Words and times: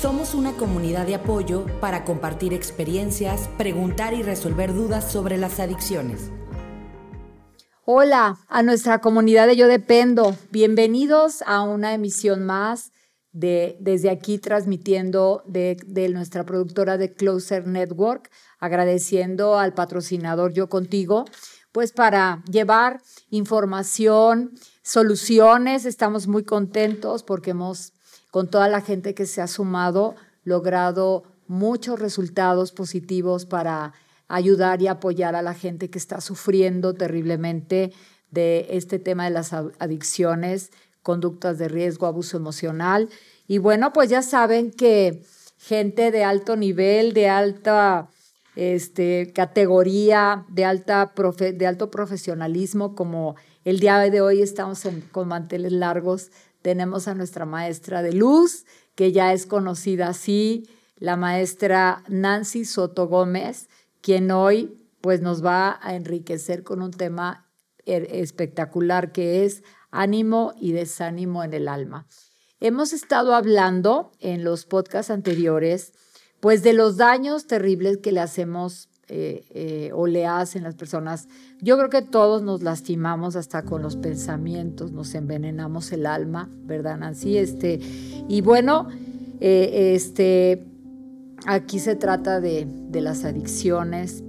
Somos 0.00 0.32
una 0.32 0.56
comunidad 0.56 1.06
de 1.06 1.14
apoyo 1.14 1.66
para 1.78 2.06
compartir 2.06 2.54
experiencias, 2.54 3.50
preguntar 3.58 4.14
y 4.14 4.22
resolver 4.22 4.72
dudas 4.72 5.12
sobre 5.12 5.36
las 5.36 5.60
adicciones. 5.60 6.30
Hola 7.84 8.38
a 8.48 8.62
nuestra 8.62 9.02
comunidad 9.02 9.46
de 9.46 9.56
Yo 9.56 9.66
Dependo. 9.68 10.34
Bienvenidos 10.50 11.42
a 11.44 11.60
una 11.64 11.92
emisión 11.92 12.46
más 12.46 12.92
de 13.32 13.76
desde 13.78 14.08
aquí 14.08 14.38
transmitiendo 14.38 15.42
de, 15.46 15.76
de 15.86 16.08
nuestra 16.08 16.44
productora 16.44 16.96
de 16.96 17.12
Closer 17.12 17.66
Network, 17.66 18.30
agradeciendo 18.58 19.58
al 19.58 19.74
patrocinador 19.74 20.54
Yo 20.54 20.70
Contigo, 20.70 21.26
pues 21.72 21.92
para 21.92 22.42
llevar 22.50 23.02
información, 23.28 24.52
soluciones. 24.82 25.84
Estamos 25.84 26.26
muy 26.26 26.44
contentos 26.44 27.22
porque 27.22 27.50
hemos 27.50 27.92
con 28.30 28.48
toda 28.48 28.68
la 28.68 28.80
gente 28.80 29.14
que 29.14 29.26
se 29.26 29.42
ha 29.42 29.46
sumado, 29.46 30.14
logrado 30.44 31.24
muchos 31.46 31.98
resultados 31.98 32.72
positivos 32.72 33.44
para 33.44 33.92
ayudar 34.28 34.80
y 34.80 34.86
apoyar 34.86 35.34
a 35.34 35.42
la 35.42 35.54
gente 35.54 35.90
que 35.90 35.98
está 35.98 36.20
sufriendo 36.20 36.94
terriblemente 36.94 37.92
de 38.30 38.68
este 38.70 39.00
tema 39.00 39.24
de 39.24 39.30
las 39.30 39.52
adicciones, 39.52 40.70
conductas 41.02 41.58
de 41.58 41.68
riesgo, 41.68 42.06
abuso 42.06 42.36
emocional. 42.36 43.08
Y 43.48 43.58
bueno, 43.58 43.92
pues 43.92 44.10
ya 44.10 44.22
saben 44.22 44.70
que 44.70 45.24
gente 45.58 46.12
de 46.12 46.22
alto 46.22 46.56
nivel, 46.56 47.12
de 47.12 47.28
alta 47.28 48.08
este, 48.54 49.32
categoría, 49.34 50.44
de, 50.48 50.64
alta 50.64 51.12
de 51.36 51.66
alto 51.66 51.90
profesionalismo, 51.90 52.94
como 52.94 53.34
el 53.64 53.80
día 53.80 53.98
de 53.98 54.20
hoy 54.20 54.42
estamos 54.42 54.82
con 55.12 55.28
manteles 55.28 55.72
largos 55.72 56.30
tenemos 56.62 57.08
a 57.08 57.14
nuestra 57.14 57.46
maestra 57.46 58.02
de 58.02 58.12
luz, 58.12 58.66
que 58.94 59.12
ya 59.12 59.32
es 59.32 59.46
conocida 59.46 60.08
así, 60.08 60.68
la 60.96 61.16
maestra 61.16 62.04
Nancy 62.08 62.64
Soto 62.64 63.08
Gómez, 63.08 63.68
quien 64.02 64.30
hoy 64.30 64.76
pues 65.00 65.22
nos 65.22 65.44
va 65.44 65.78
a 65.82 65.94
enriquecer 65.94 66.62
con 66.62 66.82
un 66.82 66.90
tema 66.90 67.50
er, 67.86 68.06
espectacular 68.10 69.12
que 69.12 69.44
es 69.44 69.62
ánimo 69.90 70.52
y 70.60 70.72
desánimo 70.72 71.42
en 71.42 71.54
el 71.54 71.68
alma. 71.68 72.06
Hemos 72.60 72.92
estado 72.92 73.34
hablando 73.34 74.12
en 74.20 74.44
los 74.44 74.66
podcasts 74.66 75.10
anteriores 75.10 75.94
pues 76.40 76.62
de 76.62 76.74
los 76.74 76.98
daños 76.98 77.46
terribles 77.46 77.98
que 77.98 78.12
le 78.12 78.20
hacemos 78.20 78.89
eh, 79.12 79.42
eh, 79.50 79.90
o 79.92 80.06
le 80.06 80.24
hacen 80.24 80.62
las 80.62 80.76
personas. 80.76 81.26
Yo 81.60 81.76
creo 81.76 81.90
que 81.90 82.00
todos 82.00 82.44
nos 82.44 82.62
lastimamos 82.62 83.34
hasta 83.34 83.64
con 83.64 83.82
los 83.82 83.96
pensamientos, 83.96 84.92
nos 84.92 85.16
envenenamos 85.16 85.90
el 85.90 86.06
alma, 86.06 86.48
¿verdad, 86.62 86.96
Nancy? 86.96 87.36
Este, 87.36 87.80
y 88.28 88.40
bueno, 88.40 88.86
eh, 89.40 89.94
este, 89.96 90.64
aquí 91.44 91.80
se 91.80 91.96
trata 91.96 92.40
de, 92.40 92.68
las 92.92 93.24
adicciones, 93.24 94.22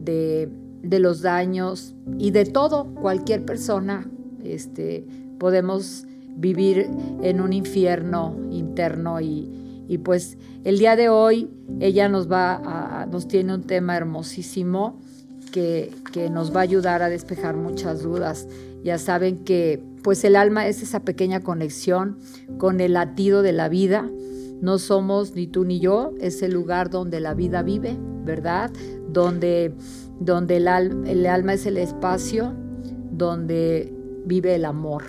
de, 0.00 0.48
los 0.82 1.20
daños 1.20 1.94
y 2.16 2.30
de 2.30 2.46
todo. 2.46 2.86
Cualquier 2.86 3.44
persona 3.44 4.10
este, 4.42 5.04
podemos 5.38 6.06
vivir 6.36 6.88
en 7.20 7.42
un 7.42 7.52
infierno 7.52 8.34
interno 8.50 9.20
y, 9.20 9.61
y 9.88 9.98
pues 9.98 10.38
el 10.64 10.78
día 10.78 10.96
de 10.96 11.08
hoy 11.08 11.50
ella 11.80 12.08
nos 12.08 12.30
va 12.30 12.54
a, 13.02 13.06
nos 13.06 13.28
tiene 13.28 13.54
un 13.54 13.62
tema 13.62 13.96
hermosísimo 13.96 15.00
que, 15.50 15.92
que 16.12 16.30
nos 16.30 16.54
va 16.54 16.60
a 16.60 16.62
ayudar 16.62 17.02
a 17.02 17.08
despejar 17.08 17.56
muchas 17.56 18.02
dudas. 18.02 18.48
Ya 18.82 18.98
saben 18.98 19.44
que 19.44 19.82
pues 20.02 20.24
el 20.24 20.36
alma 20.36 20.66
es 20.66 20.82
esa 20.82 21.00
pequeña 21.00 21.40
conexión 21.40 22.18
con 22.58 22.80
el 22.80 22.94
latido 22.94 23.42
de 23.42 23.52
la 23.52 23.68
vida. 23.68 24.08
No 24.60 24.78
somos 24.78 25.34
ni 25.34 25.46
tú 25.46 25.64
ni 25.64 25.80
yo, 25.80 26.12
es 26.20 26.42
el 26.42 26.52
lugar 26.52 26.90
donde 26.90 27.20
la 27.20 27.34
vida 27.34 27.62
vive, 27.62 27.96
¿verdad? 28.24 28.70
Donde, 29.08 29.74
donde 30.20 30.56
el, 30.56 30.68
el 31.06 31.26
alma 31.26 31.54
es 31.54 31.66
el 31.66 31.76
espacio 31.76 32.54
donde 33.10 33.92
vive 34.24 34.54
el 34.54 34.64
amor, 34.64 35.04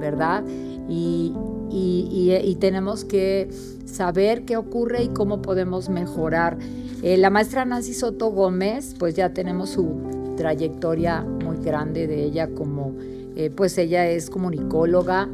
¿verdad? 0.00 0.44
Y, 0.88 1.32
y, 1.70 2.56
tenemos 2.60 3.04
que 3.04 3.48
saber 3.86 4.44
qué 4.44 4.56
ocurre 4.56 5.04
y 5.04 5.08
cómo 5.08 5.40
podemos 5.40 5.88
mejorar. 5.88 6.58
Eh, 7.02 7.16
la 7.16 7.30
maestra 7.30 7.64
Nancy 7.64 7.94
Soto 7.94 8.30
Gómez, 8.30 8.94
pues 8.98 9.14
ya 9.14 9.32
tenemos 9.32 9.70
su 9.70 10.34
trayectoria 10.36 11.22
muy 11.22 11.56
grande 11.58 12.06
de 12.06 12.24
ella 12.24 12.48
como, 12.48 12.94
eh, 13.36 13.50
pues 13.54 13.78
ella 13.78 14.08
es 14.08 14.28
comunicóloga, 14.28 15.28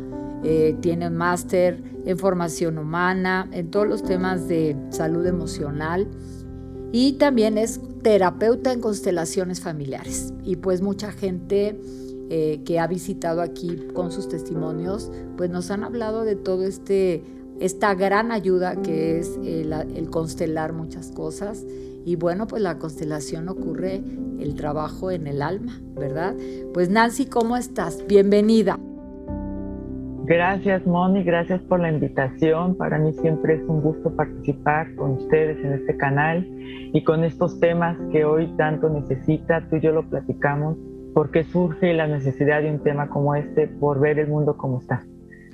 eh, 0.44 0.76
tiene 0.80 1.08
un 1.08 1.16
máster 1.16 1.82
en 2.04 2.18
formación 2.18 2.78
humana, 2.78 3.48
en 3.52 3.70
todos 3.70 3.86
los 3.86 4.02
temas 4.02 4.48
de 4.48 4.76
salud 4.90 5.24
emocional 5.26 6.08
y 6.92 7.12
también 7.14 7.58
es 7.58 7.80
terapeuta 8.02 8.72
en 8.72 8.80
constelaciones 8.80 9.60
familiares. 9.60 10.34
Y 10.44 10.56
pues 10.56 10.82
mucha 10.82 11.12
gente 11.12 11.78
que 12.64 12.80
ha 12.80 12.86
visitado 12.86 13.42
aquí 13.42 13.76
con 13.92 14.10
sus 14.10 14.26
testimonios, 14.26 15.12
pues 15.36 15.50
nos 15.50 15.70
han 15.70 15.84
hablado 15.84 16.24
de 16.24 16.34
todo 16.34 16.62
este 16.64 17.22
esta 17.64 17.94
gran 17.94 18.32
ayuda 18.32 18.76
que 18.82 19.18
es 19.18 19.38
el, 19.44 19.72
el, 19.72 20.10
constelar 20.10 20.72
muchas 20.72 21.12
cosas. 21.12 21.64
Y 22.04 22.16
bueno, 22.16 22.46
pues 22.46 22.60
la 22.60 22.78
constelación 22.78 23.48
ocurre 23.48 24.02
el 24.40 24.54
trabajo 24.56 25.10
en 25.10 25.26
el 25.26 25.40
alma, 25.40 25.80
¿verdad? 25.94 26.34
Pues 26.74 26.90
Nancy, 26.90 27.26
¿cómo 27.26 27.56
estás? 27.56 28.04
Bienvenida. 28.08 28.78
Gracias, 30.24 30.86
Moni, 30.86 31.22
gracias 31.24 31.60
por 31.62 31.80
la 31.80 31.90
invitación. 31.90 32.76
Para 32.76 32.98
mí 32.98 33.12
siempre 33.12 33.54
es 33.54 33.62
un 33.68 33.80
gusto 33.80 34.14
participar 34.14 34.94
con 34.96 35.12
ustedes 35.12 35.58
en 35.64 35.74
este 35.74 35.96
canal 35.96 36.46
y 36.92 37.04
con 37.04 37.24
estos 37.24 37.60
temas 37.60 37.96
que 38.10 38.24
hoy 38.24 38.52
tanto 38.56 38.88
necesita. 38.88 39.68
Tú 39.68 39.76
y 39.76 39.80
yo 39.80 39.92
lo 39.92 40.08
platicamos 40.08 40.76
¿Por 41.14 41.30
qué 41.30 41.44
surge 41.44 41.92
la 41.92 42.06
necesidad 42.06 42.62
de 42.62 42.70
un 42.70 42.78
tema 42.78 43.10
como 43.10 43.34
este 43.34 43.68
por 43.68 44.00
ver 44.00 44.18
el 44.18 44.28
mundo 44.28 44.56
como 44.56 44.78
está? 44.78 45.04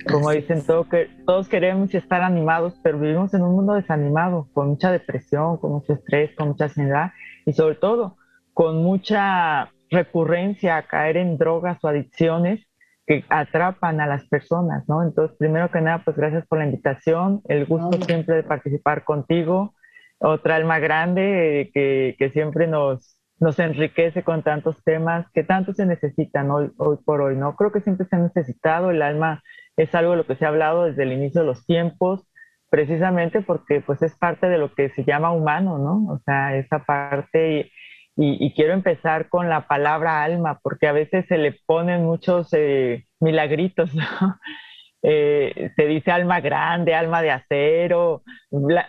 Como 0.07 0.31
dicen, 0.31 0.65
todo 0.65 0.87
que, 0.87 1.09
todos 1.25 1.49
queremos 1.49 1.93
estar 1.93 2.21
animados, 2.21 2.79
pero 2.83 2.99
vivimos 2.99 3.33
en 3.33 3.43
un 3.43 3.55
mundo 3.55 3.73
desanimado, 3.73 4.47
con 4.53 4.69
mucha 4.69 4.91
depresión, 4.91 5.57
con 5.57 5.71
mucho 5.71 5.93
estrés, 5.93 6.35
con 6.35 6.49
mucha 6.49 6.65
ansiedad 6.65 7.11
y 7.45 7.53
sobre 7.53 7.75
todo 7.75 8.17
con 8.53 8.83
mucha 8.83 9.71
recurrencia 9.89 10.77
a 10.77 10.83
caer 10.83 11.17
en 11.17 11.37
drogas 11.37 11.83
o 11.83 11.87
adicciones 11.87 12.65
que 13.05 13.25
atrapan 13.29 14.01
a 14.01 14.07
las 14.07 14.27
personas, 14.27 14.87
¿no? 14.87 15.03
Entonces, 15.03 15.35
primero 15.37 15.71
que 15.71 15.81
nada, 15.81 16.03
pues 16.03 16.15
gracias 16.15 16.45
por 16.47 16.59
la 16.59 16.65
invitación, 16.65 17.41
el 17.47 17.65
gusto 17.65 17.99
siempre 18.05 18.35
de 18.35 18.43
participar 18.43 19.03
contigo, 19.03 19.73
otra 20.19 20.57
alma 20.57 20.79
grande 20.79 21.61
eh, 21.61 21.71
que, 21.73 22.15
que 22.19 22.29
siempre 22.29 22.67
nos, 22.67 23.17
nos 23.39 23.57
enriquece 23.59 24.23
con 24.23 24.43
tantos 24.43 24.83
temas 24.83 25.25
que 25.33 25.43
tanto 25.43 25.73
se 25.73 25.85
necesitan 25.85 26.51
hoy, 26.51 26.71
hoy 26.77 26.97
por 27.03 27.21
hoy, 27.21 27.35
¿no? 27.35 27.55
Creo 27.55 27.71
que 27.71 27.81
siempre 27.81 28.05
se 28.07 28.15
ha 28.15 28.19
necesitado, 28.19 28.91
el 28.91 29.01
alma 29.01 29.41
es 29.79 29.95
algo 29.95 30.11
de 30.11 30.17
lo 30.17 30.25
que 30.25 30.35
se 30.35 30.45
ha 30.45 30.49
hablado 30.49 30.85
desde 30.85 31.03
el 31.03 31.13
inicio 31.13 31.41
de 31.41 31.47
los 31.47 31.65
tiempos, 31.65 32.27
precisamente 32.69 33.41
porque 33.41 33.79
pues 33.79 34.01
es 34.01 34.13
parte 34.15 34.49
de 34.49 34.57
lo 34.57 34.73
que 34.73 34.89
se 34.89 35.05
llama 35.05 35.31
humano, 35.31 35.77
¿no? 35.77 36.13
O 36.13 36.19
sea, 36.25 36.55
esa 36.57 36.83
parte 36.83 37.71
y, 38.17 38.53
quiero 38.53 38.73
empezar 38.73 39.29
con 39.29 39.47
la 39.47 39.67
palabra 39.67 40.21
alma, 40.23 40.59
porque 40.61 40.87
a 40.87 40.91
veces 40.91 41.25
se 41.27 41.37
le 41.37 41.53
ponen 41.65 42.03
muchos 42.03 42.49
eh, 42.51 43.05
milagritos, 43.21 43.95
¿no? 43.95 44.03
Eh, 45.01 45.71
se 45.77 45.85
dice 45.85 46.11
alma 46.11 46.41
grande, 46.41 46.93
alma 46.93 47.21
de 47.21 47.31
acero, 47.31 48.23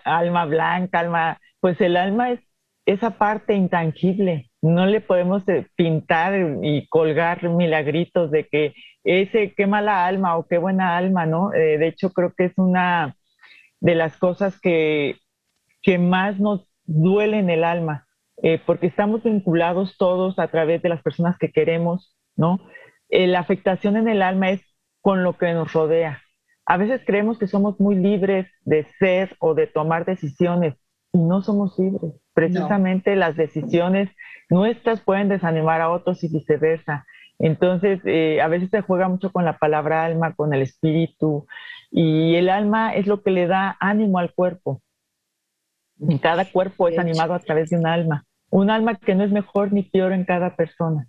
alma 0.05 0.45
blanca, 0.47 0.99
alma, 0.99 1.39
pues 1.61 1.81
el 1.81 1.97
alma 1.97 2.33
es 2.33 2.41
esa 2.85 3.11
parte 3.11 3.55
intangible. 3.55 4.50
No 4.63 4.87
le 4.87 5.01
podemos 5.01 5.49
eh, 5.49 5.67
pintar 5.75 6.35
y 6.63 6.87
colgar 6.89 7.49
milagritos 7.49 8.31
de 8.31 8.47
que 8.47 8.75
ese 9.05 9.55
qué 9.55 9.67
mala 9.67 10.07
alma 10.07 10.37
o 10.37 10.47
qué 10.47 10.59
buena 10.59 10.97
alma, 10.97 11.27
¿no? 11.27 11.53
Eh, 11.55 11.79
de 11.79 11.89
hecho, 11.89 12.13
creo 12.13 12.35
que 12.37 12.47
es 12.47 12.53
una 12.59 13.17
de 13.81 13.95
las 13.95 14.17
cosas 14.19 14.61
que, 14.61 15.17
que 15.83 15.99
más 15.99 16.39
nos 16.39 16.69
duele 16.85 17.39
en 17.39 17.49
el 17.49 17.65
alma, 17.65 18.07
eh, 18.43 18.61
porque 18.67 18.87
estamos 18.87 19.23
vinculados 19.23 19.97
todos 19.97 20.39
a 20.39 20.49
través 20.49 20.83
de 20.83 20.91
las 20.91 21.03
personas 21.03 21.39
que 21.39 21.53
queremos, 21.53 22.17
¿no? 22.37 22.61
la 23.13 23.41
afectación 23.41 23.97
en 23.97 24.07
el 24.07 24.23
alma 24.23 24.51
es 24.51 24.63
con 25.01 25.25
lo 25.25 25.37
que 25.37 25.53
nos 25.53 25.73
rodea. 25.73 26.23
A 26.65 26.77
veces 26.77 27.03
creemos 27.05 27.39
que 27.39 27.49
somos 27.49 27.81
muy 27.81 27.97
libres 27.97 28.47
de 28.61 28.85
ser 29.01 29.35
o 29.41 29.55
de 29.55 29.67
tomar 29.67 30.05
decisiones 30.05 30.77
y 31.13 31.19
no 31.19 31.43
somos 31.43 31.77
libres. 31.77 32.20
Precisamente 32.41 33.17
las 33.17 33.37
decisiones 33.37 34.09
nuestras 34.49 35.01
pueden 35.01 35.29
desanimar 35.29 35.81
a 35.81 35.91
otros 35.91 36.25
y 36.25 36.29
viceversa. 36.29 37.07
Entonces, 37.39 38.01
eh, 38.05 38.41
a 38.41 38.49
veces 38.49 38.71
se 38.71 38.81
juega 38.81 39.09
mucho 39.09 39.31
con 39.31 39.45
la 39.45 39.59
palabra 39.59 40.05
alma, 40.05 40.35
con 40.35 40.53
el 40.53 40.63
espíritu, 40.63 41.47
y 41.91 42.35
el 42.35 42.49
alma 42.49 42.95
es 42.95 43.07
lo 43.07 43.23
que 43.23 43.31
le 43.31 43.47
da 43.47 43.77
ánimo 43.81 44.19
al 44.19 44.33
cuerpo. 44.33 44.81
Y 45.99 46.19
cada 46.19 46.47
cuerpo 46.47 46.89
es 46.89 46.99
animado 46.99 47.35
a 47.35 47.39
través 47.41 47.71
de 47.71 47.77
un 47.77 47.87
alma. 47.87 48.25
Un 48.51 48.71
alma 48.71 48.97
que 48.97 49.15
no 49.15 49.25
es 49.25 49.31
mejor 49.31 49.73
ni 49.73 49.83
peor 49.83 50.13
en 50.13 50.25
cada 50.25 50.57
persona. 50.57 51.09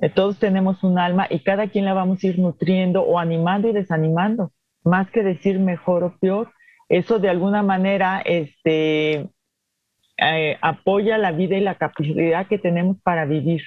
Eh, 0.00 0.08
todos 0.08 0.38
tenemos 0.38 0.82
un 0.84 0.98
alma 0.98 1.26
y 1.28 1.40
cada 1.40 1.68
quien 1.68 1.84
la 1.84 1.94
vamos 1.94 2.22
a 2.22 2.26
ir 2.28 2.38
nutriendo 2.38 3.02
o 3.02 3.18
animando 3.18 3.68
y 3.68 3.72
desanimando. 3.72 4.52
Más 4.84 5.10
que 5.10 5.22
decir 5.22 5.58
mejor 5.58 6.04
o 6.04 6.16
peor, 6.20 6.52
Eso 6.88 7.20
de 7.20 7.28
alguna 7.28 7.62
manera 7.62 8.20
este, 8.24 9.28
eh, 10.20 10.58
apoya 10.60 11.16
la 11.16 11.32
vida 11.32 11.56
y 11.56 11.60
la 11.60 11.76
capacidad 11.76 12.46
que 12.46 12.58
tenemos 12.58 13.00
para 13.02 13.24
vivir. 13.24 13.62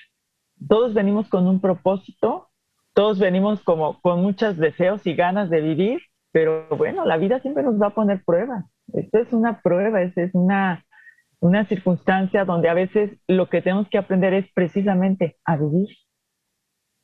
Todos 0.68 0.94
venimos 0.94 1.28
con 1.28 1.48
un 1.48 1.60
propósito, 1.60 2.50
todos 2.94 3.18
venimos 3.18 3.62
como 3.64 4.00
con 4.02 4.22
muchos 4.22 4.58
deseos 4.58 5.06
y 5.08 5.16
ganas 5.16 5.50
de 5.50 5.62
vivir, 5.62 6.02
pero 6.32 6.68
bueno, 6.78 7.06
la 7.06 7.18
vida 7.18 7.40
siempre 7.40 7.64
nos 7.64 7.82
va 7.82 7.88
a 7.88 7.96
poner 7.96 8.24
pruebas. 8.24 8.66
Esto 8.94 9.18
es 9.18 9.34
una 9.34 9.62
prueba, 9.62 10.04
es, 10.04 10.16
es 10.16 10.30
una, 10.34 10.86
una 11.40 11.66
circunstancia 11.66 12.46
donde 12.46 12.70
a 12.70 12.76
veces 12.76 13.18
lo 13.28 13.50
que 13.50 13.62
tenemos 13.62 13.90
que 13.90 13.98
aprender 13.98 14.34
es 14.34 14.46
precisamente 14.54 15.38
a 15.46 15.58
vivir, 15.58 15.90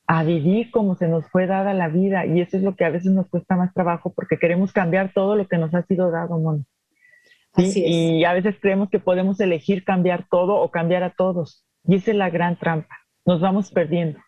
a 0.08 0.24
vivir 0.24 0.70
como 0.70 0.96
se 0.96 1.08
nos 1.08 1.28
fue 1.30 1.48
dada 1.48 1.74
la 1.74 1.88
vida. 1.88 2.26
Y 2.28 2.42
eso 2.42 2.58
es 2.58 2.64
lo 2.64 2.76
que 2.76 2.86
a 2.86 2.92
veces 2.92 3.12
nos 3.12 3.28
cuesta 3.30 3.56
más 3.56 3.74
trabajo 3.74 4.14
porque 4.14 4.38
queremos 4.38 4.74
cambiar 4.74 5.12
todo 5.14 5.36
lo 5.36 5.48
que 5.48 5.58
nos 5.58 5.74
ha 5.74 5.82
sido 5.84 6.12
dado, 6.12 6.40
Moni. 7.56 7.72
Y 7.76 8.24
a 8.24 8.34
veces 8.34 8.56
creemos 8.62 8.90
que 8.90 9.00
podemos 9.00 9.40
elegir 9.40 9.84
cambiar 9.84 10.28
todo 10.30 10.56
o 10.56 10.72
cambiar 10.72 11.04
a 11.04 11.14
todos. 11.16 11.66
Y 11.86 11.96
esa 11.96 12.12
es 12.12 12.18
la 12.18 12.30
gran 12.30 12.58
trampa. 12.58 12.96
Nos 13.26 13.42
vamos 13.42 13.72
perdiendo. 13.72 14.20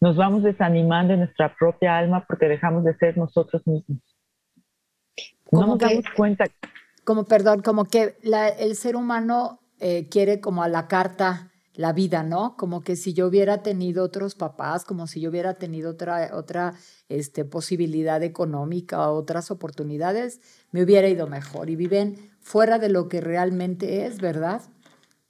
Nos 0.00 0.16
vamos 0.16 0.42
desanimando 0.42 1.14
en 1.14 1.20
nuestra 1.20 1.54
propia 1.56 1.98
alma 1.98 2.24
porque 2.26 2.46
dejamos 2.46 2.84
de 2.84 2.96
ser 2.96 3.16
nosotros 3.16 3.66
mismos. 3.66 3.98
No 5.50 5.66
nos 5.66 5.78
damos 5.78 6.04
cuenta. 6.16 6.44
Como, 7.04 7.24
perdón, 7.24 7.62
como 7.62 7.84
que 7.86 8.16
el 8.22 8.76
ser 8.76 8.94
humano 8.94 9.60
eh, 9.80 10.08
quiere 10.08 10.40
como 10.40 10.62
a 10.62 10.68
la 10.68 10.86
carta 10.86 11.50
la 11.78 11.92
vida, 11.92 12.24
¿no? 12.24 12.56
Como 12.56 12.82
que 12.82 12.96
si 12.96 13.14
yo 13.14 13.28
hubiera 13.28 13.62
tenido 13.62 14.02
otros 14.02 14.34
papás, 14.34 14.84
como 14.84 15.06
si 15.06 15.20
yo 15.20 15.30
hubiera 15.30 15.54
tenido 15.54 15.92
otra, 15.92 16.30
otra 16.32 16.74
este, 17.08 17.44
posibilidad 17.44 18.20
económica, 18.24 19.08
otras 19.10 19.52
oportunidades, 19.52 20.40
me 20.72 20.82
hubiera 20.82 21.06
ido 21.06 21.28
mejor. 21.28 21.70
Y 21.70 21.76
viven 21.76 22.27
fuera 22.40 22.78
de 22.78 22.88
lo 22.88 23.08
que 23.08 23.20
realmente 23.20 24.06
es, 24.06 24.20
¿verdad? 24.20 24.62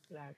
Claro. 0.08 0.34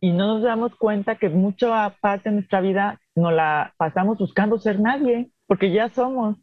Y 0.00 0.12
no 0.12 0.26
nos 0.26 0.42
damos 0.42 0.74
cuenta 0.76 1.16
que 1.16 1.28
mucha 1.28 1.96
parte 2.00 2.28
de 2.28 2.36
nuestra 2.36 2.60
vida 2.60 3.00
nos 3.14 3.32
la 3.32 3.74
pasamos 3.76 4.18
buscando 4.18 4.58
ser 4.58 4.80
nadie, 4.80 5.30
porque 5.46 5.72
ya 5.72 5.88
somos. 5.88 6.36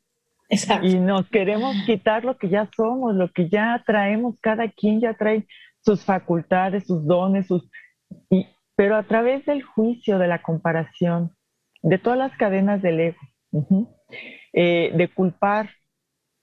Exacto. 0.50 0.88
Y 0.88 1.00
nos 1.00 1.30
queremos 1.30 1.76
quitar 1.86 2.26
lo 2.26 2.38
que 2.38 2.50
ya 2.50 2.70
somos, 2.76 3.16
lo 3.16 3.32
que 3.32 3.50
ya 3.50 3.82
traemos, 3.86 4.36
cada 4.42 4.70
quien 4.70 5.00
ya 5.02 5.14
trae 5.14 5.48
sus 5.82 6.04
facultades, 6.04 6.86
sus 6.86 7.06
dones, 7.06 7.48
sus... 7.48 7.70
Y, 8.30 8.48
pero 8.76 8.96
a 8.96 9.04
través 9.04 9.46
del 9.46 9.64
juicio, 9.64 10.18
de 10.20 10.28
la 10.28 10.42
comparación, 10.42 11.36
de 11.82 11.98
todas 11.98 12.18
las 12.18 12.36
cadenas 12.38 12.82
del 12.82 13.00
ego, 13.00 13.18
eh, 14.54 14.92
de 14.96 15.08
culpar, 15.10 15.70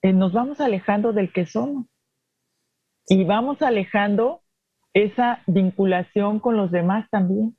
eh, 0.02 0.12
nos 0.12 0.32
vamos 0.32 0.60
alejando 0.60 1.12
del 1.12 1.32
que 1.32 1.46
somos 1.46 1.86
y 3.10 3.24
vamos 3.24 3.60
alejando 3.60 4.40
esa 4.94 5.42
vinculación 5.48 6.38
con 6.38 6.56
los 6.56 6.70
demás 6.70 7.10
también, 7.10 7.56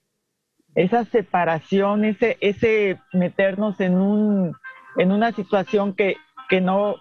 esa 0.76 1.04
separación, 1.04 2.06
ese, 2.06 2.38
ese 2.40 3.02
meternos 3.12 3.82
en, 3.82 3.96
un, 3.96 4.56
en 4.96 5.12
una 5.12 5.34
situación 5.34 5.94
que, 5.94 6.16
que 6.48 6.62
no... 6.62 6.96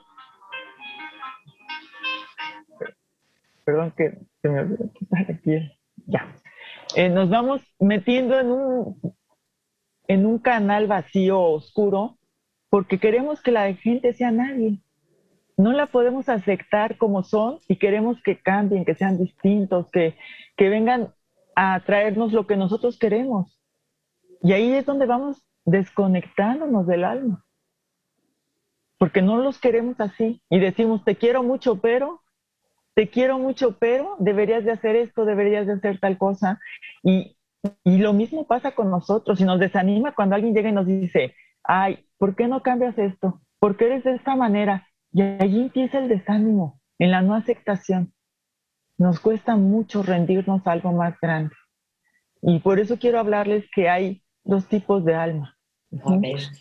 Perdón 3.65 3.95
que 3.97 4.19
se 4.43 4.49
me 4.49 4.61
olvidó 4.63 4.93
quitar 4.95 5.31
aquí. 5.31 5.71
Ya. 6.07 6.35
Eh, 6.97 7.09
nos 7.09 7.31
vamos 7.31 7.63
metiendo 7.79 8.41
en 8.41 8.51
un, 8.51 9.01
en 10.09 10.27
un 10.27 10.41
canal 10.41 10.89
vacío, 10.89 11.41
oscuro, 11.41 12.19
porque 12.69 12.99
queremos 12.99 13.43
que 13.43 13.53
la 13.53 13.73
gente 13.75 14.13
sea 14.13 14.33
nadie 14.33 14.81
no 15.61 15.73
la 15.73 15.87
podemos 15.87 16.29
aceptar 16.29 16.97
como 16.97 17.23
son 17.23 17.59
y 17.69 17.77
queremos 17.77 18.21
que 18.23 18.41
cambien, 18.41 18.85
que 18.85 18.95
sean 18.95 19.19
distintos, 19.19 19.91
que, 19.91 20.17
que 20.57 20.69
vengan 20.69 21.13
a 21.55 21.81
traernos 21.81 22.33
lo 22.33 22.47
que 22.47 22.57
nosotros 22.57 22.99
queremos. 22.99 23.61
Y 24.43 24.53
ahí 24.53 24.73
es 24.73 24.87
donde 24.87 25.07
vamos 25.07 25.45
desconectándonos 25.65 26.87
del 26.87 27.05
alma. 27.05 27.45
Porque 28.99 29.23
no 29.23 29.39
los 29.39 29.59
queremos 29.59 30.01
así. 30.01 30.43
Y 30.49 30.59
decimos, 30.61 31.05
te 31.05 31.17
quiero 31.17 31.43
mucho, 31.43 31.81
pero, 31.81 32.23
te 32.95 33.09
quiero 33.09 33.39
mucho, 33.39 33.79
pero 33.79 34.17
deberías 34.19 34.65
de 34.65 34.73
hacer 34.73 34.97
esto, 34.97 35.25
deberías 35.25 35.67
de 35.67 35.75
hacer 35.75 36.01
tal 36.01 36.17
cosa. 36.17 36.59
Y, 37.03 37.37
y 37.85 37.99
lo 37.99 38.13
mismo 38.13 38.47
pasa 38.47 38.73
con 38.73 38.91
nosotros. 38.91 39.41
Y 39.41 39.45
nos 39.45 39.61
desanima 39.61 40.15
cuando 40.15 40.37
alguien 40.37 40.55
llega 40.55 40.71
y 40.71 40.73
nos 40.73 40.87
dice, 40.87 41.35
ay, 41.65 42.07
¿por 42.19 42.35
qué 42.35 42.49
no 42.49 42.63
cambias 42.63 42.97
esto? 42.99 43.41
¿Por 43.59 43.77
qué 43.77 43.87
eres 43.87 44.05
de 44.05 44.15
esta 44.15 44.37
manera? 44.37 44.87
Y 45.13 45.23
allí 45.23 45.63
empieza 45.63 45.99
el 45.99 46.09
desánimo, 46.09 46.81
en 46.99 47.11
la 47.11 47.23
no 47.23 47.35
aceptación. 47.35 48.13
Nos 48.99 49.19
cuesta 49.21 49.57
mucho 49.57 50.03
rendirnos 50.03 50.67
a 50.67 50.73
algo 50.73 50.93
más 50.93 51.19
grande. 51.21 51.55
Y 52.43 52.61
por 52.61 52.79
eso 52.79 52.99
quiero 52.99 53.19
hablarles 53.19 53.65
que 53.75 53.89
hay 53.89 54.23
dos 54.45 54.67
tipos 54.67 55.05
de 55.05 55.15
alma. 55.15 55.57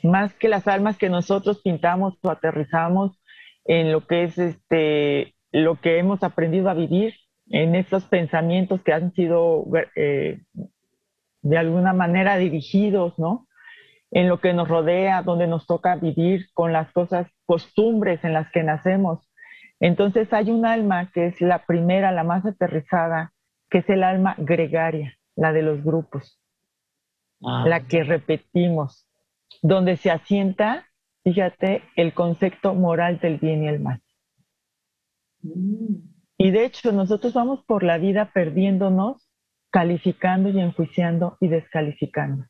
Más 0.03 0.33
que 0.33 0.49
las 0.49 0.67
almas 0.67 0.97
que 0.97 1.09
nosotros 1.09 1.61
pintamos 1.61 2.17
o 2.21 2.29
aterrizamos 2.29 3.19
en 3.65 3.91
lo 3.91 4.07
que 4.07 4.23
es 4.23 4.37
este, 4.37 5.35
lo 5.51 5.79
que 5.79 5.99
hemos 5.99 6.23
aprendido 6.23 6.69
a 6.69 6.73
vivir, 6.73 7.13
en 7.49 7.75
estos 7.75 8.05
pensamientos 8.05 8.81
que 8.83 8.93
han 8.93 9.13
sido 9.13 9.65
eh, 9.95 10.41
de 11.41 11.57
alguna 11.57 11.93
manera 11.93 12.37
dirigidos, 12.37 13.17
¿no? 13.17 13.47
En 14.11 14.27
lo 14.27 14.39
que 14.39 14.53
nos 14.53 14.67
rodea, 14.67 15.21
donde 15.21 15.47
nos 15.47 15.67
toca 15.67 15.95
vivir 15.95 16.47
con 16.53 16.73
las 16.73 16.91
cosas, 16.91 17.27
costumbres 17.45 18.23
en 18.23 18.33
las 18.33 18.51
que 18.51 18.63
nacemos. 18.63 19.29
Entonces 19.79 20.33
hay 20.33 20.51
un 20.51 20.65
alma 20.65 21.11
que 21.11 21.27
es 21.27 21.41
la 21.41 21.65
primera, 21.65 22.11
la 22.11 22.23
más 22.23 22.45
aterrizada, 22.45 23.33
que 23.69 23.79
es 23.79 23.89
el 23.89 24.03
alma 24.03 24.35
gregaria, 24.37 25.17
la 25.35 25.53
de 25.53 25.61
los 25.61 25.83
grupos, 25.83 26.41
ah. 27.43 27.63
la 27.67 27.81
que 27.87 28.03
repetimos, 28.03 29.07
donde 29.61 29.95
se 29.97 30.11
asienta, 30.11 30.87
fíjate, 31.23 31.83
el 31.95 32.13
concepto 32.13 32.73
moral 32.73 33.19
del 33.19 33.37
bien 33.37 33.63
y 33.63 33.67
el 33.67 33.79
mal. 33.79 34.01
Mm. 35.41 36.09
Y 36.37 36.51
de 36.51 36.65
hecho, 36.65 36.91
nosotros 36.93 37.33
vamos 37.33 37.63
por 37.65 37.83
la 37.83 37.97
vida 37.97 38.31
perdiéndonos, 38.33 39.29
calificando 39.71 40.49
y 40.49 40.59
enjuiciando 40.59 41.37
y 41.41 41.49
descalificando. 41.49 42.45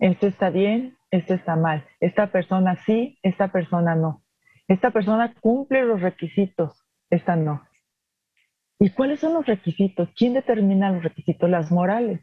Esto 0.00 0.26
está 0.26 0.50
bien, 0.50 0.97
esto 1.10 1.34
está 1.34 1.56
mal. 1.56 1.84
Esta 2.00 2.30
persona 2.30 2.76
sí, 2.84 3.18
esta 3.22 3.48
persona 3.48 3.94
no. 3.94 4.22
Esta 4.66 4.90
persona 4.90 5.34
cumple 5.40 5.84
los 5.84 6.00
requisitos, 6.00 6.84
esta 7.10 7.36
no. 7.36 7.62
¿Y 8.78 8.90
cuáles 8.90 9.20
son 9.20 9.34
los 9.34 9.46
requisitos? 9.46 10.08
¿Quién 10.16 10.34
determina 10.34 10.92
los 10.92 11.02
requisitos? 11.02 11.48
Las 11.50 11.70
morales. 11.72 12.20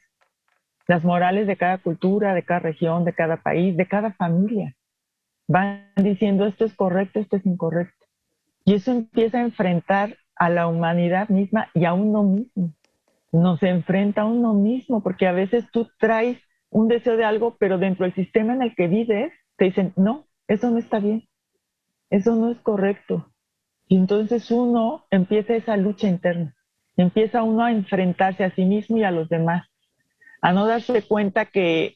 Las 0.88 1.04
morales 1.04 1.48
de 1.48 1.58
cada 1.58 1.80
cultura, 1.80 2.34
de 2.34 2.44
cada 2.44 2.60
región, 2.60 3.04
de 3.04 3.14
cada 3.14 3.38
país, 3.38 3.76
de 3.76 3.88
cada 3.88 4.14
familia. 4.14 4.76
Van 5.48 5.92
diciendo 5.96 6.46
esto 6.46 6.66
es 6.66 6.76
correcto, 6.76 7.20
esto 7.20 7.38
es 7.38 7.46
incorrecto. 7.46 8.06
Y 8.64 8.76
eso 8.76 8.92
empieza 8.92 9.40
a 9.40 9.42
enfrentar 9.42 10.18
a 10.36 10.50
la 10.50 10.68
humanidad 10.68 11.30
misma 11.30 11.70
y 11.74 11.86
a 11.86 11.94
uno 11.94 12.24
mismo. 12.24 12.74
Nos 13.32 13.62
enfrenta 13.64 14.22
a 14.22 14.26
uno 14.26 14.54
mismo, 14.54 15.04
porque 15.04 15.28
a 15.28 15.34
veces 15.34 15.70
tú 15.72 15.90
traes 16.00 16.40
un 16.76 16.90
deseo 16.90 17.16
de 17.16 17.24
algo, 17.24 17.56
pero 17.58 17.78
dentro 17.78 18.04
del 18.04 18.14
sistema 18.14 18.54
en 18.54 18.62
el 18.62 18.76
que 18.76 18.90
vives, 18.90 19.32
te 19.56 19.64
dicen, 19.64 19.94
no, 19.96 20.28
eso 20.50 20.70
no 20.70 20.78
está 20.78 21.00
bien, 21.00 21.24
eso 22.10 22.36
no 22.36 22.52
es 22.52 22.58
correcto. 22.60 23.32
Y 23.88 23.96
entonces 23.96 24.52
uno 24.52 25.06
empieza 25.10 25.56
esa 25.56 25.78
lucha 25.78 26.10
interna, 26.10 26.54
empieza 26.98 27.44
uno 27.44 27.64
a 27.64 27.72
enfrentarse 27.72 28.44
a 28.44 28.54
sí 28.54 28.66
mismo 28.66 28.98
y 28.98 29.06
a 29.06 29.12
los 29.12 29.30
demás, 29.30 29.66
a 30.42 30.52
no 30.52 30.68
darse 30.68 31.02
cuenta 31.04 31.46
que, 31.46 31.96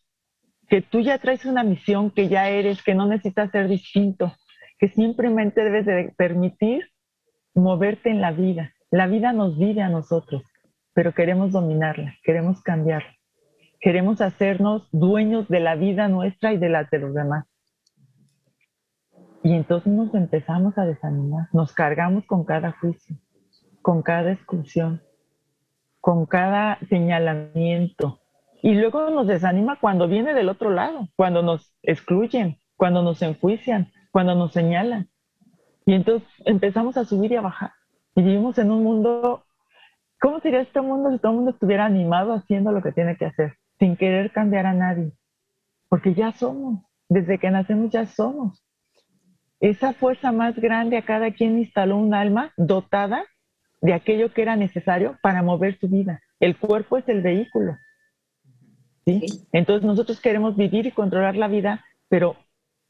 que 0.69 0.81
tú 0.81 1.01
ya 1.01 1.17
traes 1.17 1.43
una 1.43 1.63
misión, 1.63 2.09
que 2.09 2.29
ya 2.29 2.47
eres, 2.47 2.81
que 2.81 2.95
no 2.95 3.05
necesitas 3.05 3.51
ser 3.51 3.67
distinto, 3.67 4.33
que 4.77 4.87
simplemente 4.87 5.61
debes 5.61 5.85
de 5.85 6.13
permitir 6.15 6.89
moverte 7.53 8.11
en 8.11 8.21
la 8.21 8.31
vida. 8.31 8.73
La 8.91 9.07
vida 9.07 9.33
nos 9.33 9.57
vive 9.59 9.81
a 9.81 9.89
nosotros, 9.89 10.43
pero 10.93 11.13
queremos 11.13 11.51
dominarla, 11.51 12.15
queremos 12.23 12.61
cambiarla 12.61 13.18
queremos 13.79 14.21
hacernos 14.21 14.87
dueños 14.91 15.47
de 15.47 15.59
la 15.59 15.75
vida 15.75 16.07
nuestra 16.07 16.53
y 16.53 16.57
de 16.57 16.69
la 16.69 16.83
de 16.83 16.99
los 16.99 17.13
demás. 17.13 17.45
Y 19.43 19.53
entonces 19.53 19.91
nos 19.91 20.13
empezamos 20.13 20.77
a 20.77 20.85
desanimar, 20.85 21.47
nos 21.53 21.73
cargamos 21.73 22.25
con 22.25 22.43
cada 22.43 22.73
juicio, 22.73 23.15
con 23.81 24.01
cada 24.01 24.33
exclusión, 24.33 25.01
con 26.01 26.25
cada 26.25 26.77
señalamiento. 26.89 28.19
Y 28.61 28.73
luego 28.73 29.09
nos 29.09 29.27
desanima 29.27 29.79
cuando 29.79 30.09
viene 30.09 30.33
del 30.33 30.49
otro 30.49 30.71
lado, 30.71 31.07
cuando 31.15 31.41
nos 31.41 31.73
excluyen, 31.83 32.57
cuando 32.75 33.01
nos 33.01 33.21
enjuician, 33.21 33.91
cuando 34.11 34.35
nos 34.35 34.51
señalan. 34.51 35.09
Y 35.85 35.93
entonces 35.93 36.27
empezamos 36.45 36.97
a 36.97 37.05
subir 37.05 37.31
y 37.31 37.37
a 37.37 37.41
bajar. 37.41 37.71
Y 38.15 38.21
vivimos 38.21 38.57
en 38.57 38.71
un 38.71 38.83
mundo, 38.83 39.45
¿cómo 40.19 40.41
sería 40.41 40.59
este 40.59 40.81
mundo 40.81 41.11
si 41.11 41.19
todo 41.19 41.31
el 41.31 41.37
mundo 41.37 41.51
estuviera 41.51 41.85
animado 41.85 42.33
haciendo 42.33 42.73
lo 42.73 42.81
que 42.81 42.91
tiene 42.91 43.15
que 43.15 43.25
hacer? 43.25 43.58
Sin 43.79 43.95
querer 43.95 44.31
cambiar 44.31 44.65
a 44.65 44.73
nadie, 44.73 45.11
porque 45.87 46.13
ya 46.13 46.33
somos, 46.33 46.83
desde 47.07 47.39
que 47.39 47.49
nacemos 47.49 47.91
ya 47.91 48.05
somos. 48.05 48.63
Esa 49.61 49.93
fuerza 49.93 50.31
más 50.31 50.55
grande 50.55 50.97
a 50.97 51.05
cada 51.05 51.31
quien 51.31 51.57
instaló 51.57 51.97
un 51.97 52.13
alma 52.13 52.53
dotada 52.57 53.25
de 53.81 53.93
aquello 53.93 54.33
que 54.33 54.41
era 54.41 54.55
necesario 54.55 55.17
para 55.21 55.41
mover 55.41 55.77
su 55.79 55.87
vida. 55.87 56.21
El 56.39 56.57
cuerpo 56.57 56.97
es 56.97 57.07
el 57.09 57.21
vehículo. 57.21 57.77
¿sí? 59.05 59.25
Entonces 59.51 59.85
nosotros 59.85 60.21
queremos 60.21 60.55
vivir 60.55 60.85
y 60.85 60.91
controlar 60.91 61.35
la 61.35 61.47
vida, 61.47 61.83
pero 62.09 62.35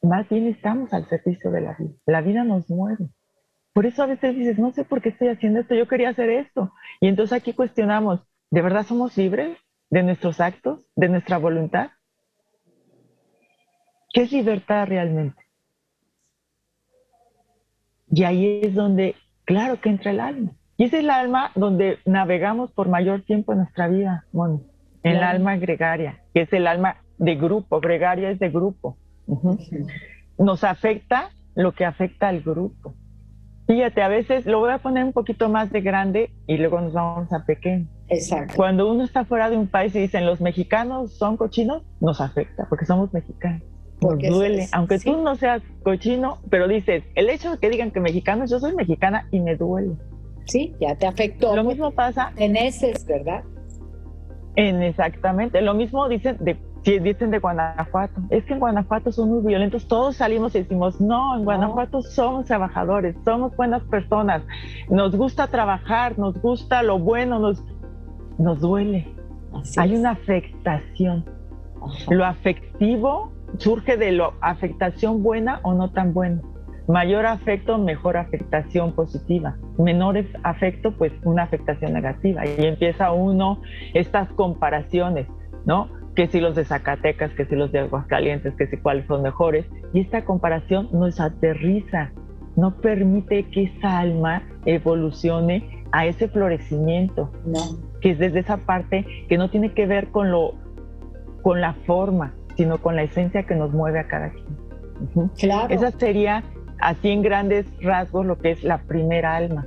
más 0.02 0.28
bien 0.28 0.46
estamos 0.46 0.92
al 0.92 1.08
servicio 1.08 1.50
de 1.50 1.60
la 1.60 1.76
vida. 1.78 1.94
La 2.06 2.20
vida 2.20 2.44
nos 2.44 2.68
mueve. 2.68 3.08
Por 3.72 3.86
eso 3.86 4.02
a 4.02 4.06
veces 4.06 4.36
dices, 4.36 4.58
no 4.58 4.72
sé 4.72 4.84
por 4.84 5.00
qué 5.00 5.10
estoy 5.10 5.28
haciendo 5.28 5.60
esto, 5.60 5.74
yo 5.74 5.86
quería 5.86 6.10
hacer 6.10 6.30
esto. 6.30 6.72
Y 7.00 7.08
entonces 7.08 7.36
aquí 7.36 7.52
cuestionamos, 7.52 8.20
¿de 8.50 8.62
verdad 8.62 8.84
somos 8.84 9.16
libres 9.16 9.56
de 9.90 10.02
nuestros 10.02 10.40
actos, 10.40 10.88
de 10.96 11.08
nuestra 11.08 11.38
voluntad? 11.38 11.90
¿Qué 14.12 14.22
es 14.22 14.32
libertad 14.32 14.86
realmente? 14.86 15.42
Y 18.10 18.24
ahí 18.24 18.60
es 18.62 18.74
donde, 18.74 19.14
claro 19.44 19.80
que 19.80 19.88
entra 19.88 20.10
el 20.10 20.20
alma. 20.20 20.52
Y 20.76 20.84
es 20.84 20.92
el 20.94 21.10
alma 21.10 21.52
donde 21.54 21.98
navegamos 22.06 22.72
por 22.72 22.88
mayor 22.88 23.22
tiempo 23.22 23.52
en 23.52 23.58
nuestra 23.58 23.86
vida, 23.86 24.24
en 24.32 24.62
el 25.02 25.22
alma 25.22 25.56
gregaria, 25.56 26.22
que 26.32 26.42
es 26.42 26.52
el 26.52 26.66
alma 26.66 27.02
de 27.18 27.36
grupo, 27.36 27.80
gregaria 27.80 28.30
es 28.30 28.38
de 28.38 28.48
grupo. 28.48 28.96
Nos 30.38 30.64
afecta 30.64 31.30
lo 31.54 31.72
que 31.72 31.84
afecta 31.84 32.28
al 32.28 32.40
grupo. 32.40 32.94
Fíjate, 33.66 34.02
a 34.02 34.08
veces 34.08 34.46
lo 34.46 34.58
voy 34.58 34.72
a 34.72 34.78
poner 34.78 35.04
un 35.04 35.12
poquito 35.12 35.48
más 35.48 35.70
de 35.70 35.80
grande 35.80 36.32
y 36.46 36.56
luego 36.56 36.80
nos 36.80 36.94
vamos 36.94 37.32
a 37.32 37.44
pequeño. 37.44 37.86
Exacto. 38.10 38.54
Cuando 38.56 38.90
uno 38.90 39.04
está 39.04 39.24
fuera 39.24 39.48
de 39.48 39.56
un 39.56 39.68
país 39.68 39.94
y 39.94 40.00
dicen 40.00 40.26
los 40.26 40.40
mexicanos 40.40 41.12
son 41.14 41.36
cochinos, 41.36 41.82
nos 42.00 42.20
afecta 42.20 42.66
porque 42.68 42.84
somos 42.84 43.12
mexicanos. 43.12 43.62
Nos 44.00 44.18
duele, 44.18 44.66
aunque 44.72 44.98
tú 44.98 45.22
no 45.22 45.36
seas 45.36 45.62
cochino, 45.82 46.38
pero 46.48 46.66
dices, 46.66 47.04
el 47.14 47.28
hecho 47.28 47.50
de 47.50 47.58
que 47.58 47.68
digan 47.68 47.90
que 47.90 48.00
mexicanos, 48.00 48.50
yo 48.50 48.58
soy 48.58 48.74
mexicana 48.74 49.28
y 49.30 49.40
me 49.40 49.56
duele. 49.56 49.92
Sí, 50.46 50.74
ya 50.80 50.94
te 50.96 51.06
afectó. 51.06 51.54
Lo 51.54 51.64
mismo 51.64 51.90
pasa. 51.90 52.32
En 52.36 52.56
ese, 52.56 52.94
¿verdad? 53.06 53.44
En 54.56 54.82
exactamente. 54.82 55.60
Lo 55.60 55.74
mismo 55.74 56.08
dicen 56.08 56.38
de 56.40 56.56
si 56.82 56.98
dicen 56.98 57.30
de 57.30 57.38
Guanajuato, 57.38 58.22
es 58.30 58.44
que 58.44 58.54
en 58.54 58.60
Guanajuato 58.60 59.12
son 59.12 59.28
muy 59.28 59.44
violentos, 59.44 59.86
todos 59.86 60.16
salimos 60.16 60.54
y 60.54 60.60
decimos, 60.60 60.98
no, 61.00 61.36
en 61.36 61.44
Guanajuato 61.44 62.00
somos 62.00 62.46
trabajadores, 62.46 63.14
somos 63.24 63.54
buenas 63.54 63.82
personas, 63.84 64.42
nos 64.88 65.14
gusta 65.14 65.46
trabajar, 65.48 66.18
nos 66.18 66.40
gusta 66.40 66.82
lo 66.82 66.98
bueno, 66.98 67.38
nos, 67.38 67.62
nos 68.40 68.60
duele. 68.60 69.06
Hay 69.76 69.94
una 69.94 70.10
afectación. 70.10 71.24
Lo 72.08 72.24
afectivo 72.24 73.32
surge 73.58 73.96
de 73.96 74.12
la 74.12 74.30
afectación 74.40 75.22
buena 75.22 75.60
o 75.62 75.74
no 75.74 75.90
tan 75.90 76.12
buena. 76.12 76.40
Mayor 76.88 77.26
afecto, 77.26 77.78
mejor 77.78 78.16
afectación 78.16 78.92
positiva. 78.92 79.56
Menor 79.78 80.24
afecto, 80.42 80.92
pues 80.96 81.12
una 81.22 81.44
afectación 81.44 81.92
negativa. 81.92 82.42
Y 82.46 82.64
empieza 82.64 83.12
uno 83.12 83.60
estas 83.94 84.28
comparaciones, 84.32 85.28
¿no? 85.64 85.88
Que 86.16 86.26
si 86.26 86.40
los 86.40 86.56
de 86.56 86.64
Zacatecas, 86.64 87.30
que 87.32 87.44
si 87.44 87.54
los 87.54 87.70
de 87.70 87.80
Aguascalientes, 87.80 88.54
que 88.56 88.66
si 88.66 88.76
cuáles 88.76 89.06
son 89.06 89.22
mejores. 89.22 89.66
Y 89.92 90.00
esta 90.00 90.24
comparación 90.24 90.88
nos 90.92 91.20
aterriza, 91.20 92.10
no 92.56 92.76
permite 92.76 93.44
que 93.50 93.64
esa 93.64 94.00
alma 94.00 94.42
evolucione 94.64 95.84
a 95.92 96.06
ese 96.06 96.28
florecimiento, 96.28 97.30
que 98.00 98.10
es 98.10 98.18
desde 98.18 98.40
esa 98.40 98.58
parte 98.58 99.06
que 99.28 99.38
no 99.38 99.50
tiene 99.50 99.72
que 99.72 99.86
ver 99.86 100.08
con 100.08 100.30
lo 100.30 100.54
con 101.42 101.60
la 101.60 101.74
forma, 101.86 102.34
sino 102.56 102.78
con 102.78 102.96
la 102.96 103.02
esencia 103.02 103.44
que 103.44 103.54
nos 103.54 103.72
mueve 103.72 104.00
a 104.00 104.06
cada 104.06 104.30
quien. 104.30 105.30
Claro. 105.38 105.72
Esa 105.72 105.90
sería 105.92 106.42
así 106.78 107.08
en 107.08 107.22
grandes 107.22 107.66
rasgos 107.80 108.26
lo 108.26 108.38
que 108.38 108.50
es 108.50 108.62
la 108.62 108.78
primera 108.82 109.36
alma. 109.36 109.66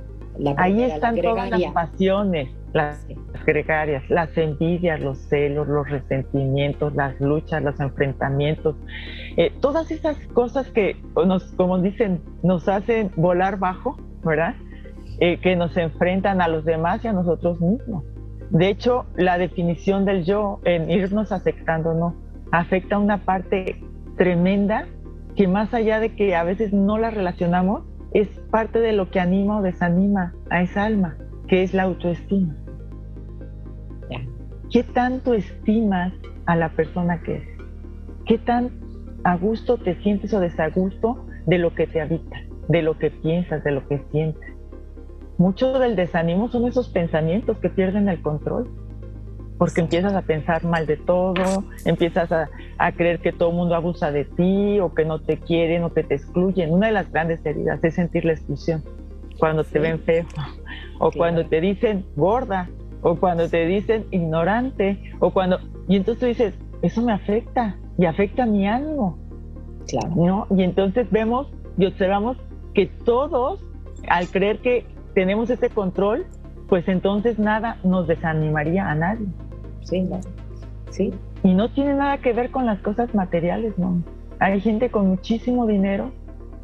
Ahí 0.56 0.82
están 0.82 1.16
todas 1.20 1.50
las 1.50 1.72
pasiones, 1.72 2.48
las 2.72 3.06
gregarias, 3.46 4.02
las 4.10 4.36
envidias, 4.36 5.00
los 5.00 5.18
celos, 5.18 5.68
los 5.68 5.88
resentimientos, 5.88 6.94
las 6.94 7.20
luchas, 7.20 7.62
los 7.62 7.78
enfrentamientos, 7.78 8.74
eh, 9.36 9.52
todas 9.60 9.90
esas 9.92 10.16
cosas 10.28 10.68
que 10.70 10.96
nos, 11.14 11.52
como 11.52 11.78
dicen, 11.78 12.20
nos 12.42 12.68
hacen 12.68 13.12
volar 13.16 13.58
bajo, 13.58 13.96
¿verdad? 14.24 14.56
Eh, 15.20 15.38
que 15.40 15.54
nos 15.54 15.76
enfrentan 15.76 16.40
a 16.40 16.48
los 16.48 16.64
demás 16.64 17.04
y 17.04 17.08
a 17.08 17.12
nosotros 17.12 17.60
mismos. 17.60 18.04
De 18.54 18.68
hecho, 18.68 19.06
la 19.16 19.36
definición 19.36 20.04
del 20.04 20.24
yo 20.24 20.60
en 20.64 20.88
irnos 20.88 21.32
aceptando 21.32 21.92
no 21.92 22.14
afecta 22.52 22.98
una 22.98 23.18
parte 23.18 23.82
tremenda 24.16 24.86
que 25.34 25.48
más 25.48 25.74
allá 25.74 25.98
de 25.98 26.14
que 26.14 26.36
a 26.36 26.44
veces 26.44 26.72
no 26.72 26.96
la 26.96 27.10
relacionamos, 27.10 27.82
es 28.12 28.28
parte 28.52 28.78
de 28.78 28.92
lo 28.92 29.10
que 29.10 29.18
anima 29.18 29.58
o 29.58 29.62
desanima 29.62 30.34
a 30.50 30.62
esa 30.62 30.84
alma, 30.84 31.16
que 31.48 31.64
es 31.64 31.74
la 31.74 31.82
autoestima. 31.82 32.54
¿Qué 34.70 34.84
tanto 34.84 35.34
estimas 35.34 36.12
a 36.46 36.54
la 36.54 36.68
persona 36.68 37.20
que 37.22 37.36
es? 37.38 37.48
¿Qué 38.24 38.38
tan 38.38 38.70
a 39.24 39.36
gusto 39.36 39.78
te 39.78 39.96
sientes 40.02 40.32
o 40.32 40.38
desagusto 40.38 41.26
de 41.46 41.58
lo 41.58 41.74
que 41.74 41.88
te 41.88 42.00
habita, 42.00 42.36
de 42.68 42.82
lo 42.82 42.98
que 42.98 43.10
piensas, 43.10 43.64
de 43.64 43.72
lo 43.72 43.86
que 43.88 44.00
sientes? 44.12 44.53
Mucho 45.38 45.78
del 45.78 45.96
desánimo 45.96 46.48
son 46.48 46.66
esos 46.66 46.88
pensamientos 46.88 47.58
que 47.58 47.68
pierden 47.68 48.08
el 48.08 48.22
control 48.22 48.70
porque 49.58 49.80
empiezas 49.80 50.12
a 50.14 50.22
pensar 50.22 50.64
mal 50.64 50.86
de 50.86 50.96
todo, 50.96 51.64
empiezas 51.84 52.30
a, 52.32 52.48
creer 52.92 53.20
que 53.20 53.32
todo 53.32 53.50
el 53.50 53.56
mundo 53.56 53.74
abusa 53.74 54.10
de 54.10 54.24
ti 54.24 54.80
o 54.80 54.92
que 54.94 55.04
no 55.04 55.20
te 55.20 55.38
quieren 55.38 55.84
o 55.84 55.92
que 55.92 56.02
te 56.02 56.16
excluyen. 56.16 56.72
Una 56.72 56.88
de 56.88 56.92
las 56.92 57.10
grandes 57.10 57.44
heridas 57.46 57.82
es 57.82 57.94
sentir 57.94 58.24
la 58.24 58.32
exclusión, 58.32 58.82
cuando 59.38 59.64
te 59.64 59.78
ven 59.78 60.00
feo 60.00 60.26
o 60.98 61.10
cuando 61.10 61.46
te 61.46 61.60
dicen 61.60 62.04
gorda 62.16 62.68
o 63.02 63.16
cuando 63.16 63.48
te 63.48 63.66
dicen 63.66 64.06
ignorante 64.10 65.00
o 65.20 65.30
cuando... 65.30 65.58
Y 65.88 65.96
entonces 65.96 66.20
tú 66.20 66.26
dices, 66.26 66.54
eso 66.82 67.02
me 67.02 67.12
afecta 67.12 67.76
y 67.96 68.06
afecta 68.06 68.46
mi 68.46 68.66
ánimo. 68.66 69.18
Claro. 69.86 70.14
¿no? 70.14 70.46
Y 70.50 70.62
entonces 70.62 71.10
vemos 71.10 71.46
y 71.78 71.86
observamos 71.86 72.36
que 72.74 72.86
todos, 72.86 73.64
al 74.08 74.28
creer 74.28 74.58
que 74.58 74.86
tenemos 75.14 75.50
ese 75.50 75.70
control, 75.70 76.26
pues 76.68 76.88
entonces 76.88 77.38
nada 77.38 77.78
nos 77.84 78.06
desanimaría 78.06 78.88
a 78.90 78.94
nadie. 78.94 79.26
Sí, 79.82 80.08
sí. 80.90 81.12
Y 81.42 81.54
no 81.54 81.70
tiene 81.70 81.94
nada 81.94 82.18
que 82.18 82.32
ver 82.32 82.50
con 82.50 82.66
las 82.66 82.80
cosas 82.80 83.14
materiales, 83.14 83.78
¿no? 83.78 84.02
Hay 84.40 84.60
gente 84.60 84.90
con 84.90 85.08
muchísimo 85.08 85.66
dinero, 85.66 86.10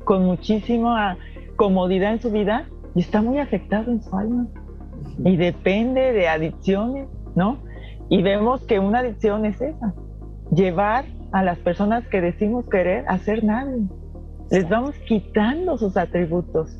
con 0.04 0.24
muchísima 0.24 1.16
comodidad 1.56 2.12
en 2.14 2.20
su 2.20 2.30
vida 2.30 2.66
y 2.94 3.00
está 3.00 3.22
muy 3.22 3.38
afectado 3.38 3.90
en 3.92 4.02
su 4.02 4.16
alma. 4.16 4.46
Y 5.24 5.36
depende 5.36 6.12
de 6.12 6.28
adicciones, 6.28 7.08
¿no? 7.34 7.58
Y 8.08 8.22
vemos 8.22 8.62
que 8.62 8.78
una 8.80 9.00
adicción 9.00 9.44
es 9.44 9.60
esa, 9.60 9.94
llevar 10.52 11.04
a 11.32 11.44
las 11.44 11.58
personas 11.58 12.06
que 12.08 12.20
decimos 12.20 12.64
querer 12.68 13.04
a 13.06 13.18
ser 13.18 13.44
nadie. 13.44 13.82
Les 14.50 14.68
vamos 14.68 14.96
quitando 15.06 15.78
sus 15.78 15.96
atributos. 15.96 16.76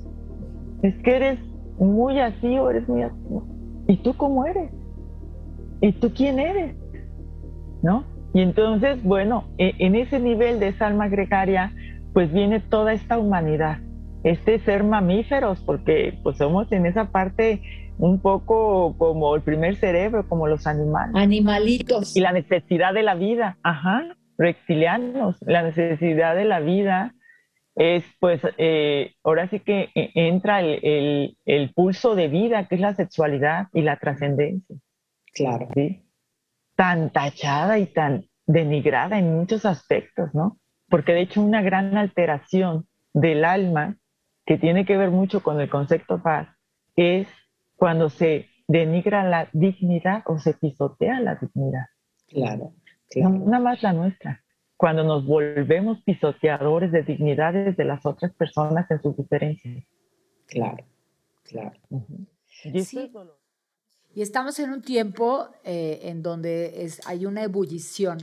Es 0.83 0.97
que 1.03 1.17
eres 1.17 1.39
muy 1.81 2.21
así 2.21 2.59
o 2.59 2.71
eres 2.71 2.89
muy 2.89 3.03
así. 3.03 3.17
¿Y 3.89 3.97
tú 3.97 4.15
cómo 4.15 4.45
eres? 4.47 4.71
¿Y 5.81 5.93
tú 5.93 6.13
quién 6.15 6.39
eres? 6.39 6.77
¿No? 7.83 8.05
Y 8.33 8.43
entonces, 8.43 9.03
bueno, 9.03 9.45
e, 9.59 9.75
en 9.79 9.97
ese 9.97 10.21
nivel 10.21 10.61
de 10.61 10.69
esa 10.69 10.87
alma 10.87 11.09
gregaria, 11.09 11.73
pues 12.13 12.33
viene 12.33 12.61
toda 12.61 12.93
esta 12.93 13.19
humanidad, 13.19 13.79
este 14.23 14.59
ser 14.61 14.85
mamíferos, 14.85 15.61
porque 15.65 16.19
pues 16.23 16.37
somos 16.37 16.71
en 16.71 16.87
esa 16.87 17.07
parte 17.11 17.63
un 17.99 18.21
poco 18.21 18.95
como 18.97 19.35
el 19.35 19.43
primer 19.43 19.77
cerebro, 19.77 20.29
como 20.29 20.47
los 20.47 20.67
animales. 20.67 21.15
Animalitos. 21.17 22.17
Y 22.17 22.21
la 22.21 22.33
necesidad 22.33 22.95
de 22.95 23.03
la 23.03 23.15
vida, 23.15 23.59
ajá, 23.63 24.17
reptilianos, 24.39 25.37
la 25.41 25.63
necesidad 25.63 26.35
de 26.37 26.45
la 26.45 26.61
vida 26.61 27.15
es 27.75 28.05
pues 28.19 28.41
eh, 28.59 29.15
ahora 29.23 29.49
sí 29.49 29.61
que 29.61 29.91
eh, 29.95 30.11
entra 30.15 30.61
el, 30.61 31.37
el, 31.45 31.73
pulso 31.73 32.15
de 32.15 32.29
vida, 32.29 32.67
que 32.67 32.75
es 32.75 32.81
la 32.81 32.95
sexualidad 32.95 33.69
y 33.73 33.83
la 33.83 33.97
trascendencia. 33.97 34.77
Claro. 35.33 35.69
¿sí? 35.75 36.05
Tan 36.77 37.11
tachada 37.11 37.79
y 37.79 37.87
tan 37.87 38.25
denigrada 38.47 39.19
en 39.19 39.35
muchos 39.35 39.65
aspectos, 39.65 40.35
¿no? 40.35 40.59
Porque 40.89 41.13
de 41.13 41.21
hecho 41.23 41.41
una 41.41 41.63
gran 41.63 41.97
alteración 41.97 42.87
del 43.13 43.45
alma 43.45 43.97
que 44.45 44.59
tiene 44.59 44.85
que 44.85 44.97
ver 44.97 45.11
mucho 45.11 45.43
con 45.43 45.61
el 45.61 45.71
concepto 45.71 46.23
paz 46.23 46.49
es 46.97 47.29
cuando 47.77 48.11
se 48.11 48.49
denigra 48.67 49.25
la 49.25 49.49
dignidad 49.53 50.23
o 50.27 50.39
se 50.39 50.55
pisotea 50.55 51.21
la 51.21 51.37
dignidad. 51.37 51.87
Claro, 52.29 52.73
claro. 53.09 53.31
nada 53.31 53.61
más 53.61 53.83
la 53.83 53.93
nuestra. 53.93 54.43
Cuando 54.81 55.05
nos 55.05 55.27
volvemos 55.27 55.99
pisoteadores 56.07 56.91
de 56.91 57.03
dignidades 57.03 57.77
de 57.77 57.85
las 57.85 58.07
otras 58.07 58.33
personas 58.33 58.91
en 58.91 59.03
sus 59.03 59.15
diferencias. 59.15 59.85
Claro, 60.47 60.87
claro. 61.43 61.79
Y 62.65 62.83
sí. 62.85 63.13
Y 64.15 64.23
estamos 64.23 64.59
en 64.59 64.71
un 64.71 64.81
tiempo 64.81 65.51
eh, 65.65 65.99
en 66.05 66.23
donde 66.23 66.83
es, 66.83 67.07
hay 67.07 67.27
una 67.27 67.43
ebullición 67.43 68.17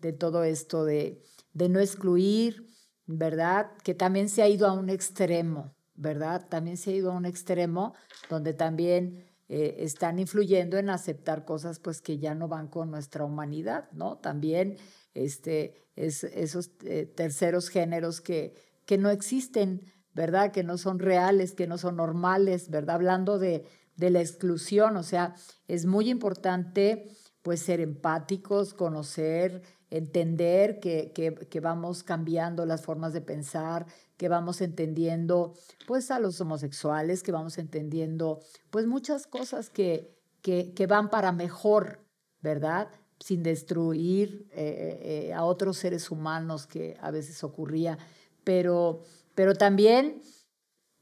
de 0.00 0.12
todo 0.12 0.42
esto 0.42 0.84
de, 0.84 1.22
de 1.52 1.68
no 1.68 1.78
excluir, 1.78 2.66
¿verdad? 3.06 3.70
Que 3.84 3.94
también 3.94 4.28
se 4.28 4.42
ha 4.42 4.48
ido 4.48 4.66
a 4.66 4.72
un 4.72 4.90
extremo, 4.90 5.76
¿verdad? 5.94 6.48
También 6.48 6.76
se 6.76 6.90
ha 6.90 6.94
ido 6.96 7.12
a 7.12 7.14
un 7.14 7.24
extremo 7.24 7.94
donde 8.28 8.52
también 8.52 9.30
eh, 9.48 9.84
están 9.84 10.18
influyendo 10.18 10.76
en 10.76 10.90
aceptar 10.90 11.44
cosas 11.44 11.78
pues 11.78 12.02
que 12.02 12.18
ya 12.18 12.34
no 12.34 12.48
van 12.48 12.66
con 12.66 12.90
nuestra 12.90 13.24
humanidad, 13.24 13.88
¿no? 13.92 14.18
También 14.18 14.76
este, 15.14 15.74
es, 15.96 16.24
esos 16.24 16.70
eh, 16.84 17.06
terceros 17.06 17.68
géneros 17.68 18.20
que, 18.20 18.54
que 18.86 18.98
no 18.98 19.10
existen, 19.10 19.82
¿verdad? 20.14 20.52
Que 20.52 20.62
no 20.62 20.78
son 20.78 20.98
reales, 20.98 21.54
que 21.54 21.66
no 21.66 21.78
son 21.78 21.96
normales, 21.96 22.70
¿verdad? 22.70 22.96
Hablando 22.96 23.38
de, 23.38 23.64
de 23.96 24.10
la 24.10 24.20
exclusión, 24.20 24.96
o 24.96 25.02
sea, 25.02 25.34
es 25.68 25.86
muy 25.86 26.10
importante 26.10 27.10
pues 27.42 27.60
ser 27.60 27.80
empáticos, 27.80 28.74
conocer, 28.74 29.62
entender 29.90 30.78
que, 30.78 31.12
que, 31.12 31.60
vamos 31.60 32.02
cambiando 32.02 32.64
las 32.64 32.82
formas 32.82 33.12
de 33.12 33.20
pensar, 33.20 33.86
que 34.16 34.28
vamos 34.28 34.60
entendiendo 34.60 35.54
pues 35.86 36.10
a 36.10 36.20
los 36.20 36.40
homosexuales, 36.40 37.22
que 37.22 37.32
vamos 37.32 37.58
entendiendo 37.58 38.40
pues 38.70 38.86
muchas 38.86 39.26
cosas 39.26 39.68
que, 39.68 40.16
que, 40.42 40.72
que 40.74 40.86
van 40.86 41.10
para 41.10 41.32
mejor, 41.32 42.04
¿verdad? 42.40 42.88
Sin 43.20 43.42
destruir 43.42 44.48
eh, 44.52 45.28
eh, 45.28 45.32
a 45.32 45.44
otros 45.44 45.76
seres 45.76 46.10
humanos 46.10 46.66
que 46.66 46.96
a 47.00 47.10
veces 47.10 47.44
ocurría, 47.44 47.98
pero, 48.44 49.02
pero 49.34 49.54
también 49.54 50.22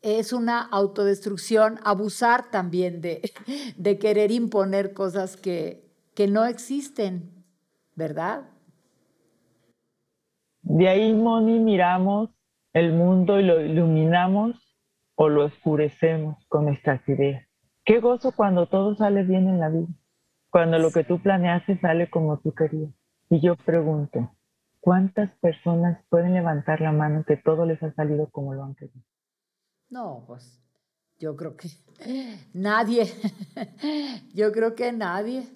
es 0.03 0.33
una 0.33 0.61
autodestrucción, 0.61 1.79
abusar 1.85 2.51
también 2.51 3.01
de, 3.01 3.23
de 3.77 3.99
querer 3.99 4.31
imponer 4.31 4.93
cosas 4.93 5.37
que, 5.37 5.89
que 6.15 6.27
no 6.27 6.45
existen, 6.45 7.45
¿verdad? 7.95 8.49
De 10.63 10.89
ahí, 10.89 11.15
Moni, 11.15 11.61
miramos 11.61 12.31
el 12.73 12.93
mundo 12.93 13.41
y 13.41 13.45
lo 13.45 13.61
iluminamos 13.61 14.57
o 15.15 15.29
lo 15.29 15.47
oscurecemos 15.47 16.37
con 16.49 16.67
nuestras 16.67 17.07
ideas. 17.09 17.47
Qué 17.85 18.01
gozo 18.01 18.33
cuando 18.33 18.67
todo 18.67 18.95
sale 18.95 19.23
bien 19.23 19.49
en 19.49 19.59
la 19.61 19.69
vida, 19.69 19.89
cuando 20.59 20.81
lo 20.81 20.91
que 20.91 21.05
tú 21.05 21.23
planeaste 21.23 21.79
sale 21.79 22.11
como 22.11 22.41
tú 22.41 22.53
querías. 22.53 22.91
Y 23.31 23.39
yo 23.39 23.55
pregunto, 23.55 24.35
¿cuántas 24.81 25.31
personas 25.37 26.05
pueden 26.09 26.35
levantar 26.35 26.81
la 26.81 26.91
mano 26.91 27.23
que 27.25 27.37
todo 27.37 27.65
les 27.65 27.81
ha 27.85 27.93
salido 27.93 28.29
como 28.31 28.55
lo 28.55 28.65
han 28.65 28.75
querido? 28.75 29.01
No, 29.89 30.25
pues 30.27 30.61
yo 31.17 31.37
creo 31.37 31.57
que 31.57 31.69
nadie, 32.55 33.05
yo 34.35 34.51
creo 34.51 34.75
que 34.75 34.91
nadie. 34.91 35.47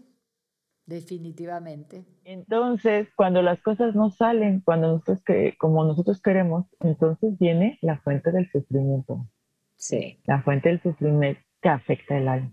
Definitivamente. 0.86 2.04
Entonces, 2.22 3.08
cuando 3.16 3.42
las 3.42 3.60
cosas 3.60 3.96
no 3.96 4.10
salen, 4.10 4.60
cuando 4.60 4.86
nosotros 4.86 5.20
que, 5.24 5.56
como 5.58 5.84
nosotros 5.84 6.22
queremos, 6.22 6.66
entonces 6.78 7.36
viene 7.40 7.76
la 7.82 7.98
fuente 8.02 8.30
del 8.30 8.48
sufrimiento. 8.52 9.26
Sí. 9.74 10.20
La 10.26 10.42
fuente 10.42 10.68
del 10.68 10.80
sufrimiento 10.80 11.40
que 11.60 11.70
afecta 11.70 12.16
el 12.16 12.28
alma. 12.28 12.52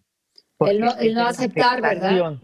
El 0.60 0.80
no, 0.80 0.98
el 1.00 1.14
no 1.14 1.28
aceptar, 1.28 1.82
¿verdad? 1.82 2.38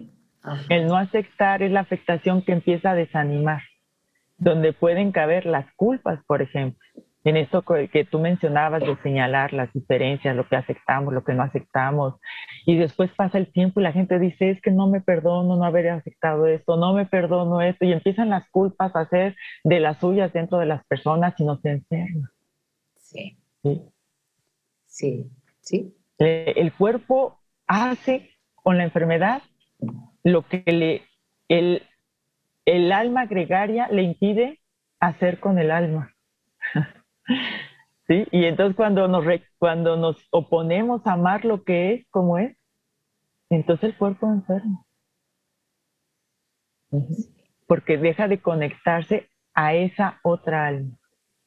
El 0.70 0.88
no 0.88 0.96
aceptar 0.98 1.64
es 1.64 1.72
la 1.72 1.82
afectación 1.82 2.44
que 2.44 2.52
empieza 2.52 2.92
a 2.92 2.96
desanimar, 2.96 3.62
donde 4.38 4.74
pueden 4.74 5.12
caber 5.12 5.46
las 5.46 5.66
culpas, 5.76 6.20
por 6.26 6.42
ejemplo 6.42 6.80
en 7.26 7.38
esto 7.38 7.64
que 7.64 8.08
tú 8.10 8.20
mencionabas 8.20 8.84
de 8.84 8.96
señalar 9.02 9.52
las 9.52 9.74
diferencias, 9.74 10.36
lo 10.36 10.48
que 10.48 10.58
aceptamos, 10.58 11.12
lo 11.12 11.24
que 11.24 11.34
no 11.34 11.42
aceptamos, 11.42 12.14
y 12.68 12.78
después 12.78 13.10
pasa 13.18 13.40
el 13.40 13.52
tiempo 13.52 13.80
y 13.80 13.84
la 13.84 13.92
gente 13.92 14.20
dice, 14.20 14.52
es 14.52 14.62
que 14.62 14.70
no 14.70 14.88
me 14.88 15.02
perdono 15.02 15.56
no 15.56 15.66
haber 15.66 15.90
aceptado 15.90 16.46
esto, 16.46 16.78
no 16.78 16.94
me 16.94 17.08
perdono 17.08 17.62
esto, 17.62 17.84
y 17.84 17.94
empiezan 17.94 18.30
las 18.30 18.48
culpas 18.52 18.96
a 18.96 19.02
hacer 19.02 19.36
de 19.64 19.80
las 19.80 20.00
suyas 20.00 20.32
dentro 20.34 20.60
de 20.60 20.68
las 20.68 20.86
personas 20.86 21.34
y 21.40 21.46
no 21.46 21.58
se 21.58 21.72
enferman. 21.72 22.30
Sí. 22.96 23.38
Sí. 23.64 23.82
Sí. 24.86 25.32
sí. 25.62 25.98
Eh, 26.20 26.54
el 26.58 26.74
cuerpo 26.74 27.40
hace 27.68 28.32
con 28.56 28.78
la 28.78 28.84
enfermedad 28.84 29.42
lo 30.24 30.42
que 30.48 30.64
le, 30.66 31.04
el, 31.50 31.84
el 32.66 32.92
alma 32.92 33.26
gregaria 33.26 33.88
le 33.90 34.04
impide 34.04 34.60
hacer 35.00 35.40
con 35.40 35.60
el 35.60 35.72
alma. 35.72 36.14
¿Sí? 38.08 38.28
Y 38.32 38.46
entonces 38.46 38.76
cuando 38.76 39.08
nos, 39.08 39.26
cuando 39.58 39.98
nos 39.98 40.28
oponemos 40.32 41.06
a 41.06 41.14
amar 41.14 41.46
lo 41.46 41.64
que 41.64 41.94
es 41.94 42.08
como 42.10 42.38
es, 42.38 42.56
entonces 43.50 43.92
el 43.92 43.98
cuerpo 43.98 44.28
enferma. 44.28 44.84
Porque 47.68 47.98
deja 47.98 48.28
de 48.28 48.42
conectarse 48.42 49.30
a 49.54 49.74
esa 49.74 50.20
otra 50.24 50.68
alma. 50.68 50.98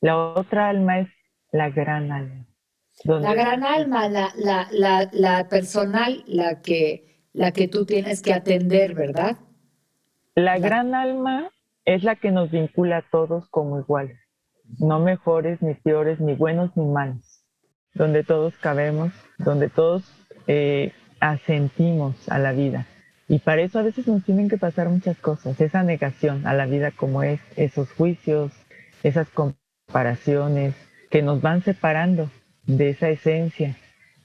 La 0.00 0.16
otra 0.16 0.68
alma 0.68 1.00
es 1.00 1.08
la 1.52 1.70
gran 1.70 2.10
alma. 2.12 2.47
La 3.04 3.34
gran 3.34 3.64
alma, 3.64 4.08
la, 4.08 4.32
la, 4.36 4.68
la, 4.72 5.08
la, 5.12 5.48
personal, 5.48 6.24
la 6.26 6.60
que, 6.60 7.22
la 7.32 7.52
que 7.52 7.68
tú 7.68 7.86
tienes 7.86 8.22
que 8.22 8.32
atender, 8.32 8.94
¿verdad? 8.94 9.36
La 10.34 10.58
gran 10.58 10.94
alma 10.94 11.50
es 11.84 12.02
la 12.02 12.16
que 12.16 12.30
nos 12.30 12.50
vincula 12.50 12.98
a 12.98 13.04
todos 13.10 13.48
como 13.48 13.78
iguales 13.78 14.18
no 14.78 15.00
mejores 15.00 15.62
ni 15.62 15.74
peores, 15.74 16.20
ni 16.20 16.34
buenos 16.34 16.76
ni 16.76 16.84
malos, 16.84 17.42
donde 17.94 18.22
todos 18.24 18.54
cabemos, 18.58 19.12
donde 19.38 19.68
todos 19.68 20.04
eh, 20.46 20.92
asentimos 21.20 22.28
a 22.28 22.38
la 22.38 22.52
vida. 22.52 22.86
Y 23.28 23.40
para 23.40 23.62
eso 23.62 23.78
a 23.78 23.82
veces 23.82 24.06
nos 24.06 24.24
tienen 24.24 24.48
que 24.48 24.58
pasar 24.58 24.88
muchas 24.88 25.18
cosas, 25.18 25.60
esa 25.60 25.82
negación 25.82 26.46
a 26.46 26.54
la 26.54 26.66
vida 26.66 26.90
como 26.90 27.22
es, 27.22 27.40
esos 27.56 27.92
juicios, 27.92 28.52
esas 29.02 29.28
comparaciones 29.30 30.74
que 31.10 31.22
nos 31.22 31.40
van 31.40 31.62
separando 31.62 32.30
de 32.68 32.90
esa 32.90 33.08
esencia. 33.08 33.76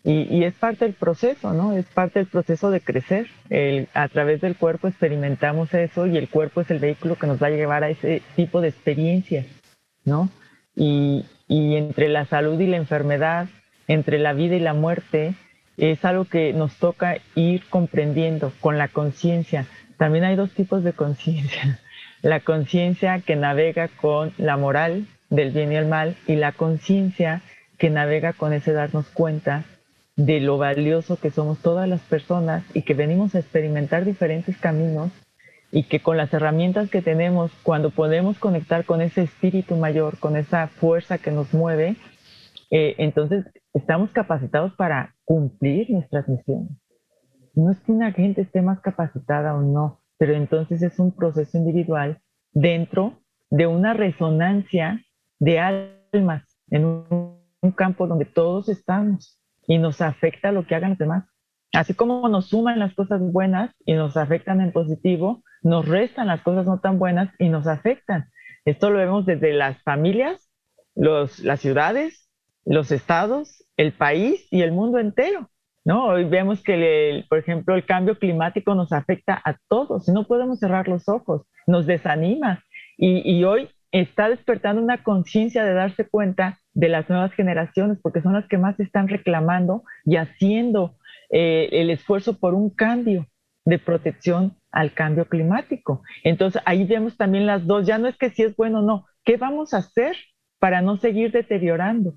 Y, 0.05 0.43
es 0.43 0.53
parte 0.53 0.83
del 0.83 0.93
proceso, 0.93 1.53
¿no? 1.53 1.71
Es 1.73 1.85
parte 1.85 2.19
del 2.19 2.27
proceso 2.27 2.69
de 2.69 2.81
crecer. 2.81 3.27
a 3.93 4.07
través 4.09 4.41
del 4.41 4.55
cuerpo 4.55 4.87
experimentamos 4.87 5.73
eso 5.73 6.05
y 6.05 6.17
el 6.17 6.29
cuerpo 6.29 6.61
es 6.61 6.69
el 6.69 6.79
vehículo 6.79 7.15
que 7.15 7.25
nos 7.25 7.41
va 7.41 7.47
a 7.47 7.51
llevar 7.51 7.83
a 7.83 7.89
ese 7.89 8.21
tipo 8.35 8.59
de 8.61 8.67
experiencias. 8.67 9.45
¿no? 10.05 10.29
Y, 10.75 11.25
entre 11.47 12.09
la 12.09 12.25
salud 12.25 12.59
y 12.59 12.67
la 12.67 12.77
enfermedad, 12.77 13.47
entre 13.87 14.17
la 14.17 14.33
vida 14.33 14.55
y 14.55 14.59
la 14.59 14.73
muerte, 14.73 15.35
es 15.77 16.03
algo 16.03 16.25
que 16.25 16.51
nos 16.53 16.75
toca 16.75 17.17
ir 17.35 17.63
comprendiendo 17.69 18.51
con 18.59 18.77
la 18.77 18.87
conciencia. 18.87 19.65
También 19.97 20.25
hay 20.25 20.35
dos 20.35 20.51
tipos 20.51 20.83
de 20.83 20.93
conciencia. 20.93 21.79
La 22.21 22.39
conciencia 22.39 23.19
que 23.19 23.35
navega 23.35 23.89
con 23.89 24.31
la 24.37 24.55
moral 24.55 25.07
del 25.29 25.51
bien 25.51 25.73
y 25.73 25.75
el 25.75 25.87
mal 25.87 26.15
y 26.25 26.37
la 26.37 26.53
conciencia 26.53 27.41
que 27.83 27.89
navega 27.89 28.31
con 28.31 28.53
ese 28.53 28.71
darnos 28.71 29.09
cuenta 29.09 29.65
de 30.15 30.39
lo 30.39 30.57
valioso 30.57 31.17
que 31.17 31.31
somos 31.31 31.59
todas 31.59 31.85
las 31.85 31.99
personas 31.99 32.63
y 32.73 32.83
que 32.83 32.93
venimos 32.93 33.35
a 33.35 33.39
experimentar 33.39 34.05
diferentes 34.05 34.57
caminos 34.57 35.11
y 35.69 35.83
que 35.83 35.99
con 35.99 36.15
las 36.15 36.33
herramientas 36.33 36.89
que 36.89 37.01
tenemos, 37.01 37.51
cuando 37.61 37.89
podemos 37.89 38.39
conectar 38.39 38.85
con 38.85 39.01
ese 39.01 39.23
espíritu 39.23 39.75
mayor, 39.75 40.17
con 40.17 40.37
esa 40.37 40.69
fuerza 40.69 41.17
que 41.17 41.31
nos 41.31 41.53
mueve, 41.53 41.97
eh, 42.71 42.95
entonces 42.99 43.43
estamos 43.73 44.11
capacitados 44.11 44.73
para 44.75 45.13
cumplir 45.25 45.89
nuestras 45.89 46.29
misiones. 46.29 46.71
No 47.53 47.69
es 47.69 47.81
que 47.81 47.91
una 47.91 48.13
gente 48.13 48.43
esté 48.43 48.61
más 48.61 48.79
capacitada 48.79 49.55
o 49.55 49.61
no, 49.61 49.99
pero 50.17 50.35
entonces 50.35 50.81
es 50.83 50.99
un 50.99 51.13
proceso 51.13 51.57
individual 51.57 52.21
dentro 52.53 53.19
de 53.49 53.67
una 53.67 53.93
resonancia 53.93 55.03
de 55.37 55.59
almas 55.59 56.43
en 56.69 56.85
un, 56.85 57.22
campo 57.75 58.07
donde 58.07 58.25
todos 58.25 58.69
estamos 58.69 59.39
y 59.67 59.77
nos 59.77 60.01
afecta 60.01 60.51
lo 60.51 60.65
que 60.65 60.75
hagan 60.75 60.91
los 60.91 60.99
demás. 60.99 61.25
Así 61.73 61.93
como 61.93 62.27
nos 62.29 62.47
suman 62.49 62.79
las 62.79 62.93
cosas 62.93 63.19
buenas 63.19 63.73
y 63.85 63.93
nos 63.93 64.15
afectan 64.15 64.61
en 64.61 64.71
positivo, 64.71 65.43
nos 65.63 65.87
restan 65.87 66.27
las 66.27 66.41
cosas 66.41 66.65
no 66.65 66.79
tan 66.79 66.99
buenas 66.99 67.33
y 67.39 67.49
nos 67.49 67.67
afectan. 67.67 68.29
Esto 68.65 68.89
lo 68.89 68.99
vemos 68.99 69.25
desde 69.25 69.53
las 69.53 69.81
familias, 69.83 70.51
los, 70.95 71.39
las 71.39 71.61
ciudades, 71.61 72.29
los 72.65 72.91
estados, 72.91 73.65
el 73.77 73.91
país 73.91 74.47
y 74.51 74.61
el 74.61 74.71
mundo 74.71 74.99
entero. 74.99 75.49
¿no? 75.83 76.05
Hoy 76.05 76.25
vemos 76.25 76.61
que, 76.61 77.25
por 77.27 77.39
ejemplo, 77.39 77.75
el 77.75 77.85
cambio 77.85 78.17
climático 78.17 78.75
nos 78.75 78.91
afecta 78.91 79.41
a 79.43 79.57
todos. 79.67 80.07
No 80.07 80.25
podemos 80.27 80.59
cerrar 80.59 80.87
los 80.87 81.09
ojos, 81.09 81.47
nos 81.67 81.85
desanima. 81.85 82.63
Y, 82.97 83.29
y 83.29 83.43
hoy 83.43 83.69
está 83.91 84.29
despertando 84.29 84.81
una 84.81 85.03
conciencia 85.03 85.63
de 85.63 85.73
darse 85.73 86.07
cuenta 86.07 86.59
de 86.73 86.89
las 86.89 87.09
nuevas 87.09 87.33
generaciones, 87.33 87.99
porque 88.01 88.21
son 88.21 88.33
las 88.33 88.47
que 88.47 88.57
más 88.57 88.79
están 88.79 89.07
reclamando 89.07 89.83
y 90.05 90.17
haciendo 90.17 90.97
eh, 91.29 91.69
el 91.71 91.89
esfuerzo 91.89 92.39
por 92.39 92.53
un 92.53 92.69
cambio 92.69 93.27
de 93.65 93.79
protección 93.79 94.57
al 94.71 94.93
cambio 94.93 95.25
climático. 95.25 96.03
Entonces 96.23 96.61
ahí 96.65 96.85
vemos 96.85 97.17
también 97.17 97.45
las 97.45 97.65
dos, 97.65 97.85
ya 97.85 97.97
no 97.97 98.07
es 98.07 98.17
que 98.17 98.29
si 98.29 98.43
es 98.43 98.55
bueno 98.55 98.79
o 98.79 98.83
no, 98.83 99.05
¿qué 99.23 99.37
vamos 99.37 99.73
a 99.73 99.77
hacer 99.77 100.15
para 100.59 100.81
no 100.81 100.97
seguir 100.97 101.31
deteriorando? 101.31 102.15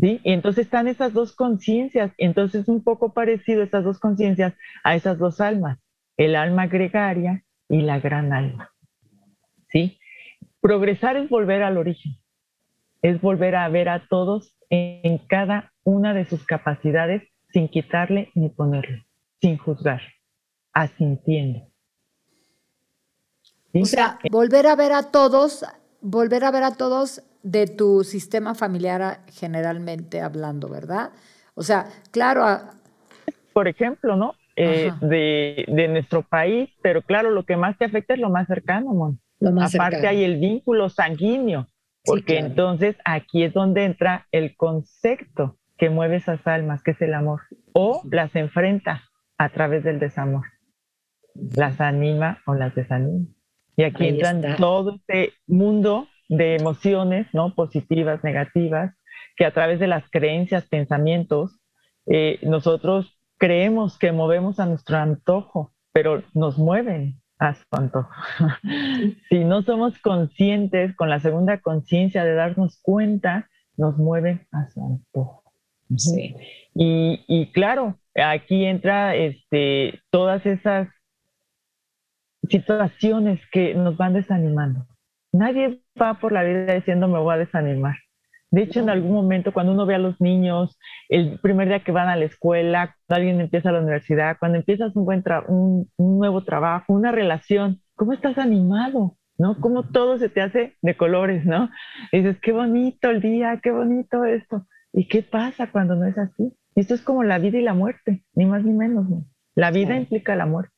¿Sí? 0.00 0.20
Y 0.24 0.32
entonces 0.32 0.66
están 0.66 0.88
esas 0.88 1.12
dos 1.12 1.34
conciencias, 1.36 2.12
entonces 2.18 2.62
es 2.62 2.68
un 2.68 2.82
poco 2.82 3.14
parecido 3.14 3.62
esas 3.62 3.84
dos 3.84 4.00
conciencias 4.00 4.54
a 4.82 4.96
esas 4.96 5.18
dos 5.18 5.40
almas, 5.40 5.78
el 6.16 6.34
alma 6.34 6.66
gregaria 6.66 7.44
y 7.68 7.82
la 7.82 8.00
gran 8.00 8.32
alma. 8.32 8.72
¿Sí? 9.68 9.98
Progresar 10.60 11.16
es 11.16 11.28
volver 11.28 11.62
al 11.62 11.78
origen, 11.78 12.16
es 13.04 13.20
volver 13.20 13.54
a 13.54 13.68
ver 13.68 13.90
a 13.90 14.08
todos 14.08 14.56
en 14.70 15.18
cada 15.18 15.74
una 15.84 16.14
de 16.14 16.24
sus 16.24 16.46
capacidades 16.46 17.22
sin 17.52 17.68
quitarle 17.68 18.30
ni 18.34 18.48
ponerle, 18.48 19.04
sin 19.42 19.58
juzgar, 19.58 20.00
asintiendo. 20.72 21.68
O 23.74 23.84
sea, 23.84 24.18
volver 24.30 24.66
a 24.66 24.74
ver 24.74 24.92
a 24.92 25.10
todos, 25.10 25.66
volver 26.00 26.44
a 26.44 26.50
ver 26.50 26.62
a 26.62 26.76
todos 26.76 27.22
de 27.42 27.66
tu 27.66 28.04
sistema 28.04 28.54
familiar 28.54 29.20
generalmente 29.30 30.22
hablando, 30.22 30.70
¿verdad? 30.70 31.10
O 31.52 31.62
sea, 31.62 31.86
claro. 32.10 32.70
Por 33.52 33.68
ejemplo, 33.68 34.16
¿no? 34.16 34.32
Eh, 34.56 34.90
de, 35.02 35.88
nuestro 35.90 36.22
país, 36.22 36.70
pero 36.80 37.02
claro, 37.02 37.30
lo 37.30 37.44
que 37.44 37.58
más 37.58 37.76
te 37.76 37.84
afecta 37.84 38.14
es 38.14 38.20
lo 38.20 38.30
más 38.30 38.46
cercano, 38.46 38.94
Mon. 38.94 39.20
Lo 39.40 39.52
más 39.52 39.74
Aparte 39.74 40.06
hay 40.06 40.24
el 40.24 40.38
vínculo 40.38 40.88
sanguíneo, 40.88 41.68
porque 42.04 42.38
entonces 42.38 42.96
aquí 43.04 43.44
es 43.44 43.54
donde 43.54 43.84
entra 43.84 44.26
el 44.30 44.56
concepto 44.56 45.58
que 45.76 45.90
mueve 45.90 46.16
esas 46.16 46.46
almas, 46.46 46.82
que 46.82 46.92
es 46.92 47.02
el 47.02 47.14
amor, 47.14 47.42
o 47.72 48.02
las 48.10 48.34
enfrenta 48.36 49.02
a 49.38 49.48
través 49.48 49.82
del 49.84 49.98
desamor, 49.98 50.44
las 51.34 51.80
anima 51.80 52.38
o 52.46 52.54
las 52.54 52.74
desanima. 52.74 53.26
Y 53.76 53.82
aquí 53.82 54.06
entran 54.06 54.56
todo 54.56 54.96
este 54.96 55.32
mundo 55.46 56.06
de 56.28 56.56
emociones, 56.56 57.26
¿no? 57.32 57.54
Positivas, 57.54 58.22
negativas, 58.22 58.94
que 59.36 59.44
a 59.44 59.52
través 59.52 59.80
de 59.80 59.88
las 59.88 60.08
creencias, 60.10 60.66
pensamientos, 60.66 61.60
eh, 62.06 62.38
nosotros 62.42 63.18
creemos 63.38 63.98
que 63.98 64.12
movemos 64.12 64.60
a 64.60 64.66
nuestro 64.66 64.98
antojo, 64.98 65.74
pero 65.92 66.22
nos 66.34 66.58
mueven 66.58 67.20
su 67.52 67.64
antojo. 67.72 68.10
si 69.28 69.44
no 69.44 69.62
somos 69.62 69.98
conscientes 69.98 70.96
con 70.96 71.10
la 71.10 71.20
segunda 71.20 71.58
conciencia 71.60 72.24
de 72.24 72.34
darnos 72.34 72.80
cuenta, 72.80 73.50
nos 73.76 73.98
mueven 73.98 74.46
a 74.52 74.70
su 74.70 74.84
antojo. 74.84 75.42
Sí. 75.96 76.34
Y, 76.74 77.24
y, 77.28 77.52
claro, 77.52 77.98
aquí 78.14 78.64
entra 78.64 79.14
este, 79.14 80.00
todas 80.10 80.46
esas 80.46 80.88
situaciones 82.48 83.40
que 83.52 83.74
nos 83.74 83.96
van 83.96 84.14
desanimando. 84.14 84.86
Nadie 85.32 85.82
va 86.00 86.14
por 86.14 86.32
la 86.32 86.42
vida 86.44 86.74
diciendo 86.74 87.08
me 87.08 87.18
voy 87.18 87.34
a 87.34 87.38
desanimar. 87.38 87.96
De 88.54 88.62
hecho, 88.62 88.78
en 88.78 88.88
algún 88.88 89.10
momento, 89.10 89.52
cuando 89.52 89.72
uno 89.72 89.84
ve 89.84 89.96
a 89.96 89.98
los 89.98 90.20
niños, 90.20 90.78
el 91.08 91.40
primer 91.40 91.66
día 91.66 91.82
que 91.82 91.90
van 91.90 92.08
a 92.08 92.14
la 92.14 92.24
escuela, 92.24 92.94
cuando 93.08 93.20
alguien 93.20 93.40
empieza 93.40 93.72
la 93.72 93.80
universidad, 93.80 94.36
cuando 94.38 94.58
empiezas 94.58 94.94
un, 94.94 95.04
buen 95.04 95.24
un, 95.48 95.90
un, 95.96 96.18
nuevo 96.18 96.44
trabajo, 96.44 96.92
una 96.92 97.10
relación, 97.10 97.80
¿cómo 97.96 98.12
estás 98.12 98.38
animado? 98.38 99.16
¿No? 99.38 99.60
¿Cómo 99.60 99.88
todo 99.88 100.18
se 100.18 100.28
te 100.28 100.40
hace 100.40 100.76
de 100.82 100.96
colores, 100.96 101.44
¿no? 101.44 101.68
Y 102.12 102.18
dices, 102.18 102.38
qué 102.40 102.52
bonito 102.52 103.10
el 103.10 103.20
día, 103.20 103.58
qué 103.60 103.72
bonito 103.72 104.24
esto. 104.24 104.68
¿Y 104.92 105.08
qué 105.08 105.22
pasa 105.24 105.72
cuando 105.72 105.96
no 105.96 106.06
es 106.06 106.16
así? 106.16 106.56
Y 106.76 106.80
esto 106.80 106.94
es 106.94 107.02
como 107.02 107.24
la 107.24 107.40
vida 107.40 107.58
y 107.58 107.62
la 107.62 107.74
muerte, 107.74 108.24
ni 108.34 108.46
más 108.46 108.62
ni 108.62 108.72
menos. 108.72 109.10
¿no? 109.10 109.24
La 109.56 109.72
vida 109.72 109.96
implica 109.96 110.36
la 110.36 110.46
muerte. 110.46 110.72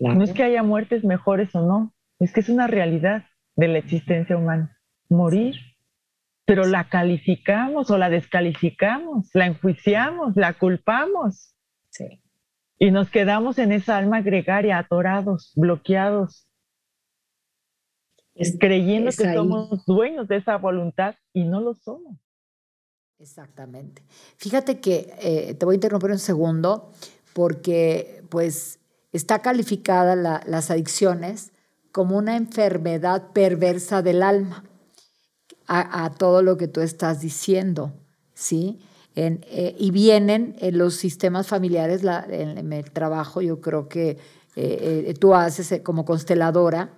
No 0.00 0.24
es 0.24 0.32
que 0.32 0.44
haya 0.44 0.62
muertes 0.62 1.04
mejores 1.04 1.54
o 1.54 1.60
no, 1.60 1.94
es 2.20 2.32
que 2.32 2.40
es 2.40 2.48
una 2.48 2.66
realidad 2.66 3.26
de 3.54 3.68
la 3.68 3.76
existencia 3.76 4.38
humana. 4.38 4.78
Morir, 5.10 5.56
pero 6.46 6.64
la 6.64 6.88
calificamos 6.88 7.90
o 7.90 7.98
la 7.98 8.08
descalificamos, 8.08 9.28
la 9.34 9.46
enjuiciamos, 9.46 10.36
la 10.36 10.54
culpamos. 10.54 11.54
Sí. 11.90 12.22
Y 12.78 12.90
nos 12.90 13.10
quedamos 13.10 13.58
en 13.58 13.72
esa 13.72 13.98
alma 13.98 14.22
gregaria, 14.22 14.78
atorados, 14.78 15.52
bloqueados, 15.56 16.46
creyendo 18.60 19.10
que 19.10 19.34
somos 19.34 19.84
dueños 19.86 20.28
de 20.28 20.36
esa 20.36 20.56
voluntad 20.56 21.16
y 21.32 21.44
no 21.44 21.60
lo 21.60 21.74
somos. 21.74 22.16
Exactamente. 23.18 24.02
Fíjate 24.36 24.78
que 24.78 25.14
eh, 25.20 25.54
te 25.54 25.64
voy 25.64 25.74
a 25.74 25.76
interrumpir 25.76 26.10
un 26.10 26.18
segundo 26.18 26.92
porque 27.32 28.22
pues 28.28 28.78
está 29.12 29.40
calificada 29.40 30.14
las 30.14 30.70
adicciones 30.70 31.52
como 31.92 32.18
una 32.18 32.36
enfermedad 32.36 33.32
perversa 33.32 34.02
del 34.02 34.22
alma, 34.22 34.64
a, 35.68 36.12
todo 36.16 36.42
lo 36.42 36.56
que 36.56 36.68
tú 36.68 36.80
estás 36.80 37.20
diciendo, 37.20 37.92
¿sí? 38.34 38.78
Eh, 39.14 39.74
y 39.78 39.90
vienen 39.90 40.56
en 40.60 40.78
los 40.78 40.94
sistemas 40.94 41.46
familiares, 41.46 42.02
en, 42.28 42.72
el 42.72 42.90
trabajo, 42.90 43.40
yo 43.40 43.60
creo 43.60 43.88
que 43.88 44.10
eh, 44.10 45.06
eh, 45.06 45.14
tú 45.18 45.34
haces 45.34 45.80
como 45.82 46.04
consteladora, 46.04 46.90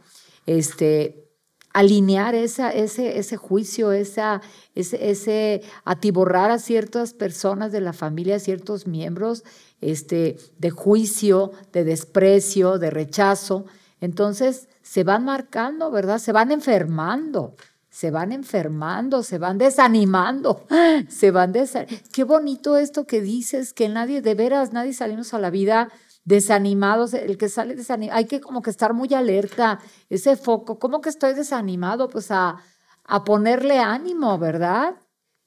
este, 0.46 1.28
alinear 1.72 2.35
esa, 2.35 2.70
ese, 2.70 3.18
ese 3.18 3.37
juicio, 3.37 3.92
esa, 3.92 4.40
ese, 4.74 5.11
ese 5.11 5.62
atiborrar 5.85 6.50
a 6.50 6.59
ciertas 6.59 7.14
personas 7.14 7.70
de 7.70 7.81
la 7.81 7.92
familia, 7.92 8.37
a 8.37 8.40
ciertos 8.40 8.87
miembros, 8.87 9.44
este, 9.81 10.37
de 10.59 10.70
juicio, 10.70 11.52
de 11.72 11.85
desprecio, 11.85 12.78
de 12.78 12.90
rechazo. 12.90 13.66
Entonces 14.00 14.68
se 14.83 15.04
van 15.04 15.24
marcando, 15.24 15.90
¿verdad? 15.90 16.18
Se 16.18 16.33
van 16.33 16.50
enfermando, 16.50 17.54
se 17.90 18.11
van 18.11 18.33
enfermando, 18.33 19.22
se 19.22 19.38
van 19.38 19.59
desanimando, 19.59 20.66
se 21.09 21.31
van 21.31 21.53
desanimando. 21.53 22.05
Qué 22.12 22.24
bonito 22.24 22.77
esto 22.77 23.07
que 23.07 23.20
dices, 23.20 23.72
que 23.72 23.88
nadie, 23.88 24.22
de 24.22 24.35
veras, 24.35 24.72
nadie 24.72 24.92
salimos 24.92 25.35
a 25.35 25.38
la 25.38 25.51
vida 25.51 25.88
desanimados, 26.24 27.14
el 27.14 27.38
que 27.38 27.48
sale 27.48 27.74
desanimado, 27.74 28.18
hay 28.18 28.27
que 28.27 28.40
como 28.40 28.61
que 28.61 28.70
estar 28.70 28.92
muy 28.92 29.14
alerta, 29.14 29.81
ese 30.11 30.37
foco, 30.37 30.79
¿cómo 30.79 31.01
que 31.01 31.09
estoy 31.09 31.33
desanimado? 31.33 32.11
Pues 32.11 32.31
a, 32.31 32.59
a 33.05 33.24
ponerle 33.24 33.79
ánimo, 33.79 34.38
¿verdad? 34.38 34.96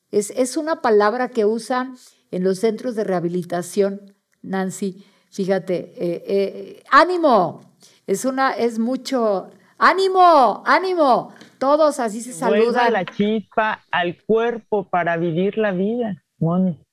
Es, 0.09 0.31
es 0.31 0.57
una 0.57 0.81
palabra 0.81 1.29
que 1.29 1.45
usan 1.45 1.95
en 2.31 2.43
los 2.43 2.59
centros 2.59 2.95
de 2.95 3.03
rehabilitación 3.03 4.15
Nancy, 4.41 5.05
fíjate, 5.29 5.93
eh, 5.95 6.23
eh, 6.27 6.83
ánimo, 6.89 7.61
es 8.07 8.25
una, 8.25 8.51
es 8.51 8.79
mucho, 8.79 9.49
ánimo, 9.77 10.63
ánimo, 10.65 11.33
todos 11.61 11.99
así 11.99 12.21
se 12.21 12.33
saludan. 12.33 12.91
la 12.91 13.05
chispa 13.05 13.81
al 13.91 14.17
cuerpo 14.25 14.89
para 14.89 15.15
vivir 15.15 15.57
la 15.57 15.71
vida, 15.71 16.23
Moni. 16.39 16.83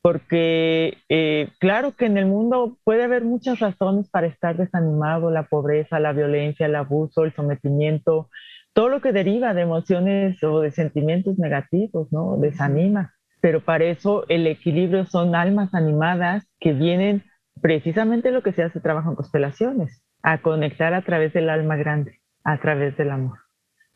Porque 0.00 0.98
eh, 1.08 1.48
claro 1.58 1.96
que 1.96 2.06
en 2.06 2.16
el 2.16 2.26
mundo 2.26 2.78
puede 2.84 3.02
haber 3.02 3.24
muchas 3.24 3.58
razones 3.58 4.08
para 4.08 4.28
estar 4.28 4.56
desanimado, 4.56 5.30
la 5.32 5.48
pobreza, 5.48 5.98
la 5.98 6.12
violencia, 6.12 6.66
el 6.66 6.76
abuso, 6.76 7.24
el 7.24 7.34
sometimiento, 7.34 8.30
todo 8.72 8.88
lo 8.88 9.00
que 9.00 9.10
deriva 9.10 9.52
de 9.52 9.62
emociones 9.62 10.40
o 10.44 10.60
de 10.60 10.70
sentimientos 10.70 11.36
negativos, 11.38 12.06
¿no? 12.12 12.36
Desanima 12.36 13.16
pero 13.46 13.60
para 13.60 13.84
eso 13.84 14.24
el 14.28 14.46
equilibrio 14.48 15.04
son 15.06 15.36
almas 15.36 15.72
animadas 15.72 16.48
que 16.58 16.72
vienen 16.72 17.22
precisamente 17.60 18.32
lo 18.32 18.42
que 18.42 18.52
se 18.52 18.64
hace 18.64 18.80
trabajo 18.80 19.10
en 19.10 19.14
constelaciones, 19.14 20.02
a 20.22 20.42
conectar 20.42 20.94
a 20.94 21.02
través 21.02 21.32
del 21.32 21.48
alma 21.48 21.76
grande, 21.76 22.20
a 22.42 22.58
través 22.58 22.96
del 22.96 23.12
amor. 23.12 23.45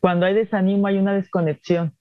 Cuando 0.01 0.25
hay 0.25 0.33
desanimo 0.33 0.87
hay 0.87 0.97
una 0.97 1.13
desconexión, 1.13 1.95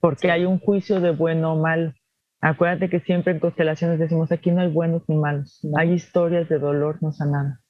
porque 0.00 0.30
hay 0.30 0.46
un 0.46 0.58
juicio 0.58 1.00
de 1.00 1.10
bueno 1.10 1.52
o 1.52 1.60
malo. 1.60 1.92
Acuérdate 2.40 2.88
que 2.88 3.00
siempre 3.00 3.32
en 3.32 3.38
constelaciones 3.38 3.98
decimos 3.98 4.32
aquí 4.32 4.50
no 4.50 4.62
hay 4.62 4.70
buenos 4.70 5.02
ni 5.08 5.16
malos, 5.16 5.60
hay 5.76 5.92
historias 5.92 6.48
de 6.48 6.58
dolor 6.58 6.98
no 7.02 7.12
sanadas. 7.12 7.60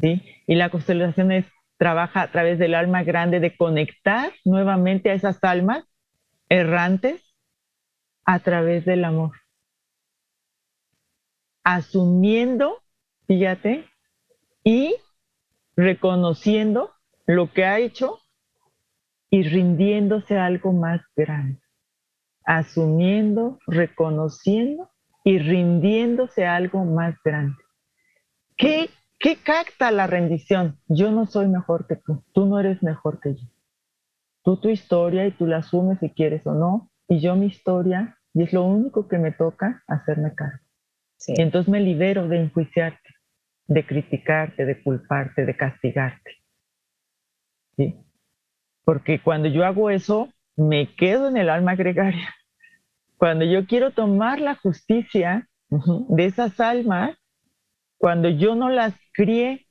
¿sí? 0.00 0.22
Y 0.46 0.56
la 0.56 0.70
constelación 0.70 1.30
es, 1.32 1.46
trabaja 1.78 2.22
a 2.22 2.30
través 2.30 2.58
del 2.58 2.74
alma 2.74 3.04
grande 3.04 3.40
de 3.40 3.56
conectar 3.56 4.32
nuevamente 4.44 5.10
a 5.10 5.14
esas 5.14 5.42
almas 5.42 5.84
errantes 6.48 7.22
a 8.24 8.40
través 8.40 8.84
del 8.84 9.04
amor. 9.04 9.32
Asumiendo, 11.62 12.82
fíjate, 13.26 13.88
y 14.64 14.96
reconociendo 15.76 16.92
lo 17.26 17.52
que 17.52 17.64
ha 17.64 17.78
hecho 17.78 18.18
y 19.34 19.42
rindiéndose 19.42 20.38
a 20.38 20.46
algo 20.46 20.72
más 20.72 21.00
grande. 21.16 21.60
Asumiendo, 22.44 23.58
reconociendo 23.66 24.90
y 25.24 25.38
rindiéndose 25.38 26.46
a 26.46 26.54
algo 26.54 26.84
más 26.84 27.16
grande. 27.24 27.56
¿Qué, 28.56 28.90
¿Qué 29.18 29.34
capta 29.34 29.90
la 29.90 30.06
rendición? 30.06 30.78
Yo 30.86 31.10
no 31.10 31.26
soy 31.26 31.48
mejor 31.48 31.88
que 31.88 31.96
tú, 31.96 32.22
tú 32.32 32.46
no 32.46 32.60
eres 32.60 32.80
mejor 32.84 33.18
que 33.18 33.34
yo. 33.34 33.48
Tú 34.44 34.56
tu 34.60 34.68
historia 34.68 35.26
y 35.26 35.32
tú 35.32 35.48
la 35.48 35.56
asumes 35.56 35.98
si 35.98 36.10
quieres 36.10 36.46
o 36.46 36.54
no, 36.54 36.92
y 37.08 37.18
yo 37.18 37.34
mi 37.34 37.46
historia, 37.46 38.16
y 38.34 38.44
es 38.44 38.52
lo 38.52 38.62
único 38.62 39.08
que 39.08 39.18
me 39.18 39.32
toca 39.32 39.82
hacerme 39.88 40.32
cargo. 40.36 40.64
Y 41.26 41.42
entonces 41.42 41.68
me 41.68 41.80
libero 41.80 42.28
de 42.28 42.40
enjuiciarte, 42.40 43.08
de 43.66 43.84
criticarte, 43.84 44.64
de 44.64 44.80
culparte, 44.80 45.44
de 45.44 45.56
castigarte. 45.56 46.30
¿Sí? 47.76 47.98
Porque 48.84 49.20
cuando 49.20 49.48
yo 49.48 49.64
hago 49.64 49.90
eso, 49.90 50.28
me 50.56 50.94
quedo 50.94 51.28
en 51.28 51.36
el 51.36 51.50
alma 51.50 51.74
gregaria. 51.74 52.34
Cuando 53.16 53.44
yo 53.44 53.66
quiero 53.66 53.92
tomar 53.92 54.40
la 54.40 54.54
justicia 54.56 55.48
de 55.70 56.24
esas 56.24 56.60
almas, 56.60 57.16
cuando 57.98 58.28
yo 58.28 58.54
no 58.54 58.68
las 58.68 58.94
crié 59.12 59.64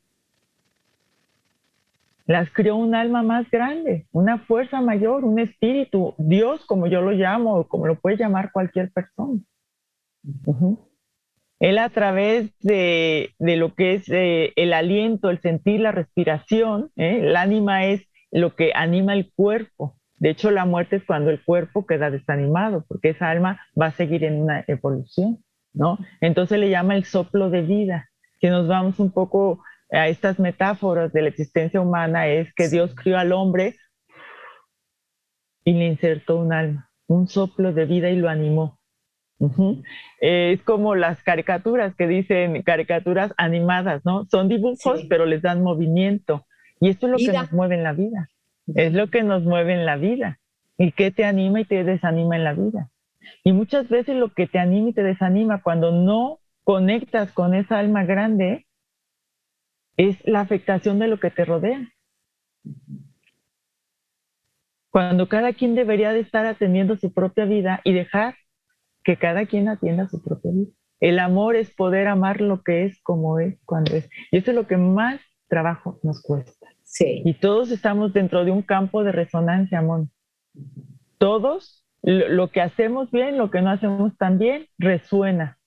las 2.26 2.50
crió 2.52 2.76
un 2.76 2.96
alma 2.96 3.22
más 3.22 3.50
grande, 3.52 4.08
una 4.12 4.38
fuerza 4.38 4.82
mayor, 4.82 5.26
un 5.26 5.40
espíritu, 5.40 6.16
Dios 6.18 6.66
como 6.66 6.88
yo 6.88 7.02
lo 7.02 7.12
llamo, 7.12 7.56
o 7.56 7.68
como 7.68 7.88
lo 7.88 7.96
puede 7.96 8.18
llamar 8.18 8.52
cualquier 8.52 8.92
persona. 8.92 9.40
Él 11.60 11.78
a 11.78 11.90
través 11.90 12.58
de, 12.60 13.34
lo 13.40 13.74
que 13.76 13.96
es 13.96 14.10
eh, 14.10 14.54
el 14.56 14.74
aliento, 14.74 15.30
el 15.30 15.42
sentir, 15.42 15.82
la 15.82 15.92
respiración, 15.92 16.92
¿eh? 16.96 17.20
el 17.22 17.36
ánima 17.36 17.86
es 17.86 18.08
lo 18.34 18.56
que 18.56 18.72
anima 18.76 19.14
el 19.14 19.32
cuerpo. 19.32 19.96
De 20.20 20.30
hecho, 20.30 20.52
la 20.52 20.66
muerte 20.66 20.98
es 20.98 21.04
cuando 21.04 21.30
el 21.30 21.44
cuerpo 21.44 21.86
queda 21.86 22.10
desanimado, 22.10 22.86
porque 22.88 23.10
esa 23.10 23.30
alma 23.30 23.62
va 23.80 23.88
a 23.88 23.92
seguir 23.92 24.24
en 24.24 24.42
una 24.42 24.64
evolución, 24.68 25.44
¿no? 25.74 25.98
Entonces 26.22 26.60
le 26.60 26.70
llama 26.70 26.96
el 26.96 27.06
soplo 27.06 27.50
de 27.50 27.62
vida. 27.62 28.10
Si 28.40 28.48
nos 28.48 28.68
vamos 28.68 29.00
un 29.00 29.12
poco 29.12 29.64
a 29.92 30.08
estas 30.08 30.40
metáforas 30.40 31.14
de 31.14 31.22
la 31.22 31.30
existencia 31.30 31.80
humana, 31.80 32.28
es 32.28 32.54
que 32.54 32.70
Dios 32.70 32.96
crió 32.96 33.18
al 33.18 33.32
hombre 33.32 33.76
y 35.64 35.74
le 35.74 35.86
insertó 35.88 36.38
un 36.38 36.54
alma, 36.54 36.90
un 37.08 37.28
soplo 37.28 37.72
de 37.74 37.86
vida 37.86 38.10
y 38.10 38.16
lo 38.16 38.30
animó. 38.30 38.80
Es 40.20 40.62
como 40.64 40.96
las 40.96 41.22
caricaturas 41.22 41.96
que 41.96 42.08
dicen 42.08 42.64
caricaturas 42.64 43.34
animadas, 43.38 44.04
¿no? 44.06 44.26
Son 44.32 44.48
dibujos, 44.48 45.06
pero 45.10 45.26
les 45.26 45.42
dan 45.42 45.62
movimiento. 45.62 46.46
Y 46.84 46.90
esto 46.90 47.08
es 47.08 47.12
lo 47.14 47.18
que 47.18 47.32
nos 47.32 47.54
mueve 47.54 47.76
en 47.76 47.84
la 47.84 47.94
vida. 47.94 48.30
Es 48.76 48.92
lo 48.92 49.10
que 49.10 49.24
nos 49.24 49.44
mueve 49.44 49.74
en 49.74 49.86
la 49.86 49.96
vida. 49.96 50.42
¿Y 50.78 50.92
qué 50.92 51.12
te 51.12 51.24
anima 51.24 51.62
y 51.62 51.66
te 51.66 51.86
desanima 51.86 52.36
en 52.36 52.44
la 52.44 52.52
vida? 52.52 52.92
Y 53.46 53.54
muchas 53.54 53.88
veces 53.88 54.18
lo 54.18 54.34
que 54.34 54.48
te 54.48 54.60
anima 54.60 54.90
y 54.90 54.94
te 54.94 55.02
desanima 55.02 55.62
cuando 55.62 55.94
no 55.94 56.40
conectas 56.66 57.32
con 57.32 57.54
esa 57.54 57.80
alma 57.80 58.04
grande 58.04 58.68
es 59.96 60.18
la 60.28 60.42
afectación 60.42 61.00
de 61.00 61.08
lo 61.08 61.22
que 61.22 61.32
te 61.32 61.46
rodea. 61.46 61.90
Cuando 64.90 65.30
cada 65.30 65.54
quien 65.54 65.76
debería 65.76 66.12
de 66.12 66.20
estar 66.20 66.46
atendiendo 66.46 66.98
su 66.98 67.14
propia 67.14 67.46
vida 67.46 67.80
y 67.86 67.94
dejar 67.94 68.36
que 69.06 69.16
cada 69.16 69.46
quien 69.46 69.70
atienda 69.70 70.10
su 70.10 70.22
propia 70.22 70.52
vida. 70.52 70.72
El 71.00 71.20
amor 71.20 71.56
es 71.56 71.74
poder 71.74 72.10
amar 72.10 72.42
lo 72.42 72.62
que 72.62 72.84
es 72.84 73.02
como 73.04 73.40
es, 73.40 73.58
cuando 73.64 73.96
es. 73.96 74.10
Y 74.32 74.38
eso 74.40 74.52
es 74.52 74.56
lo 74.56 74.68
que 74.68 74.76
más 74.76 75.22
trabajo 75.48 76.00
nos 76.04 76.22
cuesta. 76.22 76.63
Sí. 76.94 77.24
Y 77.26 77.34
todos 77.34 77.72
estamos 77.72 78.14
dentro 78.14 78.46
de 78.46 78.52
un 78.52 78.62
campo 78.62 79.04
de 79.04 79.12
resonancia, 79.12 79.80
amor. 79.80 80.10
Todos, 81.18 81.84
lo 82.04 82.52
que 82.52 82.62
hacemos 82.62 83.10
bien, 83.10 83.40
lo 83.40 83.50
que 83.50 83.64
no 83.64 83.72
hacemos 83.72 84.16
tan 84.16 84.38
bien, 84.38 84.68
resuena, 84.78 85.58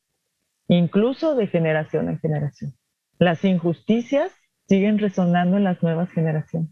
incluso 0.68 1.34
de 1.34 1.48
generación 1.48 2.08
en 2.08 2.20
generación. 2.20 2.74
Las 3.18 3.44
injusticias 3.44 4.30
siguen 4.68 4.98
resonando 4.98 5.56
en 5.56 5.64
las 5.64 5.82
nuevas 5.82 6.08
generaciones. 6.10 6.70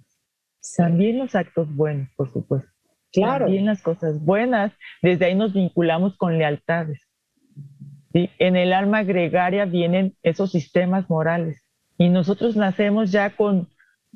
También 0.76 1.18
los 1.18 1.34
actos 1.34 1.74
buenos, 1.74 2.08
por 2.16 2.32
supuesto. 2.32 2.70
Claro. 3.12 3.46
También 3.46 3.66
las 3.66 3.82
cosas 3.82 4.24
buenas. 4.24 4.72
Desde 5.02 5.24
ahí 5.24 5.34
nos 5.34 5.52
vinculamos 5.52 6.16
con 6.16 6.38
lealtades. 6.38 7.00
En 8.12 8.54
el 8.54 8.72
alma 8.72 9.02
gregaria 9.02 9.64
vienen 9.64 10.14
esos 10.22 10.52
sistemas 10.52 11.10
morales. 11.10 11.60
Y 11.98 12.08
nosotros 12.08 12.54
nacemos 12.54 13.10
ya 13.10 13.30
con, 13.36 13.68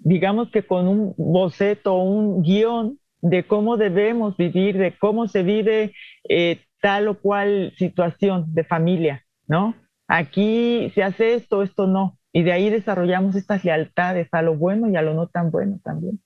digamos 0.04 0.50
que 0.50 0.62
con 0.62 0.88
un 0.88 1.14
boceto, 1.16 1.96
un 1.96 2.42
guion 2.42 2.98
de 3.20 3.44
cómo 3.44 3.76
debemos 3.76 4.36
vivir, 4.36 4.78
de 4.78 4.96
cómo 4.96 5.26
se 5.28 5.42
vive 5.42 5.94
eh, 6.28 6.60
tal 6.80 7.08
o 7.08 7.18
cual 7.20 7.72
situación 7.76 8.54
de 8.54 8.64
familia, 8.64 9.24
¿no? 9.46 9.74
Aquí 10.06 10.90
se 10.94 11.02
hace 11.02 11.34
esto, 11.34 11.62
esto 11.62 11.86
no. 11.86 12.18
Y 12.32 12.42
de 12.42 12.52
ahí 12.52 12.70
desarrollamos 12.70 13.34
estas 13.34 13.64
lealtades 13.64 14.28
a 14.32 14.42
lo 14.42 14.56
bueno 14.56 14.88
y 14.88 14.96
a 14.96 15.02
lo 15.02 15.14
no 15.14 15.28
tan 15.28 15.50
bueno 15.50 15.80
también. 15.82 16.20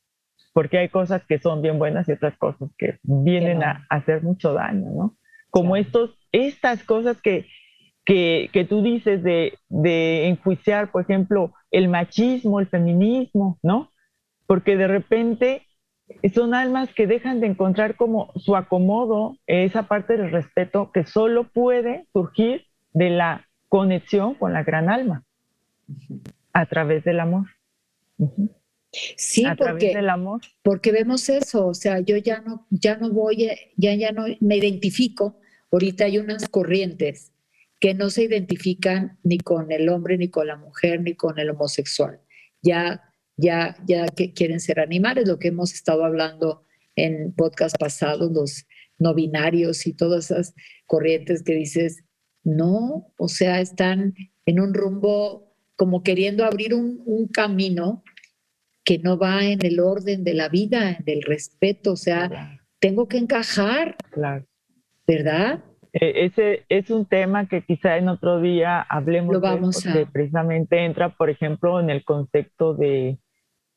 Porque 0.53 0.79
hay 0.79 0.89
cosas 0.89 1.25
que 1.27 1.39
son 1.39 1.63
bien 1.63 1.79
buenas 1.79 2.09
y 2.09 2.13
otras 2.13 2.37
cosas 2.37 2.71
que 2.77 2.99
vienen 3.03 3.63
a, 3.63 3.87
hacer 3.89 4.23
mucho 4.23 4.53
daño, 4.53 4.91
¿no? 4.91 5.17
Como 5.51 5.77
estos, 5.77 6.17
estas 6.31 6.85
cosas 6.85 7.21
que, 7.23 7.47
que, 8.05 8.51
que 8.53 8.65
tú 8.65 8.83
dices 8.83 9.23
de, 9.23 9.59
de 9.69 10.29
enjuiciar, 10.29 10.91
por 10.91 11.03
ejemplo, 11.03 11.55
el 11.73 11.89
machismo, 11.89 12.61
el 12.61 12.69
feminismo, 12.69 13.59
¿no? 13.63 13.91
Porque 14.47 14.77
de 14.77 14.87
repente 14.87 15.67
son 16.35 16.55
almas 16.55 16.93
que 16.95 17.07
dejan 17.07 17.41
de 17.41 17.49
encontrar 17.49 17.97
como 17.97 18.33
su 18.37 18.55
acomodo, 18.55 19.39
esa 19.47 19.89
parte 19.89 20.17
del 20.17 20.31
respeto 20.31 20.93
que 20.93 21.05
solo 21.05 21.45
puede 21.45 22.07
surgir 22.13 22.67
de 22.93 23.11
la 23.11 23.49
conexión 23.69 24.35
con 24.35 24.53
la 24.53 24.63
gran 24.63 24.91
alma 24.91 25.25
a 26.53 26.67
través 26.67 27.05
del 27.05 27.21
amor. 27.21 27.47
Sí, 29.17 29.47
a 29.47 29.57
porque, 29.57 29.65
través 29.65 29.95
del 29.95 30.11
amor. 30.11 30.41
porque 30.63 30.93
vemos 30.93 31.29
eso, 31.31 31.69
o 31.69 31.75
sea, 31.75 32.01
yo 32.01 32.19
ya 32.19 32.43
no, 32.43 32.67
ya 32.69 32.99
no 32.99 33.11
voy, 33.11 33.49
ya, 33.77 33.95
ya 33.95 34.13
no 34.13 34.25
me 34.41 34.57
identifico. 34.59 35.39
Ahorita 35.71 36.05
hay 36.05 36.19
unas 36.19 36.47
corrientes 36.51 37.32
que 37.83 37.95
no 37.95 38.11
se 38.11 38.23
identifican 38.23 39.19
ni 39.25 39.39
con 39.39 39.73
el 39.73 39.89
hombre, 39.89 40.17
ni 40.17 40.29
con 40.29 40.47
la 40.47 40.57
mujer, 40.57 41.03
ni 41.03 41.17
con 41.17 41.41
el 41.41 41.51
homosexual. 41.51 42.21
Ya, 42.63 43.03
ya, 43.37 43.77
ya 43.89 44.07
que 44.07 44.33
quieren 44.33 44.61
ser 44.61 44.79
animales, 44.79 45.27
lo 45.27 45.41
que 45.41 45.49
hemos 45.49 45.75
estado 45.75 46.05
hablando 46.05 46.65
en 46.95 47.35
podcast 47.35 47.77
pasados, 47.77 48.31
los 48.31 48.67
no 49.01 49.15
binarios 49.15 49.85
y 49.89 49.95
todas 49.95 50.31
esas 50.31 50.55
corrientes 50.87 51.43
que 51.43 51.55
dices, 51.55 52.05
no, 52.45 53.13
o 53.19 53.27
sea, 53.27 53.61
están 53.61 54.15
en 54.47 54.61
un 54.61 54.75
rumbo 54.75 55.53
como 55.75 56.05
queriendo 56.05 56.45
abrir 56.45 56.75
un, 56.75 57.27
camino 57.33 58.05
que 58.85 58.99
no 58.99 59.19
va 59.19 59.45
en 59.45 59.67
el 59.67 59.81
orden 59.81 60.23
de 60.23 60.35
la 60.35 60.49
vida, 60.49 60.99
del 61.05 61.23
respeto, 61.23 61.95
o 61.95 61.97
sea, 61.97 62.61
tengo 62.79 63.09
que 63.09 63.19
encajar, 63.19 63.97
claro. 64.13 64.47
¿verdad? 65.05 65.65
E, 65.93 66.25
ese 66.25 66.65
es 66.69 66.91
un 66.91 67.07
tema 67.07 67.47
que 67.47 67.63
quizá 67.63 67.97
en 67.99 68.09
otro 68.09 68.41
día 68.41 68.81
hablemos 68.81 69.35
Lo 69.35 69.41
vamos 69.41 69.83
de, 69.83 70.07
precisamente 70.07 70.85
entra, 70.85 71.11
por 71.11 71.31
ejemplo, 71.31 71.81
en 71.81 71.91
el 71.91 72.05
concepto 72.05 72.75
de, 72.75 73.19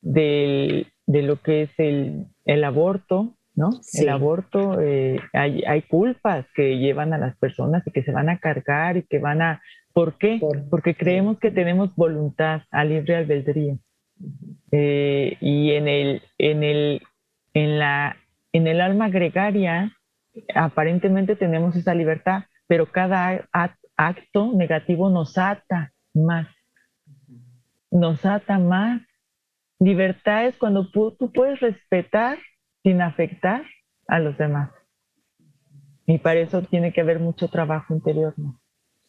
de, 0.02 0.88
lo 1.08 1.42
que 1.42 1.64
es 1.64 1.72
el, 1.78 2.28
el 2.46 2.64
aborto, 2.64 3.36
¿no? 3.54 3.70
El 3.94 4.10
aborto, 4.10 4.82
eh, 4.82 5.20
hay, 5.34 5.64
hay, 5.64 5.82
culpas 5.84 6.46
que 6.54 6.78
llevan 6.78 7.14
a 7.14 7.18
las 7.18 7.38
personas 7.38 7.86
y 7.88 7.92
que 7.92 8.04
se 8.04 8.12
van 8.12 8.30
a 8.30 8.40
cargar 8.40 8.98
y 8.98 9.04
que 9.04 9.20
van 9.20 9.42
a 9.42 9.62
¿Por 9.96 10.18
qué? 10.18 10.42
Porque 10.70 10.94
creemos 10.94 11.40
que 11.40 11.52
tenemos 11.52 11.96
voluntad 11.96 12.64
a 12.70 12.84
libre 12.84 13.16
albedrío. 13.16 13.80
Eh, 14.70 15.38
y 15.40 15.72
en 15.72 15.88
el, 15.88 16.22
en, 16.38 16.64
el, 16.64 17.02
en, 17.54 17.80
la, 17.80 18.18
en 18.52 18.68
el 18.68 18.82
alma 18.82 19.08
gregaria, 19.08 19.95
aparentemente 20.54 21.36
tenemos 21.36 21.76
esa 21.76 21.94
libertad, 21.94 22.44
pero 22.68 22.92
cada 22.92 23.48
acto 23.96 24.52
negativo 24.54 25.10
nos 25.10 25.38
ata 25.38 25.94
más. 26.14 26.48
Nos 27.92 28.26
ata 28.26 28.60
más. 28.60 29.02
Libertad 29.80 30.48
es 30.48 30.58
cuando 30.58 30.90
tú 30.90 31.32
puedes 31.34 31.60
respetar 31.60 32.38
sin 32.84 33.02
afectar 33.02 33.64
a 34.08 34.20
los 34.20 34.38
demás. 34.38 34.72
Y 36.08 36.20
para 36.20 36.40
eso 36.40 36.62
tiene 36.62 36.94
que 36.94 37.02
haber 37.02 37.20
mucho 37.20 37.48
trabajo 37.48 37.94
interior, 37.94 38.34
¿no? 38.38 38.60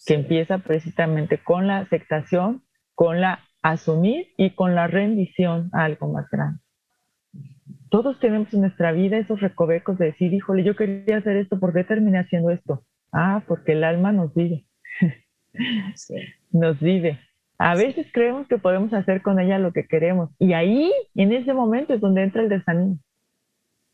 que 0.05 0.15
empieza 0.15 0.59
precisamente 0.59 1.39
con 1.43 1.67
la 1.67 1.79
aceptación, 1.79 2.65
con 2.95 3.21
la 3.21 3.41
asumir 3.63 4.29
y 4.37 4.51
con 4.55 4.75
la 4.75 4.87
rendición 4.87 5.71
a 5.73 5.85
algo 5.85 6.13
más 6.13 6.29
grande. 6.31 6.61
Todos 7.91 8.19
tenemos 8.21 8.53
en 8.53 8.63
nuestra 8.63 8.93
vida 8.93 9.19
esos 9.19 9.41
recovecos 9.41 9.99
de 9.99 10.07
decir, 10.07 10.33
híjole, 10.33 10.65
yo 10.65 10.77
quería 10.77 11.19
hacer 11.19 11.37
esto, 11.37 11.59
¿por 11.59 11.73
qué 11.73 11.85
terminé 11.85 12.19
haciendo 12.19 12.51
esto? 12.51 12.85
Ah, 13.13 13.43
porque 13.47 13.73
el 13.73 13.85
alma 13.85 14.13
nos 14.13 14.35
vive. 14.35 14.67
Nos 16.53 16.79
vive. 16.81 17.19
A 17.59 17.75
veces 17.75 18.07
creemos 18.13 18.47
que 18.49 18.59
podemos 18.59 18.93
hacer 18.93 19.23
con 19.23 19.41
ella 19.41 19.59
lo 19.59 19.73
que 19.73 19.87
queremos. 19.87 20.31
Y 20.39 20.53
ahí, 20.53 20.93
en 21.15 21.33
ese 21.33 21.55
momento, 21.55 21.95
es 21.95 22.01
donde 22.01 22.23
entra 22.23 22.43
el 22.43 22.49
desánimo. 22.49 22.99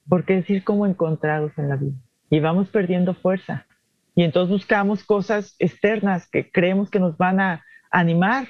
Porque 0.08 0.38
es 0.38 0.50
ir 0.50 0.64
como 0.64 0.86
encontrados 0.86 1.52
en 1.58 1.68
la 1.68 1.76
vida. 1.76 1.96
Y 2.30 2.40
vamos 2.40 2.68
perdiendo 2.68 3.14
fuerza. 3.14 3.66
Y 4.14 4.24
entonces 4.24 4.50
buscamos 4.52 5.04
cosas 5.04 5.54
externas 5.58 6.28
que 6.28 6.50
creemos 6.50 6.90
que 6.90 6.98
nos 6.98 7.16
van 7.16 7.40
a 7.40 7.64
animar. 7.90 8.48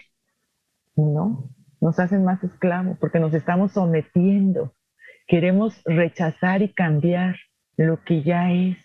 No, 0.97 1.49
nos 1.81 1.99
hacen 1.99 2.25
más 2.25 2.43
esclavos 2.43 2.97
porque 2.99 3.21
nos 3.21 3.35
estamos 3.35 3.73
sometiendo. 3.73 4.73
Queremos 5.27 5.83
rechazar 5.85 6.63
y 6.63 6.73
cambiar 6.73 7.37
lo 7.77 8.03
que 8.05 8.23
ya 8.23 8.53
es. 8.53 8.77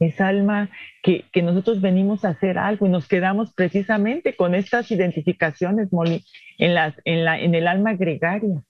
Es 0.00 0.20
alma 0.20 0.70
que, 1.02 1.24
que 1.32 1.42
nosotros 1.42 1.80
venimos 1.80 2.24
a 2.24 2.28
hacer 2.28 2.56
algo 2.56 2.86
y 2.86 2.88
nos 2.88 3.08
quedamos 3.08 3.52
precisamente 3.52 4.36
con 4.36 4.54
estas 4.54 4.90
identificaciones 4.92 5.88
en, 6.58 6.74
las, 6.74 6.94
en, 7.04 7.24
la, 7.24 7.40
en 7.40 7.54
el 7.56 7.66
alma 7.66 7.94
gregaria, 7.94 8.62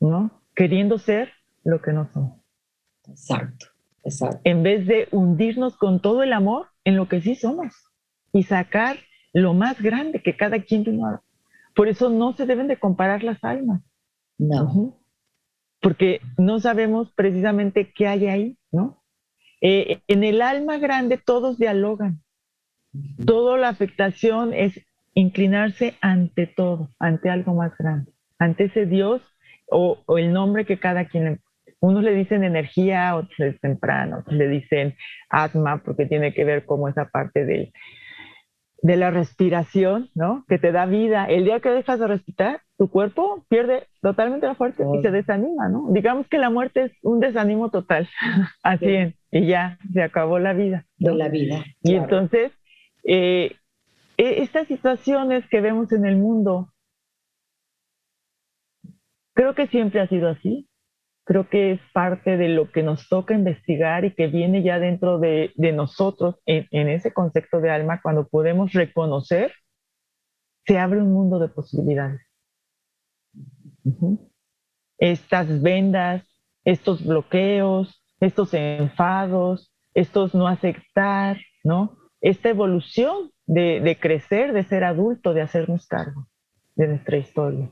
¿no? 0.00 0.42
Queriendo 0.56 0.98
ser 0.98 1.30
lo 1.62 1.80
que 1.80 1.92
no 1.92 2.10
somos. 2.12 2.40
Exacto. 3.08 3.66
En 4.42 4.62
vez 4.64 4.86
de 4.86 5.08
hundirnos 5.12 5.76
con 5.76 6.00
todo 6.00 6.24
el 6.24 6.32
amor 6.32 6.66
en 6.84 6.96
lo 6.96 7.08
que 7.08 7.20
sí 7.20 7.36
somos 7.36 7.72
y 8.32 8.42
sacar 8.42 8.96
lo 9.32 9.54
más 9.54 9.80
grande 9.80 10.22
que 10.22 10.36
cada 10.36 10.60
quien 10.60 10.84
tiene. 10.84 11.02
Por 11.74 11.88
eso 11.88 12.10
no 12.10 12.32
se 12.32 12.46
deben 12.46 12.68
de 12.68 12.78
comparar 12.78 13.22
las 13.22 13.42
almas. 13.44 13.80
No. 14.38 14.98
Porque 15.82 16.20
no 16.38 16.60
sabemos 16.60 17.12
precisamente 17.14 17.92
qué 17.92 18.06
hay 18.06 18.26
ahí, 18.28 18.58
¿no? 18.70 19.02
Eh, 19.60 20.00
en 20.08 20.24
el 20.24 20.40
alma 20.40 20.78
grande 20.78 21.18
todos 21.18 21.58
dialogan. 21.58 22.22
Toda 23.26 23.58
la 23.58 23.68
afectación 23.68 24.54
es 24.54 24.80
inclinarse 25.14 25.94
ante 26.00 26.46
todo, 26.46 26.90
ante 26.98 27.30
algo 27.30 27.54
más 27.54 27.76
grande, 27.78 28.12
ante 28.38 28.64
ese 28.64 28.86
Dios 28.86 29.22
o, 29.68 30.02
el 30.18 30.32
nombre 30.32 30.64
que 30.64 30.78
cada 30.78 31.06
quien 31.06 31.24
le 31.24 31.40
unos 31.80 32.04
le 32.04 32.14
dicen 32.14 32.44
energía, 32.44 33.16
otros 33.16 33.36
le 33.38 33.52
dicen 33.52 33.76
prana, 33.76 34.18
otros 34.18 34.36
le 34.36 34.46
dicen 34.46 34.94
atma, 35.28 35.82
porque 35.82 36.06
tiene 36.06 36.32
que 36.32 36.44
ver 36.44 36.64
como 36.64 36.88
esa 36.88 37.06
parte 37.06 37.44
de, 37.44 37.72
de 38.82 38.96
la 38.96 39.10
respiración, 39.10 40.10
¿no? 40.14 40.44
Que 40.48 40.58
te 40.58 40.72
da 40.72 40.86
vida. 40.86 41.24
El 41.26 41.44
día 41.44 41.60
que 41.60 41.70
dejas 41.70 42.00
de 42.00 42.08
respirar, 42.08 42.62
tu 42.76 42.90
cuerpo 42.90 43.46
pierde 43.48 43.86
totalmente 44.00 44.46
la 44.46 44.56
fuerza 44.56 44.82
y 44.92 45.02
se 45.02 45.12
desanima, 45.12 45.68
¿no? 45.68 45.86
Digamos 45.92 46.26
que 46.26 46.38
la 46.38 46.50
muerte 46.50 46.84
es 46.84 46.92
un 47.02 47.20
desánimo 47.20 47.70
total, 47.70 48.08
así 48.64 48.90
es, 48.90 49.14
y 49.30 49.46
ya 49.46 49.78
se 49.92 50.02
acabó 50.02 50.40
la 50.40 50.52
vida. 50.52 50.84
De 50.98 51.14
la 51.14 51.28
vida. 51.28 51.64
Y 51.80 51.94
entonces, 51.94 52.50
eh, 53.04 53.54
e, 54.16 54.42
estas 54.42 54.66
situaciones 54.66 55.48
que 55.48 55.60
vemos 55.60 55.92
en 55.92 56.04
el 56.04 56.16
mundo, 56.16 56.72
creo 59.34 59.54
que 59.54 59.68
siempre 59.68 60.00
ha 60.00 60.08
sido 60.08 60.28
así 60.28 60.68
creo 61.32 61.48
que 61.48 61.72
es 61.72 61.80
parte 61.94 62.36
de 62.36 62.50
lo 62.50 62.70
que 62.70 62.82
nos 62.82 63.08
toca 63.08 63.32
investigar 63.32 64.04
y 64.04 64.14
que 64.14 64.26
viene 64.26 64.62
ya 64.62 64.78
dentro 64.78 65.18
de, 65.18 65.50
nosotros 65.56 66.36
en, 66.44 66.88
ese 66.88 67.14
concepto 67.14 67.62
de 67.62 67.70
alma, 67.70 68.02
cuando 68.02 68.28
podemos 68.28 68.74
reconocer, 68.74 69.50
se 70.66 70.78
abre 70.78 71.00
un 71.00 71.10
mundo 71.10 71.38
de 71.38 71.48
posibilidades. 71.48 72.20
Estas 74.98 75.62
vendas, 75.62 76.22
estos 76.66 77.02
bloqueos, 77.02 78.04
estos 78.20 78.52
enfados, 78.52 79.72
estos 79.94 80.34
no 80.34 80.46
aceptar, 80.46 81.38
¿no? 81.64 81.96
Esta 82.20 82.50
evolución 82.50 83.30
de, 83.46 83.80
de 83.80 83.98
crecer, 83.98 84.52
de 84.52 84.64
ser 84.64 84.84
adulto, 84.84 85.32
de 85.32 85.40
hacernos 85.40 85.86
cargo 85.86 86.28
de 86.74 86.88
nuestra 86.88 87.16
historia. 87.16 87.70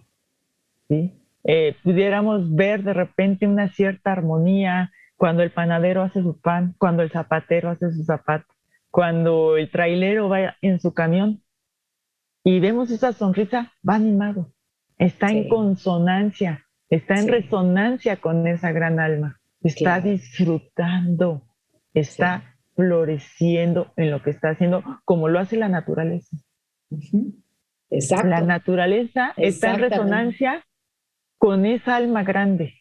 ¿sí? 0.88 1.19
Eh, 1.44 1.76
pudiéramos 1.82 2.54
ver 2.54 2.82
de 2.82 2.92
repente 2.92 3.46
una 3.46 3.68
cierta 3.68 4.12
armonía 4.12 4.92
cuando 5.16 5.42
el 5.42 5.50
panadero 5.50 6.02
hace 6.02 6.22
su 6.22 6.40
pan, 6.40 6.74
cuando 6.78 7.02
el 7.02 7.10
zapatero 7.10 7.70
hace 7.70 7.90
su 7.92 8.04
zapato, 8.04 8.46
cuando 8.90 9.56
el 9.56 9.70
trailero 9.70 10.28
va 10.28 10.56
en 10.60 10.80
su 10.80 10.92
camión 10.92 11.42
y 12.42 12.60
vemos 12.60 12.90
esa 12.90 13.12
sonrisa, 13.12 13.72
va 13.86 13.94
animado, 13.94 14.52
está 14.98 15.28
en 15.28 15.48
consonancia, 15.48 16.66
está 16.88 17.14
en 17.14 17.28
resonancia 17.28 18.16
con 18.16 18.46
esa 18.46 18.72
gran 18.72 18.98
alma, 18.98 19.40
está 19.62 20.00
disfrutando, 20.00 21.46
está 21.92 22.56
floreciendo 22.74 23.92
en 23.96 24.10
lo 24.10 24.22
que 24.22 24.30
está 24.30 24.50
haciendo, 24.50 24.82
como 25.04 25.28
lo 25.28 25.38
hace 25.38 25.56
la 25.56 25.68
naturaleza. 25.68 26.36
Exacto. 27.90 28.28
La 28.28 28.40
naturaleza 28.40 29.34
está 29.36 29.74
en 29.74 29.80
resonancia 29.80 30.64
con 31.40 31.64
esa 31.64 31.96
alma 31.96 32.22
grande. 32.22 32.74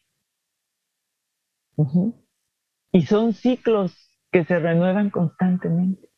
Y 2.92 3.04
son 3.04 3.32
ciclos 3.32 3.96
que 4.34 4.44
se 4.44 4.60
renuevan 4.60 5.10
constantemente. 5.12 6.10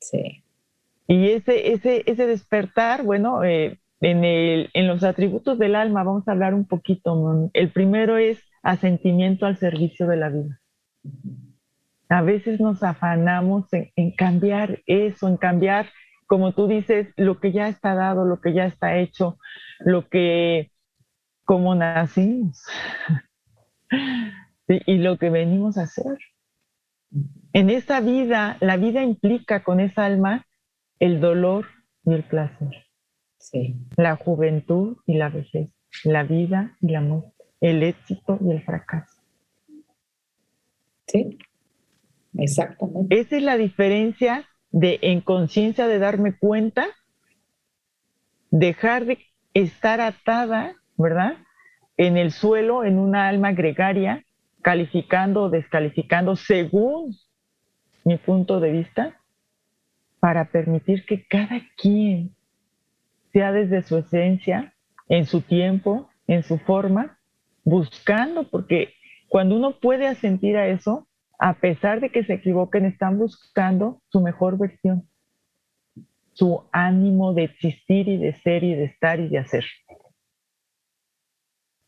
Sí. 0.00 0.42
Y 1.06 1.30
ese, 1.30 1.72
ese, 1.72 2.02
ese 2.06 2.26
despertar, 2.26 3.04
bueno, 3.04 3.44
eh, 3.44 3.78
en, 4.00 4.24
el, 4.24 4.68
en 4.74 4.88
los 4.88 5.04
atributos 5.04 5.60
del 5.60 5.76
alma 5.76 6.02
vamos 6.02 6.26
a 6.26 6.32
hablar 6.32 6.54
un 6.54 6.66
poquito. 6.66 7.48
El 7.52 7.70
primero 7.70 8.16
es 8.16 8.42
asentimiento 8.64 9.46
al 9.46 9.58
servicio 9.58 10.08
de 10.08 10.16
la 10.16 10.28
vida. 10.28 10.60
A 12.08 12.20
veces 12.20 12.58
nos 12.58 12.82
afanamos 12.82 13.68
en 13.70 14.10
cambiar 14.10 14.80
eso, 14.86 15.28
en 15.28 15.36
cambiar 15.36 15.86
como 16.32 16.54
tú 16.54 16.66
dices, 16.66 17.08
lo 17.16 17.40
que 17.40 17.52
ya 17.52 17.68
está 17.68 17.94
dado, 17.94 18.24
lo 18.24 18.40
que 18.40 18.54
ya 18.54 18.64
está 18.64 18.96
hecho, 18.96 19.38
lo 19.80 20.08
que, 20.08 20.72
como 21.44 21.74
nacimos 21.74 22.64
y 24.66 24.96
lo 24.96 25.18
que 25.18 25.28
venimos 25.28 25.76
a 25.76 25.82
hacer. 25.82 26.16
En 27.52 27.68
esa 27.68 28.00
vida, 28.00 28.56
la 28.62 28.78
vida 28.78 29.02
implica 29.02 29.62
con 29.62 29.78
esa 29.78 30.06
alma 30.06 30.46
el 30.98 31.20
dolor 31.20 31.66
y 32.06 32.14
el 32.14 32.22
placer. 32.22 32.86
Sí. 33.36 33.76
La 33.98 34.16
juventud 34.16 34.96
y 35.04 35.18
la 35.18 35.28
vejez, 35.28 35.68
la 36.02 36.22
vida 36.22 36.78
y 36.80 36.92
la 36.92 37.02
muerte, 37.02 37.44
el 37.60 37.82
éxito 37.82 38.38
y 38.40 38.52
el 38.52 38.62
fracaso. 38.62 39.20
Sí, 41.08 41.36
exactamente. 42.38 43.20
Esa 43.20 43.36
es 43.36 43.42
la 43.42 43.58
diferencia 43.58 44.48
de 44.72 44.98
en 45.02 45.20
conciencia 45.20 45.86
de 45.86 45.98
darme 45.98 46.36
cuenta, 46.36 46.86
dejar 48.50 49.04
de 49.04 49.18
estar 49.54 50.00
atada, 50.00 50.74
¿verdad? 50.96 51.36
En 51.96 52.16
el 52.16 52.32
suelo, 52.32 52.84
en 52.84 52.98
una 52.98 53.28
alma 53.28 53.52
gregaria, 53.52 54.24
calificando 54.62 55.44
o 55.44 55.50
descalificando 55.50 56.36
según 56.36 57.16
mi 58.04 58.16
punto 58.16 58.60
de 58.60 58.72
vista, 58.72 59.20
para 60.20 60.50
permitir 60.50 61.04
que 61.04 61.26
cada 61.26 61.60
quien 61.76 62.34
sea 63.32 63.52
desde 63.52 63.82
su 63.82 63.98
esencia, 63.98 64.74
en 65.08 65.26
su 65.26 65.40
tiempo, 65.40 66.08
en 66.26 66.42
su 66.42 66.58
forma, 66.58 67.18
buscando, 67.64 68.48
porque 68.48 68.94
cuando 69.28 69.56
uno 69.56 69.78
puede 69.80 70.06
asentir 70.06 70.56
a 70.56 70.68
eso, 70.68 71.06
a 71.44 71.54
pesar 71.54 72.00
de 72.00 72.10
que 72.10 72.22
se 72.22 72.34
equivoquen, 72.34 72.84
están 72.84 73.18
buscando 73.18 74.00
su 74.10 74.20
mejor 74.20 74.56
versión, 74.58 75.08
su 76.34 76.62
ánimo 76.70 77.34
de 77.34 77.42
existir 77.42 78.06
y 78.06 78.16
de 78.16 78.32
ser 78.42 78.62
y 78.62 78.76
de 78.76 78.84
estar 78.84 79.18
y 79.18 79.28
de 79.28 79.38
hacer. 79.38 79.64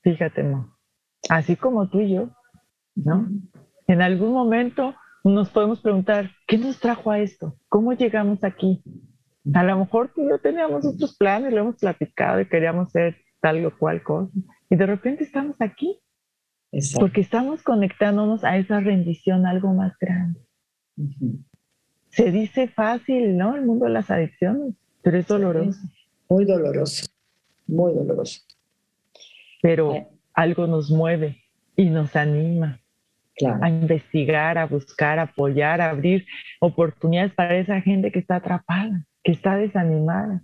Fíjate, 0.03 0.43
Mo. 0.43 0.77
así 1.31 1.55
como 1.55 1.89
tú 1.89 2.01
y 2.01 2.15
yo, 2.15 2.31
¿no? 2.97 3.29
En 3.87 4.03
algún 4.03 4.33
momento 4.33 4.97
nos 5.23 5.51
podemos 5.51 5.81
preguntar, 5.81 6.33
¿qué 6.49 6.59
nos 6.59 6.81
trajo 6.81 7.13
a 7.13 7.21
esto? 7.21 7.57
¿Cómo 7.69 7.93
llegamos 7.93 8.43
aquí? 8.43 8.83
A 9.55 9.63
lo 9.63 9.79
mejor 9.79 10.11
tú 10.13 10.23
y 10.23 10.31
yo 10.31 10.41
teníamos 10.41 10.85
otros 10.85 11.17
planes, 11.17 11.53
lo 11.53 11.61
hemos 11.61 11.77
platicado 11.77 12.41
y 12.41 12.49
queríamos 12.49 12.91
ser 12.91 13.19
tal 13.41 13.65
o 13.65 13.79
cual 13.79 14.03
cosa. 14.03 14.33
Y 14.69 14.75
de 14.75 14.87
repente 14.87 15.23
estamos 15.23 15.61
aquí 15.61 16.01
porque 16.99 17.21
estamos 17.21 17.63
conectándonos 17.63 18.45
a 18.45 18.57
esa 18.57 18.81
rendición, 18.81 19.47
algo 19.47 19.73
más 19.73 19.97
grande. 19.99 20.41
Se 22.11 22.31
dice 22.31 22.69
fácil, 22.69 23.37
¿no? 23.37 23.57
El 23.57 23.67
mundo 23.67 23.87
de 23.87 23.93
las 23.93 24.11
adicciones, 24.11 24.75
pero 25.03 25.19
es 25.19 25.27
doloroso. 25.27 25.81
Muy 26.29 26.45
doloroso, 26.45 27.07
muy 27.67 27.93
doloroso. 27.93 28.43
Pero 29.63 29.95
eh. 29.95 30.09
algo 30.33 30.67
nos 30.67 30.91
mueve 30.91 31.43
y 31.77 31.91
nos 31.91 32.15
anima 32.17 32.81
a 33.61 33.69
investigar, 33.69 34.59
a 34.59 34.67
buscar, 34.67 35.19
a 35.19 35.23
apoyar, 35.23 35.81
a 35.81 35.91
abrir 35.91 36.25
oportunidades 36.61 37.35
para 37.35 37.57
esa 37.59 37.81
gente 37.81 38.13
que 38.13 38.21
está 38.21 38.37
atrapada, 38.37 39.07
que 39.25 39.33
está 39.33 39.57
desanimada, 39.57 40.43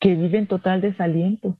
que 0.00 0.14
vive 0.14 0.38
en 0.38 0.46
total 0.46 0.80
desaliento. 0.80 1.56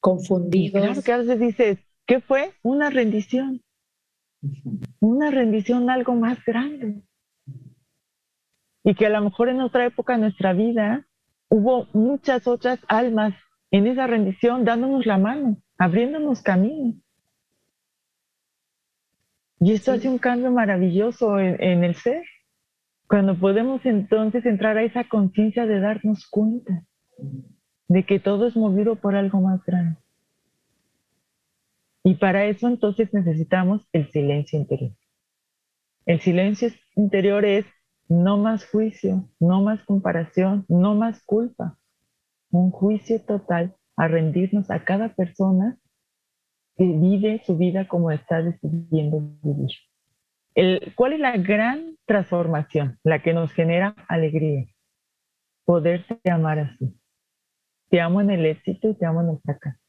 Confundidos. 0.00 0.82
claro 0.82 1.02
que 1.02 1.12
a 1.12 1.16
veces 1.18 1.40
dices, 1.40 1.78
¿Qué 2.06 2.20
fue? 2.20 2.52
Una 2.62 2.90
rendición. 2.90 3.62
Una 5.00 5.30
rendición 5.30 5.88
algo 5.88 6.14
más 6.14 6.44
grande. 6.44 7.02
Y 8.82 8.94
que 8.94 9.06
a 9.06 9.10
lo 9.10 9.22
mejor 9.22 9.48
en 9.48 9.60
otra 9.60 9.86
época 9.86 10.14
de 10.14 10.20
nuestra 10.20 10.52
vida 10.52 11.06
hubo 11.48 11.86
muchas 11.94 12.46
otras 12.46 12.78
almas 12.88 13.34
en 13.70 13.86
esa 13.86 14.06
rendición 14.06 14.64
dándonos 14.64 15.06
la 15.06 15.16
mano, 15.16 15.56
abriéndonos 15.78 16.42
camino. 16.42 16.94
Y 19.60 19.72
esto 19.72 19.92
hace 19.92 20.08
un 20.08 20.18
cambio 20.18 20.50
maravilloso 20.50 21.38
en, 21.38 21.62
en 21.62 21.84
el 21.84 21.94
ser. 21.94 22.22
Cuando 23.08 23.38
podemos 23.38 23.84
entonces 23.86 24.44
entrar 24.44 24.76
a 24.76 24.82
esa 24.82 25.04
conciencia 25.04 25.64
de 25.64 25.80
darnos 25.80 26.26
cuenta 26.26 26.84
de 27.88 28.04
que 28.04 28.20
todo 28.20 28.46
es 28.46 28.56
movido 28.56 28.96
por 28.96 29.14
algo 29.14 29.40
más 29.40 29.64
grande. 29.64 30.03
Y 32.06 32.16
para 32.16 32.44
eso 32.44 32.68
entonces 32.68 33.12
necesitamos 33.14 33.88
el 33.92 34.10
silencio 34.10 34.58
interior. 34.58 34.92
El 36.04 36.20
silencio 36.20 36.68
interior 36.96 37.46
es 37.46 37.64
no 38.08 38.36
más 38.36 38.68
juicio, 38.68 39.30
no 39.40 39.62
más 39.62 39.82
comparación, 39.84 40.66
no 40.68 40.94
más 40.94 41.24
culpa. 41.24 41.78
Un 42.50 42.70
juicio 42.70 43.22
total 43.22 43.74
a 43.96 44.06
rendirnos 44.06 44.70
a 44.70 44.84
cada 44.84 45.14
persona 45.14 45.78
que 46.76 46.84
vive 46.84 47.42
su 47.46 47.56
vida 47.56 47.88
como 47.88 48.10
está 48.10 48.42
decidiendo 48.42 49.22
vivir. 49.42 49.70
¿Cuál 50.96 51.14
es 51.14 51.20
la 51.20 51.38
gran 51.38 51.96
transformación? 52.04 52.98
La 53.02 53.22
que 53.22 53.32
nos 53.32 53.50
genera 53.52 53.96
alegría. 54.08 54.66
Poderse 55.64 56.20
amar 56.30 56.58
así. 56.58 56.94
Te 57.88 58.02
amo 58.02 58.20
en 58.20 58.30
el 58.30 58.44
éxito 58.44 58.90
y 58.90 58.94
te 58.94 59.06
amo 59.06 59.22
en 59.22 59.30
el 59.30 59.38
fracaso 59.40 59.83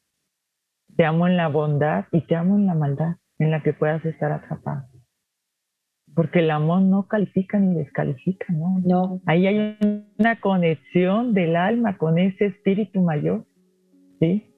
Te 0.96 1.04
amo 1.04 1.26
en 1.26 1.36
la 1.36 1.48
bondad 1.48 2.06
y 2.12 2.22
te 2.22 2.36
amo 2.36 2.56
en 2.56 2.66
la 2.66 2.74
maldad 2.74 3.16
en 3.38 3.50
la 3.50 3.62
que 3.62 3.72
puedas 3.72 4.04
estar 4.04 4.32
atrapado. 4.32 4.86
Porque 6.14 6.38
el 6.38 6.50
amor 6.50 6.80
no 6.80 7.06
califica 7.06 7.58
ni 7.58 7.74
descalifica, 7.74 8.46
¿no? 8.52 8.80
No. 8.84 9.20
Ahí 9.26 9.46
hay 9.46 9.78
una 10.18 10.40
conexión 10.40 11.34
del 11.34 11.56
alma 11.56 11.98
con 11.98 12.18
ese 12.18 12.46
espíritu 12.46 13.02
mayor, 13.02 13.44
¿sí? 14.20 14.54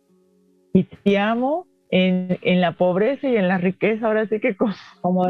Y 0.72 0.84
te 0.84 1.18
amo 1.18 1.66
en, 1.90 2.38
en 2.42 2.60
la 2.60 2.72
pobreza 2.72 3.28
y 3.28 3.36
en 3.36 3.48
la 3.48 3.58
riqueza, 3.58 4.06
ahora 4.06 4.26
sí 4.28 4.38
que 4.38 4.56
como, 4.56 4.74
como 5.00 5.26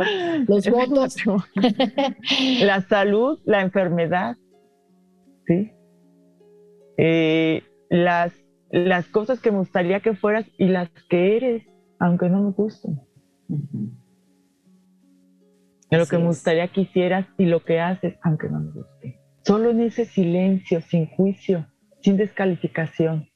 los 0.47 0.69
votos. 0.69 1.17
la 2.61 2.83
salud, 2.83 3.39
la 3.47 3.63
enfermedad, 3.63 4.37
¿sí? 5.47 5.73
Eh, 6.99 7.63
las, 7.89 8.33
las 8.71 9.09
cosas 9.09 9.41
que 9.41 9.51
me 9.51 9.59
gustaría 9.59 10.01
que 10.01 10.15
fueras 10.15 10.47
y 10.59 10.69
las 10.69 10.91
que 11.09 11.37
eres, 11.37 11.67
aunque 11.99 12.29
no 12.29 12.43
me 12.43 12.51
gusten. 12.51 13.01
Lo 15.91 16.07
que 16.07 16.19
me 16.19 16.27
gustaría 16.27 16.69
que 16.69 16.83
hicieras 16.83 17.27
y 17.39 17.47
lo 17.47 17.65
que 17.65 17.81
haces, 17.81 18.17
aunque 18.23 18.49
no 18.49 18.61
me 18.61 18.73
guste. 18.73 19.21
Solo 19.43 19.71
en 19.71 19.81
ese 19.81 20.05
silencio, 20.05 20.81
sin 20.83 21.07
juicio, 21.07 21.67
sin 22.03 22.17
descalificación. 22.17 23.29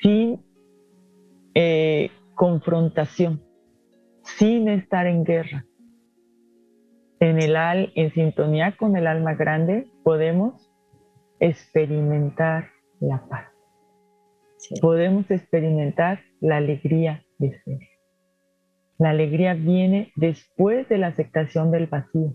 Sin 0.00 0.44
eh, 1.54 2.10
confrontación, 2.34 3.42
sin 4.22 4.68
estar 4.68 5.06
en 5.06 5.24
guerra. 5.24 5.64
En, 7.20 7.40
el 7.40 7.56
al, 7.56 7.92
en 7.94 8.12
sintonía 8.12 8.76
con 8.76 8.96
el 8.96 9.06
alma 9.06 9.34
grande 9.34 9.86
podemos 10.02 10.71
experimentar 11.42 12.68
la 13.00 13.26
paz. 13.28 13.48
Podemos 14.80 15.28
experimentar 15.28 16.20
la 16.40 16.58
alegría 16.58 17.24
de 17.38 17.60
ser. 17.64 17.80
La 18.96 19.10
alegría 19.10 19.54
viene 19.54 20.12
después 20.14 20.88
de 20.88 20.98
la 20.98 21.08
aceptación 21.08 21.72
del 21.72 21.88
vacío 21.88 22.32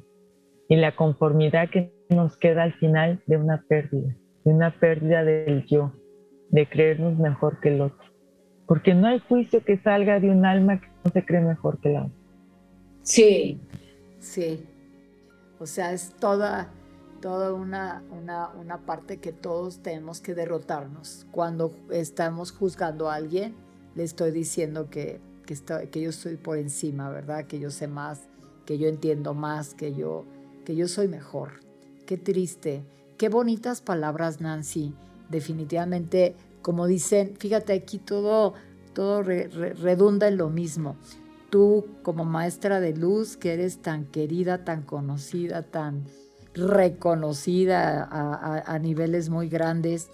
y 0.68 0.76
la 0.76 0.94
conformidad 0.98 1.70
que 1.70 1.94
nos 2.10 2.36
queda 2.36 2.64
al 2.64 2.74
final 2.74 3.24
de 3.28 3.38
una 3.38 3.64
pérdida, 3.70 4.14
de 4.44 4.54
una 4.54 4.78
pérdida 4.78 5.24
del 5.24 5.66
yo, 5.68 5.94
de 6.50 6.68
creernos 6.68 7.18
mejor 7.18 7.62
que 7.62 7.70
el 7.70 7.80
otro. 7.80 8.06
Porque 8.68 8.94
no 8.94 9.08
hay 9.08 9.20
juicio 9.20 9.64
que 9.64 9.78
salga 9.78 10.20
de 10.20 10.30
un 10.30 10.46
alma 10.46 10.82
que 10.82 10.88
no 11.06 11.12
se 11.12 11.24
cree 11.24 11.40
mejor 11.40 11.80
que 11.80 11.90
la 11.90 12.02
otra. 12.08 12.18
Sí, 13.04 13.62
sí. 14.20 14.66
O 15.60 15.66
sea, 15.66 15.94
es 15.94 16.14
toda, 16.20 16.74
toda 17.20 17.54
una, 17.54 18.04
una, 18.12 18.50
una 18.50 18.86
parte 18.86 19.18
que 19.18 19.32
todos 19.32 19.80
tenemos 19.80 20.22
que 20.22 20.36
derrotarnos. 20.36 21.26
Cuando 21.32 21.74
estamos 21.92 22.52
juzgando 22.52 23.10
a 23.10 23.16
alguien, 23.16 23.56
le 23.96 24.04
estoy 24.04 24.32
diciendo 24.32 24.90
que, 24.90 25.20
que, 25.46 26.02
yo 26.02 26.10
estoy 26.10 26.36
por 26.36 26.58
encima, 26.58 27.10
¿verdad? 27.10 27.46
Que 27.46 27.60
yo 27.60 27.72
sé 27.72 27.88
más, 27.88 28.28
que 28.66 28.78
yo 28.78 28.88
entiendo 28.88 29.34
más, 29.34 29.74
que 29.74 29.94
yo, 29.94 30.26
que 30.66 30.76
yo 30.76 30.88
soy 30.88 31.08
mejor. 31.08 31.62
Qué 32.06 32.18
triste. 32.18 32.84
Qué 33.18 33.30
bonitas 33.30 33.82
palabras, 33.82 34.42
Nancy. 34.42 34.94
Definitivamente, 35.30 36.36
como 36.62 36.86
dicen, 36.86 37.36
fíjate 37.38 37.74
aquí 37.74 37.98
todo, 37.98 38.54
todo 38.94 39.24
redunda 39.24 40.28
en 40.28 40.38
lo 40.38 40.50
mismo. 40.50 40.98
Tú 41.50 41.86
como 42.04 42.26
maestra 42.26 42.80
de 42.80 42.96
luz, 42.96 43.38
que 43.38 43.54
eres 43.54 43.82
tan 43.82 44.06
querida, 44.06 44.66
tan 44.66 44.84
conocida, 44.84 45.64
tan 45.64 46.06
reconocida 46.58 48.08
a, 48.12 48.80
niveles 48.80 49.30
muy 49.30 49.48
grandes, 49.50 50.10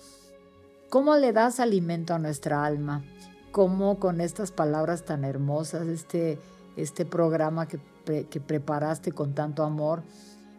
¿cómo 0.90 1.16
le 1.16 1.34
das 1.34 1.60
alimento 1.60 2.14
a 2.14 2.20
nuestra 2.20 2.66
alma? 2.66 3.04
cómo 3.54 4.00
con 4.00 4.20
estas 4.20 4.52
palabras 4.52 5.06
tan 5.06 5.24
hermosas, 5.24 5.88
este, 5.88 6.40
este 6.76 7.06
programa 7.06 7.68
que, 7.68 7.80
que 8.26 8.40
preparaste 8.42 9.12
con 9.12 9.36
tanto 9.36 9.64
amor, 9.64 10.02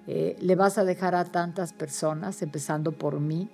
eh, 0.06 0.36
le 0.40 0.54
vas 0.54 0.78
a 0.78 0.84
dejar 0.84 1.16
a 1.16 1.24
tantas 1.24 1.72
personas, 1.72 2.40
empezando 2.40 2.92
por 2.92 3.18
mí. 3.18 3.50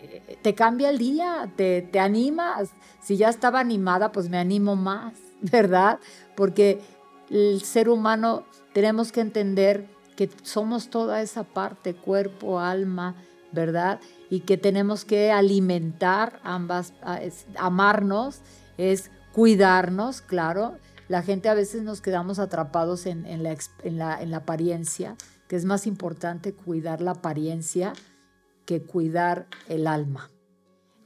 Eh, 0.00 0.38
te 0.42 0.54
cambia 0.54 0.90
el 0.90 0.98
día, 0.98 1.52
te, 1.56 1.82
te 1.82 1.98
animas. 1.98 2.70
Si 3.02 3.16
ya 3.16 3.28
estaba 3.28 3.58
animada, 3.58 4.12
pues 4.12 4.28
me 4.28 4.38
animo 4.38 4.76
más, 4.76 5.14
¿verdad? 5.42 5.98
Porque 6.36 6.80
el 7.30 7.60
ser 7.62 7.88
humano 7.88 8.44
tenemos 8.72 9.10
que 9.10 9.22
entender 9.22 9.88
que 10.18 10.28
somos 10.42 10.90
toda 10.90 11.22
esa 11.22 11.44
parte, 11.44 11.94
cuerpo, 11.94 12.58
alma, 12.58 13.14
¿verdad? 13.52 14.00
Y 14.28 14.40
que 14.40 14.58
tenemos 14.58 15.04
que 15.04 15.30
alimentar 15.30 16.40
ambas, 16.42 16.92
amarnos 17.56 18.40
es 18.78 19.12
cuidarnos, 19.32 20.20
claro. 20.20 20.76
La 21.06 21.22
gente 21.22 21.48
a 21.48 21.54
veces 21.54 21.84
nos 21.84 22.00
quedamos 22.00 22.40
atrapados 22.40 23.06
en, 23.06 23.22
la, 23.44 23.56
en, 23.84 23.98
la, 24.30 24.36
apariencia, 24.36 25.14
que 25.46 25.54
es 25.54 25.64
más 25.64 25.86
importante 25.86 26.52
cuidar 26.52 27.00
la 27.00 27.12
apariencia 27.12 27.92
que 28.66 28.82
cuidar 28.82 29.46
el 29.68 29.86
alma. 29.86 30.32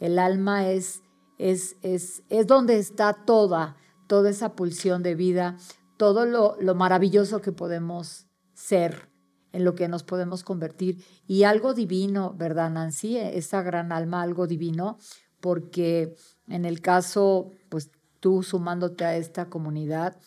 El 0.00 0.18
alma 0.18 0.70
es, 0.70 1.02
es, 1.36 1.76
es, 1.82 2.22
es 2.30 2.46
donde 2.46 2.78
está 2.78 3.12
toda, 3.12 3.76
toda 4.06 4.30
esa 4.30 4.54
pulsión 4.54 5.02
de 5.02 5.14
vida, 5.16 5.58
todo 5.98 6.24
lo, 6.24 6.56
lo 6.62 6.74
maravilloso 6.74 7.42
que 7.42 7.52
podemos 7.52 8.31
ser, 8.62 9.08
en 9.52 9.64
lo 9.64 9.74
que 9.74 9.88
nos 9.88 10.02
podemos 10.02 10.44
convertir. 10.44 11.04
Y 11.26 11.42
algo 11.42 11.74
divino, 11.74 12.34
¿verdad, 12.36 12.70
Nancy? 12.70 13.18
Esa 13.18 13.62
gran 13.62 13.92
alma, 13.92 14.22
algo 14.22 14.46
divino, 14.46 14.98
porque 15.40 16.14
en 16.48 16.64
el 16.64 16.80
caso, 16.80 17.50
pues 17.68 17.90
tú 18.20 18.42
sumándote 18.42 19.04
a 19.04 19.16
esta 19.16 19.50
comunidad, 19.50 20.18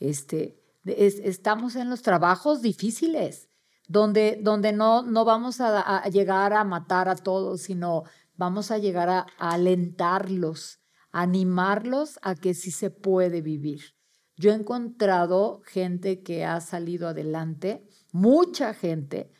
este, 0.00 0.58
estamos 0.84 1.76
en 1.76 1.90
los 1.90 2.02
trabajos 2.02 2.62
difíciles, 2.62 3.48
donde, 3.88 4.38
donde 4.42 4.72
no, 4.72 5.02
no 5.02 5.24
vamos 5.24 5.60
a, 5.60 6.02
llegar 6.08 6.54
a 6.54 6.64
matar 6.64 7.08
a 7.08 7.16
todos, 7.16 7.62
sino 7.62 8.04
vamos 8.34 8.70
a 8.70 8.78
llegar 8.78 9.10
a, 9.10 9.26
a 9.38 9.52
alentarlos, 9.52 10.80
animarlos 11.12 12.18
a 12.22 12.34
que 12.34 12.54
sí 12.54 12.70
se 12.70 12.90
puede 12.90 13.42
vivir. 13.42 13.94
Yo 14.42 14.50
he 14.50 14.54
encontrado 14.54 15.62
gente 15.66 16.24
que 16.24 16.44
ha 16.44 16.60
salido 16.60 17.06
adelante, 17.06 17.86
mucha 18.10 18.74
gente, 18.74 19.30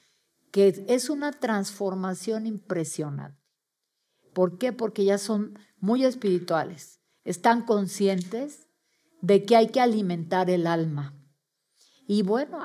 que 0.53 0.84
es 0.86 1.11
una 1.11 1.32
transformación 1.32 2.46
impresionante. 2.46 3.42
¿Por 4.32 4.59
qué? 4.59 4.72
Porque 4.72 5.05
ya 5.05 5.18
son 5.18 5.59
muy 5.80 6.05
espirituales, 6.05 7.00
están 7.24 7.64
conscientes 7.64 8.68
de 9.20 9.44
que 9.44 9.57
hay 9.57 9.70
que 9.70 9.80
alimentar 9.80 10.48
el 10.50 10.68
alma. 10.68 11.18
Y 12.07 12.22
bueno, 12.22 12.61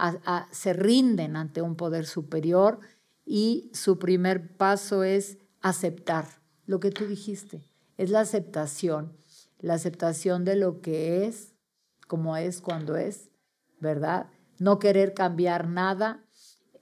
se 0.52 0.74
rinden 0.74 1.38
ante 1.38 1.64
un 1.64 1.76
poder 1.76 2.06
superior 2.06 2.82
y 3.26 3.72
su 3.74 3.98
primer 3.98 4.56
paso 4.58 5.04
es 5.04 5.40
aceptar 5.62 6.28
lo 6.68 6.80
que 6.80 6.92
tú 6.92 7.08
dijiste, 7.08 7.68
es 7.98 8.12
la 8.12 8.20
aceptación, 8.20 9.18
la 9.58 9.74
aceptación 9.74 10.46
de 10.46 10.56
lo 10.56 10.82
que 10.82 11.26
es, 11.26 11.57
como 12.08 12.36
es 12.38 12.62
cuando 12.62 12.96
es, 12.96 13.30
¿verdad? 13.80 14.30
No 14.60 14.80
querer 14.80 15.14
cambiar 15.14 15.68
nada, 15.68 16.26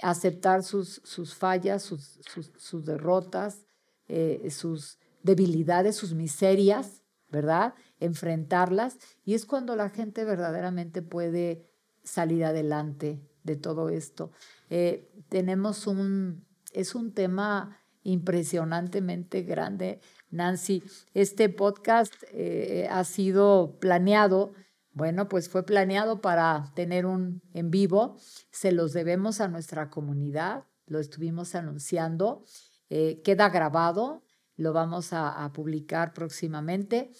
aceptar 0.01 0.63
sus, 0.63 1.01
sus 1.03 1.35
fallas, 1.35 1.83
sus, 1.83 2.19
sus 2.57 2.85
derrotas, 2.85 3.65
eh, 4.07 4.49
sus 4.51 4.99
debilidades, 5.23 5.95
sus 5.95 6.13
miserias, 6.13 7.01
¿verdad? 7.29 7.73
Enfrentarlas. 7.99 8.97
Y 9.23 9.33
es 9.33 9.45
cuando 9.45 9.75
la 9.75 9.89
gente 9.89 10.23
verdaderamente 10.23 11.01
puede 11.01 11.65
salir 12.03 12.45
adelante 12.45 13.21
de 13.43 13.55
todo 13.55 13.89
esto. 13.89 14.31
Eh, 14.69 15.11
tenemos 15.29 15.87
un, 15.87 16.45
es 16.71 16.95
un 16.95 17.13
tema 17.13 17.79
impresionantemente 18.03 19.41
grande, 19.41 19.99
Nancy. 20.29 20.83
Este 21.13 21.49
podcast 21.49 22.13
eh, 22.31 22.87
ha 22.89 23.03
sido 23.03 23.77
planeado, 23.79 24.53
bueno, 24.95 25.29
pues 25.29 25.47
fue 25.47 25.63
planeado 25.63 26.19
para 26.21 26.71
tener 26.73 27.05
un 27.05 27.43
en 27.53 27.69
vivo. 27.69 28.17
Se 28.49 28.71
los 28.71 28.93
debemos 28.93 29.39
a 29.39 29.47
nuestra 29.47 29.91
comunidad, 29.91 30.63
lo 30.87 30.99
estuvimos 30.99 31.53
anunciando 31.53 32.43
eh, 32.89 33.21
queda 33.23 33.49
grabado, 33.49 34.23
lo 34.57 34.71
vamos 34.71 35.09
a, 35.11 35.51
publicar 35.53 36.13
próximamente, 36.13 37.11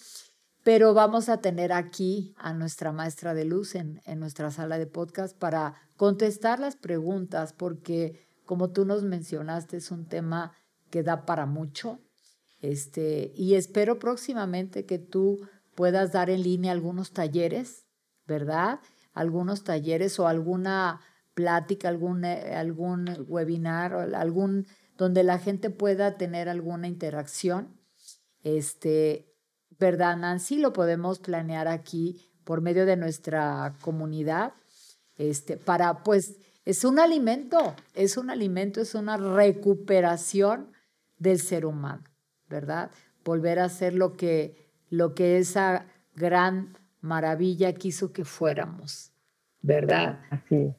pero 0.62 0.94
vamos 0.94 1.28
a 1.28 1.40
tener 1.40 1.72
aquí 1.72 2.34
a 2.38 2.52
nuestra 2.52 2.92
maestra 2.92 3.34
de 3.34 3.44
luz 3.44 3.74
en, 3.74 4.00
en 4.04 4.20
nuestra 4.20 4.50
sala 4.50 4.78
de 4.78 4.86
podcast 4.86 5.36
para 5.36 5.74
contestar 5.96 6.60
las 6.60 6.76
preguntas, 6.76 7.52
porque 7.52 8.28
como 8.44 8.70
tú 8.70 8.84
nos 8.84 9.02
mencionaste, 9.02 9.78
es 9.78 9.90
un 9.90 10.06
tema 10.06 10.52
que 10.90 11.02
da 11.02 11.26
para 11.26 11.46
mucho. 11.46 12.00
Este, 12.60 13.32
y 13.34 13.54
espero 13.54 13.98
próximamente 13.98 14.86
que 14.86 14.98
tú 14.98 15.40
puedas 15.76 16.12
dar 16.12 16.30
en 16.30 16.42
línea 16.42 16.72
algunos 16.72 17.12
talleres, 17.12 17.86
¿verdad? 18.26 18.80
Algunos 19.12 19.62
talleres 19.62 20.18
o 20.18 20.26
alguna 20.26 21.00
plática, 21.34 21.88
algún, 21.88 22.24
eh, 22.24 22.56
algún 22.56 23.26
webinar 23.28 23.94
algún 24.14 24.66
donde 24.96 25.22
la 25.22 25.38
gente 25.38 25.70
pueda 25.70 26.16
tener 26.16 26.48
alguna 26.48 26.88
interacción. 26.88 27.78
este, 28.42 29.32
¿verdad, 29.78 30.16
Nancy? 30.16 30.56
Lo 30.56 30.72
podemos 30.72 31.18
planear 31.18 31.68
aquí 31.68 32.32
por 32.44 32.60
medio 32.60 32.86
de 32.86 32.96
nuestra 32.96 33.74
comunidad, 33.80 34.54
este, 35.16 35.56
para 35.56 36.04
pues 36.04 36.36
es 36.64 36.84
un 36.84 36.98
alimento, 36.98 37.74
es 37.94 38.16
un 38.16 38.30
alimento, 38.30 38.80
es 38.80 38.94
una 38.94 39.16
recuperación 39.16 40.72
del 41.18 41.40
ser 41.40 41.66
humano, 41.66 42.04
¿verdad? 42.48 42.90
Volver 43.24 43.58
a 43.58 43.68
ser 43.68 43.94
lo 43.94 44.16
que, 44.16 44.65
lo 44.90 45.14
que 45.14 45.38
esa 45.38 45.86
gran 46.14 46.76
maravilla 47.00 47.72
quiso 47.74 48.12
que 48.12 48.24
fuéramos, 48.24 49.12
¿verdad? 49.62 50.20
Así 50.30 50.74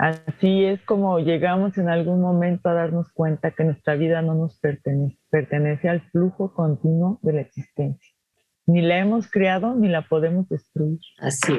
Así 0.00 0.64
es 0.64 0.80
como 0.86 1.18
llegamos 1.18 1.76
en 1.76 1.90
algún 1.90 2.22
momento 2.22 2.70
a 2.70 2.72
darnos 2.72 3.12
cuenta 3.12 3.50
que 3.50 3.64
nuestra 3.64 3.96
vida 3.96 4.22
no 4.22 4.34
nos 4.34 4.58
pertenece, 4.58 5.18
pertenece 5.28 5.90
al 5.90 6.00
flujo 6.10 6.54
continuo 6.54 7.18
de 7.20 7.34
la 7.34 7.42
existencia. 7.42 8.10
Ni 8.64 8.80
la 8.80 8.98
hemos 8.98 9.30
creado 9.30 9.74
ni 9.74 9.88
la 9.88 10.08
podemos 10.08 10.48
destruir. 10.48 11.00
Así, 11.18 11.52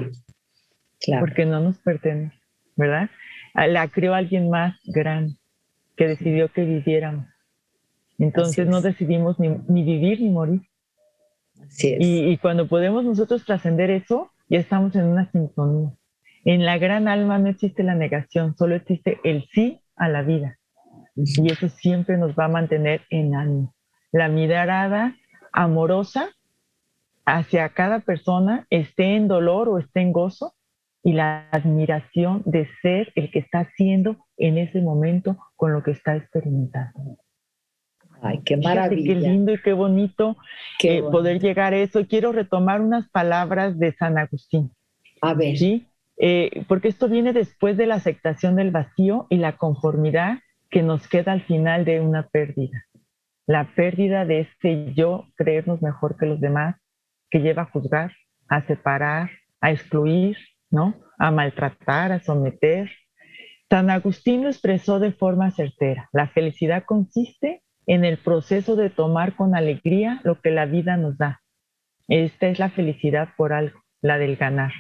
claro. 1.00 1.24
Porque 1.24 1.46
no 1.46 1.60
nos 1.60 1.78
pertenece, 1.78 2.36
¿verdad? 2.76 3.12
La 3.54 3.88
creó 3.90 4.16
alguien 4.16 4.50
más 4.50 4.76
grande 4.86 5.36
que 5.96 6.08
decidió 6.08 6.52
que 6.52 6.66
viviéramos. 6.66 7.28
Entonces 8.18 8.68
no 8.68 8.82
decidimos 8.82 9.40
ni, 9.40 9.50
vivir 9.50 10.20
ni 10.20 10.32
morir. 10.32 10.62
Así 11.66 11.94
es. 11.94 12.00
Y, 12.00 12.30
y 12.30 12.38
cuando 12.38 12.68
podemos 12.68 13.04
nosotros 13.04 13.46
trascender 13.46 13.90
eso, 13.90 14.32
ya 14.50 14.60
estamos 14.60 14.96
en 14.96 15.06
una 15.06 15.30
sintonía. 15.32 15.92
En 16.44 16.66
la 16.66 16.78
gran 16.78 17.08
alma 17.08 17.38
no 17.38 17.50
existe 17.50 17.84
la 17.84 17.96
negación, 17.96 18.56
solo 18.58 18.76
existe 18.76 19.20
el 19.24 19.48
sí 19.54 19.82
a 19.96 20.10
la 20.10 20.24
vida. 20.24 20.58
Y 21.16 21.52
eso 21.52 21.70
siempre 21.70 22.18
nos 22.18 22.34
va 22.36 22.46
a 22.46 22.50
mantener 22.50 23.02
en 23.10 23.36
ánimo. 23.36 23.76
La 24.12 24.28
mirada 24.28 25.16
amorosa 25.54 26.30
hacia 27.26 27.70
cada 27.70 28.00
persona, 28.00 28.66
esté 28.70 29.16
en 29.16 29.28
dolor 29.28 29.70
o 29.70 29.78
esté 29.78 30.02
en 30.02 30.12
gozo, 30.12 30.56
y 31.04 31.14
la 31.14 31.48
admiración 31.52 32.44
de 32.46 32.68
ser 32.82 33.12
el 33.16 33.32
que 33.32 33.40
está 33.40 33.62
haciendo 33.62 34.18
en 34.38 34.58
ese 34.58 34.82
momento 34.82 35.38
con 35.56 35.74
lo 35.74 35.84
que 35.84 35.92
está 35.92 36.16
experimentando. 36.16 37.18
Ay, 38.22 38.42
qué 38.46 38.56
maravilla. 38.56 39.14
qué 39.14 39.20
lindo 39.20 39.54
y 39.54 39.62
qué 39.62 39.74
bonito 39.74 40.38
eh, 40.84 41.02
poder 41.02 41.40
llegar 41.40 41.74
a 41.74 41.78
eso. 41.78 42.06
Quiero 42.08 42.32
retomar 42.32 42.80
unas 42.80 43.10
palabras 43.10 43.80
de 43.80 43.94
San 43.94 44.18
Agustín. 44.18 44.72
A 45.22 45.34
ver. 45.34 45.58
¿sí? 45.58 45.88
Eh, 46.18 46.64
porque 46.68 46.88
esto 46.88 47.10
viene 47.10 47.34
después 47.34 47.78
de 47.78 47.88
la 47.88 47.96
aceptación 47.96 48.56
del 48.56 48.70
vacío 48.70 49.26
y 49.30 49.38
la 49.38 49.58
conformidad 49.58 50.40
que 50.70 50.84
nos 50.84 51.08
queda 51.08 51.32
al 51.32 51.42
final 51.42 51.84
de 51.84 52.00
una 52.00 52.28
pérdida. 52.28 52.86
La 53.48 53.74
pérdida 53.76 54.24
de 54.26 54.42
este 54.42 54.94
yo 54.94 55.26
creernos 55.36 55.82
mejor 55.82 56.16
que 56.18 56.28
los 56.28 56.40
demás, 56.40 56.76
que 57.32 57.40
lleva 57.40 57.64
a 57.64 57.72
juzgar, 57.72 58.12
a 58.48 58.62
separar, 58.68 59.32
a 59.62 59.72
excluir, 59.72 60.38
¿no? 60.70 60.96
A 61.18 61.32
maltratar, 61.32 62.12
a 62.12 62.20
someter. 62.20 62.92
San 63.70 63.90
Agustín 63.90 64.44
lo 64.44 64.50
expresó 64.50 65.00
de 65.00 65.12
forma 65.12 65.50
certera. 65.50 66.08
La 66.14 66.28
felicidad 66.28 66.84
consiste 66.86 67.64
en 67.92 68.06
el 68.06 68.18
proceso 68.18 68.78
de 68.78 68.90
tomar 68.90 69.36
con 69.36 69.54
alegría 69.54 70.22
lo 70.24 70.40
que 70.40 70.50
la 70.50 70.66
vida 70.66 70.96
nos 70.96 71.18
da. 71.18 71.42
Esta 72.08 72.48
es 72.48 72.58
la 72.58 72.70
felicidad 72.70 73.28
por 73.36 73.52
algo, 73.52 73.82
la 74.02 74.18
del 74.18 74.38
ganar 74.38 74.72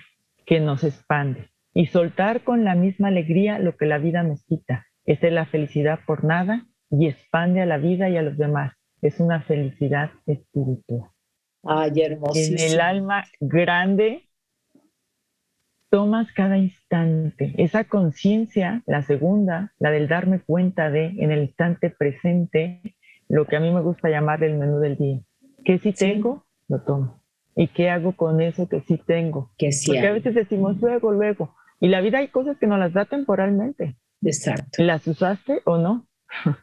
que 0.45 0.62
nos 0.62 0.86
expande 0.86 1.49
y 1.74 1.88
soltar 1.88 2.45
con 2.45 2.64
la 2.64 2.74
misma 2.74 3.09
alegría 3.09 3.59
lo 3.59 3.76
que 3.76 3.86
la 3.86 3.97
vida 3.97 4.24
nos 4.24 4.45
quita. 4.45 4.88
Esa 5.03 5.28
es 5.28 5.34
la 5.34 5.45
felicidad 5.45 5.99
por 6.07 6.24
nada 6.24 6.68
y 6.89 7.09
expande 7.09 7.59
a 7.59 7.66
la 7.66 7.80
vida 7.80 8.07
y 8.07 8.16
a 8.16 8.22
los 8.22 8.38
demás. 8.38 8.78
Es 9.01 9.20
una 9.20 9.41
felicidad 9.41 10.12
espiritual. 10.26 11.09
Ay, 11.64 11.91
hermosísimo. 12.01 12.59
En 12.59 12.74
el 12.74 12.80
alma 12.80 13.26
grande 13.41 14.30
tomas 15.91 16.32
cada 16.32 16.57
instante. 16.57 17.53
Esa 17.57 17.84
conciencia, 17.84 18.82
la 18.88 19.01
segunda, 19.01 19.74
la 19.78 19.91
del 19.91 20.07
darme 20.07 20.39
cuenta 20.39 20.89
de 20.89 21.07
en 21.07 21.32
el 21.32 21.41
instante 21.41 21.89
presente, 21.89 22.95
lo 23.32 23.46
que 23.46 23.56
a 23.56 23.60
mí 23.62 23.72
me 23.72 23.82
gusta 23.82 24.10
llamar 24.10 24.44
el 24.44 24.58
menú 24.58 24.80
del 24.80 24.98
día. 24.98 25.22
¿Qué 25.64 25.80
si 25.80 25.94
tengo? 25.94 26.46
Lo 26.68 26.82
tomo. 26.82 27.24
¿Y 27.56 27.70
qué 27.70 27.90
hago 27.90 28.14
con 28.16 28.42
eso 28.42 28.68
que 28.68 28.82
sí 28.82 28.98
tengo? 28.98 29.54
Que 29.58 29.72
sí 29.72 29.92
Porque 29.92 30.08
a 30.08 30.12
veces 30.12 30.36
decimos 30.36 30.82
luego, 30.82 31.14
luego. 31.14 31.56
Y 31.80 31.88
la 31.88 32.02
vida 32.02 32.20
hay 32.20 32.28
cosas 32.28 32.58
que 32.58 32.68
nos 32.68 32.78
las 32.78 32.92
da 32.94 33.06
temporalmente. 33.06 33.98
Exacto. 34.22 34.84
¿Las 34.84 35.08
usaste 35.08 35.62
o 35.66 35.78
no? 35.78 36.08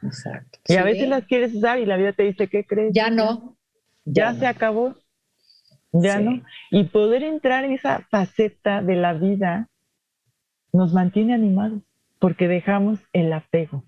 Exacto. 0.02 0.58
y 0.66 0.76
a 0.76 0.84
veces 0.84 1.08
las 1.08 1.24
quieres 1.24 1.54
usar 1.54 1.78
y 1.78 1.86
la 1.86 1.96
vida 1.96 2.12
te 2.12 2.24
dice, 2.24 2.48
¿qué 2.48 2.64
crees? 2.64 2.92
Ya 2.92 3.10
no. 3.10 3.56
Ya, 4.04 4.34
se 4.34 4.46
acabó. 4.46 4.94
Ya 5.92 6.20
no. 6.20 6.42
Y 6.70 6.84
poder 6.84 7.22
entrar 7.22 7.64
en 7.64 7.72
esa 7.72 8.06
faceta 8.10 8.82
de 8.82 8.96
la 8.96 9.14
vida 9.14 9.68
nos 10.72 10.92
mantiene 10.92 11.32
animados 11.32 11.82
porque 12.18 12.46
dejamos 12.46 13.00
el 13.12 13.32
apego, 13.32 13.84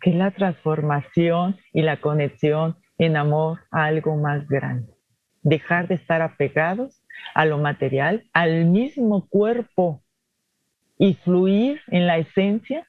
que 0.00 0.10
es 0.10 0.16
la 0.16 0.30
transformación 0.30 1.56
y 1.72 1.82
la 1.82 2.00
conexión 2.00 2.76
en 2.98 3.16
amor 3.16 3.60
a 3.70 3.84
algo 3.84 4.16
más 4.16 4.46
grande 4.48 4.98
dejar 5.42 5.88
de 5.88 5.94
estar 5.94 6.22
apegados 6.22 7.02
a 7.34 7.44
lo 7.44 7.58
material, 7.58 8.28
al 8.32 8.66
mismo 8.66 9.26
cuerpo 9.28 10.02
y 10.98 11.14
fluir 11.14 11.80
en 11.88 12.06
la 12.06 12.18
esencia, 12.18 12.88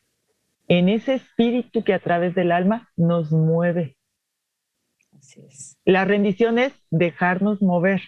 en 0.68 0.90
ese 0.90 1.16
espíritu 1.16 1.84
que 1.84 1.94
a 1.94 2.00
través 2.00 2.36
del 2.36 2.52
alma 2.52 2.90
nos 2.96 3.32
mueve. 3.32 3.98
Así 5.18 5.42
es. 5.42 5.78
La 5.86 6.06
rendición 6.06 6.60
es 6.60 6.74
dejarnos 6.92 7.62
mover. 7.62 8.02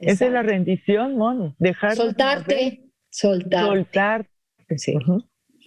Esa 0.00 0.26
es 0.26 0.32
la 0.32 0.42
rendición, 0.42 1.16
Moni. 1.16 1.54
Dejar 1.58 1.94
soltarte, 1.94 2.84
soltarte. 3.10 3.66
Soltarte. 3.66 4.30
Sí. 4.76 4.96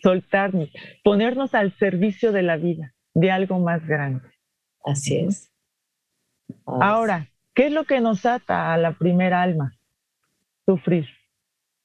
Soltarnos. 0.08 0.70
Ponernos 1.04 1.54
al 1.54 1.78
servicio 1.78 2.32
de 2.32 2.44
la 2.44 2.58
vida, 2.58 2.94
de 3.14 3.32
algo 3.32 3.60
más 3.60 3.86
grande. 3.86 4.30
Así 4.84 5.18
es. 5.18 5.52
Ahora, 6.66 7.28
¿Qué 7.58 7.66
es 7.66 7.72
lo 7.72 7.86
que 7.86 8.02
nos 8.02 8.24
ata 8.28 8.72
a 8.72 8.78
la 8.78 8.92
primera 8.92 9.42
alma? 9.42 9.76
Sufrir. 10.68 11.08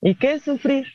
¿Y 0.03 0.17
qué 0.17 0.33
es 0.33 0.43
sufrir? 0.43 0.87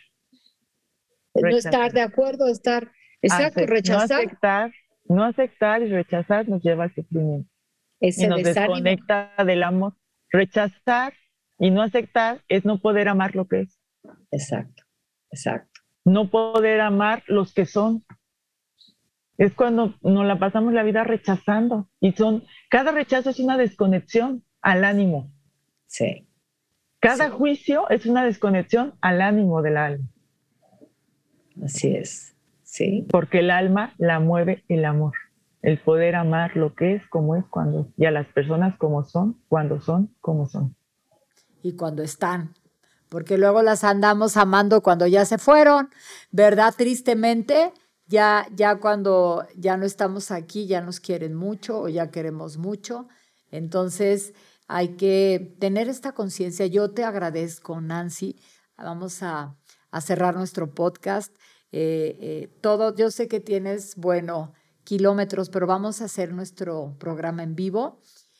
No 1.34 1.57
estar 1.57 1.91
de 1.91 2.01
acuerdo, 2.01 2.47
estar, 2.47 2.91
exacto, 3.23 3.65
rechazar. 3.65 4.07
No 4.07 4.28
aceptar, 4.28 4.71
no 5.05 5.23
aceptar 5.23 5.82
y 5.82 5.89
rechazar 5.89 6.47
nos 6.47 6.61
lleva 6.61 6.84
al 6.84 6.93
sufrimiento. 6.93 7.49
Ese 7.99 8.25
y 8.25 8.28
nos 8.28 8.43
desconecta 8.43 9.34
del 9.43 9.63
amor. 9.63 9.95
Rechazar 10.30 11.13
y 11.57 11.71
no 11.71 11.82
aceptar 11.82 12.43
es 12.47 12.63
no 12.63 12.78
poder 12.78 13.07
amar 13.07 13.36
lo 13.36 13.47
que 13.47 13.61
es. 13.61 13.80
Exacto, 14.30 14.84
exacto. 15.32 15.76
No 16.08 16.30
poder 16.30 16.80
amar 16.80 17.22
los 17.28 17.53
que 17.53 17.66
son. 17.66 18.05
Es 19.38 19.53
cuando 19.53 19.95
nos 20.01 20.26
la 20.26 20.39
pasamos 20.39 20.72
la 20.72 20.84
vida 20.84 21.03
rechazando 21.03 21.89
y 21.99 22.14
son, 22.14 22.45
cada 22.70 22.93
rechazo 22.93 23.30
es 23.30 23.41
una 23.41 23.58
desconexión 23.58 24.41
al 24.62 24.86
ánimo. 24.86 25.30
Sí. 25.86 26.26
Cada 27.01 27.30
juicio 27.30 27.89
es 27.89 28.05
una 28.05 28.24
desconexión 28.24 28.95
al 29.01 29.22
ánimo 29.22 29.62
del 29.62 29.76
alma. 29.76 30.05
Así 31.62 31.93
es. 31.93 32.38
Sí. 32.64 33.05
Porque 33.10 33.39
el 33.39 33.51
alma 33.51 33.93
la 33.97 34.22
mueve 34.22 34.64
el 34.70 34.86
amor. 34.86 35.14
El 35.62 35.78
poder 35.78 36.16
amar 36.16 36.55
lo 36.55 36.74
que 36.74 36.95
es, 36.95 37.08
como 37.10 37.36
es, 37.36 37.43
cuando 37.49 37.91
y 37.97 38.05
a 38.05 38.12
las 38.12 38.28
personas 38.28 38.78
como 38.78 39.03
son, 39.03 39.41
cuando 39.49 39.82
son, 39.82 40.16
como 40.22 40.47
son. 40.47 40.74
Y 41.62 41.76
cuando 41.76 42.01
están. 42.01 42.53
Porque 43.10 43.38
luego 43.38 43.62
las 43.62 43.84
andamos 43.84 44.38
amando 44.38 44.82
cuando 44.82 45.08
ya 45.08 45.26
se 45.26 45.38
fueron, 45.38 45.89
¿verdad? 46.32 46.74
Tristemente, 46.78 47.74
ya, 48.08 48.47
ya 48.53 48.80
cuando 48.80 49.45
ya 49.55 49.78
no 49.78 49.86
estamos 49.86 50.32
aquí, 50.32 50.68
ya 50.68 50.82
nos 50.82 50.99
quieren 50.99 51.34
mucho 51.34 51.80
o 51.80 51.88
ya 51.88 52.12
queremos 52.12 52.58
mucho. 52.58 53.08
Entonces, 53.51 54.34
hay 54.68 54.89
que 54.97 55.55
tener 55.60 55.88
esta 55.88 56.12
conciencia. 56.12 56.66
Yo 56.68 56.91
te 56.91 57.03
agradezco, 57.03 57.80
Nancy. 57.80 58.36
Vamos 58.78 59.24
a, 59.24 59.55
cerrar 60.01 60.36
nuestro 60.36 60.76
podcast. 60.76 61.34
Eh, 61.72 62.18
eh, 62.22 62.58
todo, 62.62 62.95
yo 62.95 63.10
sé 63.10 63.28
que 63.28 63.39
tienes, 63.39 63.95
bueno, 63.95 64.53
kilómetros, 64.84 65.49
pero 65.49 65.66
vamos 65.66 66.01
a 66.01 66.05
hacer 66.05 66.34
nuestro 66.34 66.95
programa 66.99 67.43
en 67.43 67.55
vivo 67.55 67.99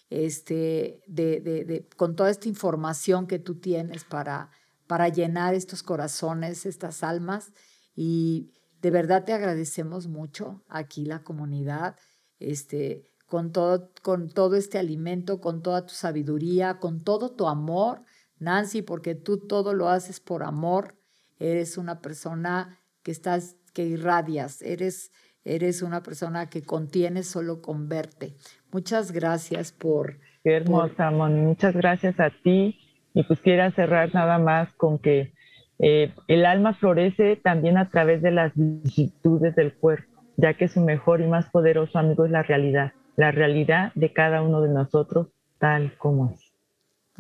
este, 0.10 1.02
de, 1.08 1.42
de, 1.42 1.88
con 1.96 2.16
toda 2.16 2.30
esta 2.30 2.48
información 2.48 3.28
que 3.28 3.40
tú 3.40 3.56
tienes 3.56 4.04
para, 4.04 4.52
para 4.88 5.10
llenar 5.10 5.54
estos 5.54 5.84
corazones, 5.84 6.66
estas 6.66 7.04
almas. 7.04 7.52
Y 7.96 8.52
de 8.82 8.92
verdad 8.92 9.26
te 9.26 9.34
agradecemos 9.34 10.08
mucho 10.08 10.64
aquí 10.70 11.06
la 11.06 11.24
comunidad. 11.24 11.96
Este, 12.40 13.12
con 13.28 13.52
todo, 13.52 13.92
con 14.02 14.30
todo 14.30 14.56
este 14.56 14.80
alimento, 14.80 15.42
con 15.42 15.62
toda 15.62 15.86
tu 15.86 15.94
sabiduría, 15.94 16.80
con 16.80 17.04
todo 17.04 17.32
tu 17.32 17.48
amor, 17.48 18.02
Nancy, 18.40 18.82
porque 18.82 19.16
tú 19.16 19.38
todo 19.38 19.74
lo 19.74 19.90
haces 19.90 20.20
por 20.20 20.44
amor. 20.44 20.96
Eres 21.38 21.78
una 21.78 22.02
persona 22.02 22.80
que 23.04 23.12
estás, 23.12 23.58
que 23.74 23.86
irradias, 23.86 24.62
eres, 24.62 25.12
eres 25.44 25.82
una 25.82 26.04
persona 26.04 26.50
que 26.50 26.64
contiene 26.64 27.24
solo 27.24 27.62
con 27.62 27.90
verte. 27.90 28.36
Muchas 28.72 29.12
gracias 29.12 29.72
por... 29.72 30.18
Qué 30.44 30.56
hermosa, 30.56 31.12
Moni. 31.12 31.42
Muchas 31.42 31.76
gracias 31.76 32.20
a 32.20 32.30
ti. 32.30 32.80
Y 33.14 33.24
pues 33.24 33.40
quiero 33.40 33.70
cerrar 33.72 34.14
nada 34.14 34.38
más 34.38 34.72
con 34.74 35.00
que 35.00 35.34
eh, 35.80 36.12
el 36.28 36.46
alma 36.46 36.74
florece 36.74 37.36
también 37.36 37.78
a 37.78 37.90
través 37.90 38.22
de 38.22 38.32
las 38.32 38.52
vicitudes 38.56 39.56
del 39.56 39.74
cuerpo, 39.74 40.22
ya 40.38 40.54
que 40.54 40.68
su 40.68 40.82
mejor 40.82 41.22
y 41.22 41.28
más 41.28 41.50
poderoso 41.50 42.00
amigo 42.00 42.26
es 42.26 42.32
la 42.32 42.44
realidad, 42.44 42.94
la 43.16 43.32
realidad 43.32 43.92
de 43.96 44.14
cada 44.14 44.42
uno 44.42 44.62
de 44.62 44.70
nosotros 44.70 45.28
tal 45.60 45.94
como 45.98 46.32
es. 46.32 46.54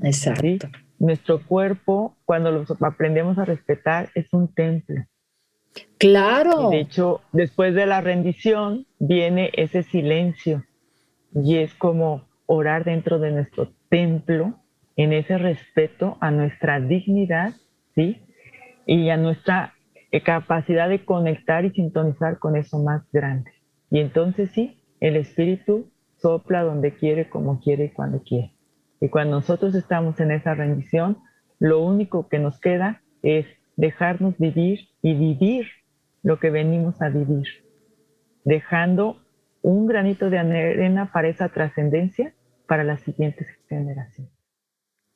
Exacto. 0.03 0.69
Nuestro 0.99 1.43
cuerpo, 1.43 2.15
cuando 2.25 2.51
lo 2.51 2.65
aprendemos 2.81 3.37
a 3.37 3.45
respetar, 3.45 4.09
es 4.15 4.33
un 4.33 4.47
templo. 4.53 5.03
Claro. 5.99 6.69
de 6.71 6.79
hecho, 6.79 7.21
después 7.31 7.75
de 7.75 7.85
la 7.85 8.01
rendición 8.01 8.87
viene 8.99 9.51
ese 9.53 9.83
silencio 9.83 10.63
y 11.33 11.57
es 11.57 11.73
como 11.75 12.27
orar 12.45 12.83
dentro 12.83 13.19
de 13.19 13.31
nuestro 13.31 13.71
templo 13.89 14.55
en 14.95 15.13
ese 15.13 15.37
respeto 15.37 16.17
a 16.21 16.31
nuestra 16.31 16.79
dignidad, 16.79 17.53
¿sí? 17.93 18.21
Y 18.85 19.09
a 19.09 19.17
nuestra 19.17 19.73
eh, 20.11 20.21
capacidad 20.21 20.89
de 20.89 21.05
conectar 21.05 21.65
y 21.65 21.71
sintonizar 21.71 22.39
con 22.39 22.55
eso 22.55 22.79
más 22.79 23.03
grande. 23.11 23.51
Y 23.91 23.99
entonces 23.99 24.49
sí, 24.51 24.81
el 24.99 25.15
espíritu 25.15 25.91
sopla 26.17 26.63
donde 26.63 26.93
quiere, 26.95 27.29
como 27.29 27.59
quiere 27.59 27.85
y 27.85 27.89
cuando 27.89 28.23
quiere. 28.23 28.53
Y 28.99 29.09
cuando 29.09 29.35
nosotros 29.37 29.75
estamos 29.75 30.19
en 30.19 30.31
esa 30.31 30.55
rendición, 30.55 31.17
lo 31.59 31.83
único 31.83 32.27
que 32.27 32.39
nos 32.39 32.59
queda 32.59 33.01
es 33.21 33.45
dejarnos 33.75 34.37
vivir 34.37 34.87
y 35.01 35.13
vivir 35.13 35.67
lo 36.23 36.39
que 36.39 36.49
venimos 36.49 37.01
a 37.01 37.09
vivir, 37.09 37.47
dejando 38.43 39.21
un 39.69 39.85
granito 39.85 40.29
de 40.29 40.39
arena 40.39 41.11
para 41.11 41.27
esa 41.27 41.49
trascendencia 41.49 42.33
para 42.67 42.85
las 42.85 43.01
siguientes 43.01 43.47
generaciones. 43.67 44.31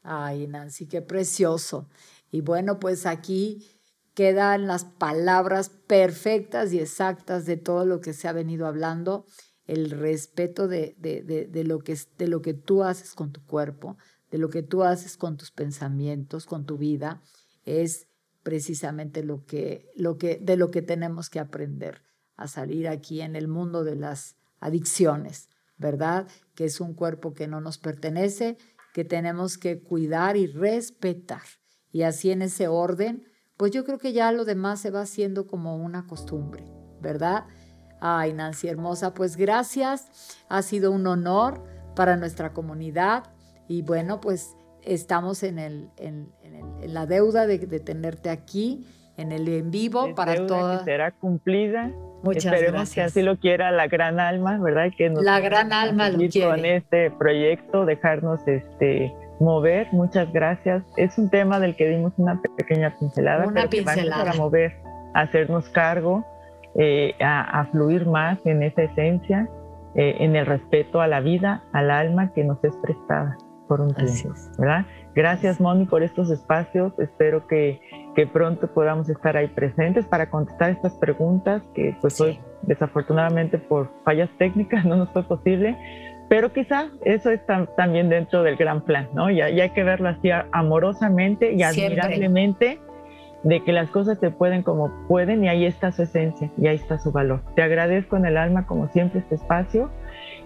Ay, 0.03 0.45
Nancy, 0.47 0.87
qué 0.87 1.01
precioso. 1.01 1.87
Y 2.31 2.41
bueno, 2.41 2.77
pues 2.77 3.05
aquí 3.05 3.65
quedan 4.13 4.67
las 4.67 4.83
palabras 4.83 5.69
perfectas 5.69 6.73
y 6.73 6.79
exactas 6.79 7.45
de 7.45 7.55
todo 7.55 7.85
lo 7.85 8.01
que 8.01 8.11
se 8.11 8.27
ha 8.27 8.33
venido 8.33 8.67
hablando, 8.67 9.25
el 9.67 9.89
respeto 9.89 10.67
de, 10.67 10.95
de, 10.97 11.63
lo 11.63 11.79
que, 11.79 11.97
de 12.17 12.27
lo 12.27 12.41
que 12.41 12.53
tú 12.53 12.83
haces 12.83 13.13
con 13.13 13.31
tu 13.31 13.45
cuerpo, 13.45 13.97
de 14.31 14.37
lo 14.37 14.49
que 14.49 14.63
tú 14.63 14.83
haces 14.83 15.15
con 15.15 15.37
tus 15.37 15.51
pensamientos, 15.51 16.45
con 16.45 16.65
tu 16.65 16.77
vida, 16.77 17.21
es 17.63 18.09
precisamente 18.43 19.23
lo 19.23 19.45
que, 19.45 19.89
lo 19.95 20.17
que, 20.17 20.39
de 20.41 20.57
lo 20.57 20.71
que 20.71 20.81
tenemos 20.81 21.29
que 21.29 21.39
aprender 21.39 22.01
a 22.35 22.49
salir 22.49 22.89
aquí 22.89 23.21
en 23.21 23.37
el 23.37 23.47
mundo 23.47 23.85
de 23.85 23.95
las 23.95 24.40
adicciones, 24.61 25.49
¿verdad? 25.77 26.27
Que 26.55 26.65
es 26.65 26.79
un 26.79 26.93
cuerpo 26.93 27.33
que 27.33 27.47
no 27.47 27.59
nos 27.59 27.77
pertenece, 27.77 28.57
que 28.93 29.03
tenemos 29.03 29.57
que 29.57 29.81
cuidar 29.81 30.37
y 30.37 30.47
respetar. 30.47 31.41
Y 31.91 32.03
así 32.03 32.31
en 32.31 32.41
ese 32.41 32.69
orden, 32.69 33.25
pues 33.57 33.71
yo 33.71 33.83
creo 33.83 33.97
que 33.97 34.13
ya 34.13 34.31
lo 34.31 34.45
demás 34.45 34.79
se 34.79 34.91
va 34.91 35.01
haciendo 35.01 35.47
como 35.47 35.75
una 35.75 36.07
costumbre, 36.07 36.63
¿verdad? 37.01 37.45
Ay, 37.99 38.33
Nancy 38.33 38.67
hermosa, 38.67 39.13
pues 39.13 39.35
gracias. 39.35 40.37
Ha 40.49 40.61
sido 40.61 40.91
un 40.91 41.05
honor 41.05 41.63
para 41.95 42.15
nuestra 42.15 42.53
comunidad 42.53 43.25
y 43.67 43.81
bueno, 43.81 44.21
pues 44.21 44.55
estamos 44.83 45.43
en, 45.43 45.59
el, 45.59 45.89
en, 45.97 46.31
la 46.81 47.05
deuda 47.05 47.45
de, 47.45 47.59
tenerte 47.79 48.29
aquí, 48.29 48.85
en 49.17 49.31
el 49.31 49.47
en 49.47 49.71
vivo 49.71 50.15
para 50.15 50.45
toda. 50.45 50.83
será 50.83 51.11
cumplida. 51.11 51.93
Muchas 52.23 52.45
Esperemos 52.45 52.73
gracias. 52.73 52.93
que 52.93 53.01
así 53.01 53.21
lo 53.21 53.37
quiera 53.37 53.71
la 53.71 53.87
gran 53.87 54.19
alma, 54.19 54.59
¿verdad? 54.59 54.91
Que 54.95 55.09
la 55.09 55.39
gran 55.39 55.73
alma 55.73 56.09
lo 56.09 56.17
quiere. 56.17 56.49
Con 56.49 56.65
este 56.65 57.11
proyecto, 57.11 57.85
dejarnos 57.85 58.47
este 58.47 59.13
mover. 59.39 59.87
Muchas 59.91 60.31
gracias. 60.31 60.83
Es 60.97 61.17
un 61.17 61.29
tema 61.29 61.59
del 61.59 61.75
que 61.75 61.87
dimos 61.87 62.13
una 62.17 62.41
pequeña 62.57 62.95
pincelada, 62.97 63.47
una 63.47 63.67
pincelada. 63.67 64.25
para 64.25 64.33
mover, 64.35 64.77
hacernos 65.13 65.67
cargo, 65.69 66.23
eh, 66.75 67.15
a, 67.19 67.65
fluir 67.71 68.05
más 68.05 68.39
en 68.45 68.63
esa 68.63 68.83
esencia, 68.83 69.49
eh, 69.95 70.17
en 70.19 70.35
el 70.35 70.45
respeto 70.45 71.01
a 71.01 71.07
la 71.07 71.19
vida, 71.19 71.63
al 71.73 71.91
alma 71.91 72.31
que 72.33 72.43
nos 72.43 72.63
es 72.63 72.75
prestada 72.77 73.37
por 73.67 73.81
un 73.81 73.93
tiempo, 73.93 74.33
¿verdad? 74.57 74.85
Gracias, 75.15 75.59
Moni, 75.59 75.85
por 75.85 76.03
estos 76.03 76.29
espacios. 76.29 76.97
Espero 76.99 77.47
que, 77.47 77.81
que, 78.15 78.27
pronto 78.27 78.67
podamos 78.67 79.09
estar 79.09 79.37
ahí 79.37 79.47
presentes 79.47 80.05
para 80.05 80.29
contestar 80.29 80.71
estas 80.71 80.93
preguntas 80.93 81.61
que 81.73 81.95
pues 82.01 82.19
hoy 82.21 82.39
desafortunadamente 82.63 83.57
por 83.57 83.89
fallas 84.03 84.29
técnicas 84.37 84.85
no 84.85 84.95
nos 84.95 85.09
fue 85.11 85.23
posible, 85.23 85.77
pero 86.29 86.53
quizá 86.53 86.89
eso 87.03 87.31
está 87.31 87.65
también 87.77 88.09
dentro 88.09 88.43
del 88.43 88.55
gran 88.55 88.81
plan, 88.81 89.09
¿no? 89.13 89.29
Y, 89.29 89.41
hay 89.41 89.69
que 89.71 89.83
verlo 89.83 90.09
así 90.09 90.29
amorosamente 90.51 91.53
y 91.53 91.63
admirablemente 91.63 92.79
de 93.43 93.63
que 93.63 93.73
las 93.73 93.89
cosas 93.89 94.19
se 94.19 94.29
pueden 94.29 94.61
como 94.61 94.91
pueden 95.07 95.43
y 95.43 95.49
ahí 95.49 95.65
está 95.65 95.91
su 95.91 96.03
esencia 96.03 96.51
y 96.57 96.67
ahí 96.67 96.75
está 96.75 96.99
su 96.99 97.11
valor. 97.11 97.41
Te 97.55 97.63
agradezco 97.63 98.15
en 98.17 98.25
el 98.25 98.37
alma 98.37 98.67
como 98.67 98.87
siempre 98.89 99.19
este 99.19 99.35
espacio 99.35 99.89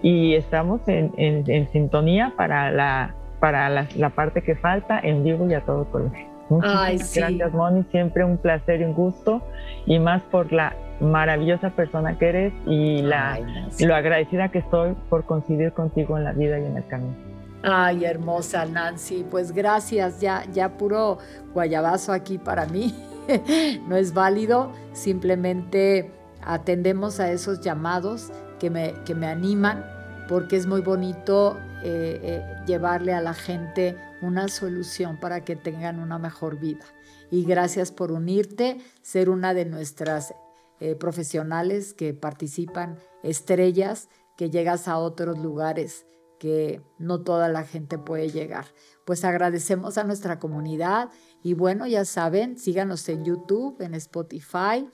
y 0.02 0.34
estamos 0.34 0.80
en, 0.88 1.12
en 1.16 1.68
sintonía 1.68 2.32
para 2.36 2.70
la 2.70 3.14
para 3.40 3.68
la, 3.70 4.10
parte 4.10 4.42
que 4.42 4.56
falta 4.56 4.98
en 4.98 5.24
vivo 5.24 5.48
y 5.48 5.54
a 5.54 5.60
todo 5.60 5.84
color. 5.90 6.12
Muchas 6.48 7.14
gracias, 7.14 7.52
Moni. 7.52 7.84
Siempre 7.90 8.24
un 8.24 8.38
placer 8.38 8.80
y 8.80 8.84
un 8.84 8.94
gusto. 8.94 9.42
Y 9.86 9.98
más 9.98 10.22
por 10.22 10.52
la 10.52 10.74
maravillosa 11.00 11.70
persona 11.70 12.18
que 12.18 12.28
eres 12.28 12.52
y 12.66 13.02
la, 13.02 13.38
lo 13.80 13.94
agradecida 13.94 14.48
que 14.48 14.58
estoy 14.58 14.94
por 15.10 15.24
coincidir 15.24 15.72
contigo 15.72 16.16
en 16.16 16.24
la 16.24 16.32
vida 16.32 16.58
y 16.58 16.64
en 16.64 16.76
el 16.76 16.86
camino. 16.86 17.14
Ay, 17.62 18.04
hermosa 18.04 18.64
Nancy. 18.64 19.24
Pues 19.30 19.52
gracias. 19.52 20.20
Ya, 20.20 20.44
ya 20.52 20.76
puro 20.76 21.18
guayabazo 21.52 22.12
aquí 22.12 22.38
para 22.38 22.66
mí. 22.66 22.94
no 23.88 23.96
es 23.96 24.14
válido. 24.14 24.72
Simplemente 24.92 26.10
atendemos 26.42 27.18
a 27.20 27.30
esos 27.30 27.60
llamados 27.60 28.32
que 28.58 28.70
me, 28.70 28.94
que 29.04 29.14
me 29.14 29.26
animan 29.26 29.84
porque 30.28 30.56
es 30.56 30.66
muy 30.66 30.80
bonito 30.80 31.58
eh, 31.82 32.20
eh, 32.22 32.42
llevarle 32.66 33.12
a 33.12 33.20
la 33.20 33.34
gente 33.34 33.96
una 34.22 34.48
solución 34.48 35.18
para 35.20 35.44
que 35.44 35.56
tengan 35.56 36.00
una 36.00 36.18
mejor 36.18 36.58
vida. 36.58 36.84
Y 37.30 37.44
gracias 37.44 37.92
por 37.92 38.12
unirte, 38.12 38.78
ser 39.02 39.30
una 39.30 39.54
de 39.54 39.64
nuestras 39.64 40.34
eh, 40.80 40.94
profesionales 40.94 41.94
que 41.94 42.14
participan, 42.14 42.98
estrellas, 43.22 44.08
que 44.36 44.50
llegas 44.50 44.88
a 44.88 44.98
otros 44.98 45.38
lugares 45.38 46.06
que 46.38 46.82
no 46.98 47.22
toda 47.22 47.48
la 47.48 47.64
gente 47.64 47.98
puede 47.98 48.30
llegar. 48.30 48.66
Pues 49.04 49.24
agradecemos 49.24 49.98
a 49.98 50.04
nuestra 50.04 50.38
comunidad 50.38 51.10
y 51.42 51.54
bueno, 51.54 51.86
ya 51.86 52.04
saben, 52.04 52.58
síganos 52.58 53.08
en 53.08 53.24
YouTube, 53.24 53.80
en 53.80 53.94
Spotify 53.94 54.88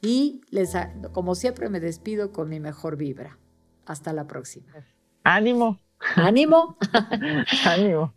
y 0.00 0.40
les, 0.50 0.72
como 1.12 1.34
siempre 1.34 1.68
me 1.68 1.80
despido 1.80 2.32
con 2.32 2.48
mi 2.48 2.60
mejor 2.60 2.96
vibra. 2.96 3.38
Hasta 3.86 4.12
la 4.12 4.26
próxima. 4.26 4.72
Ánimo. 5.24 5.78
Ánimo. 6.16 6.76
Ánimo. 7.64 8.14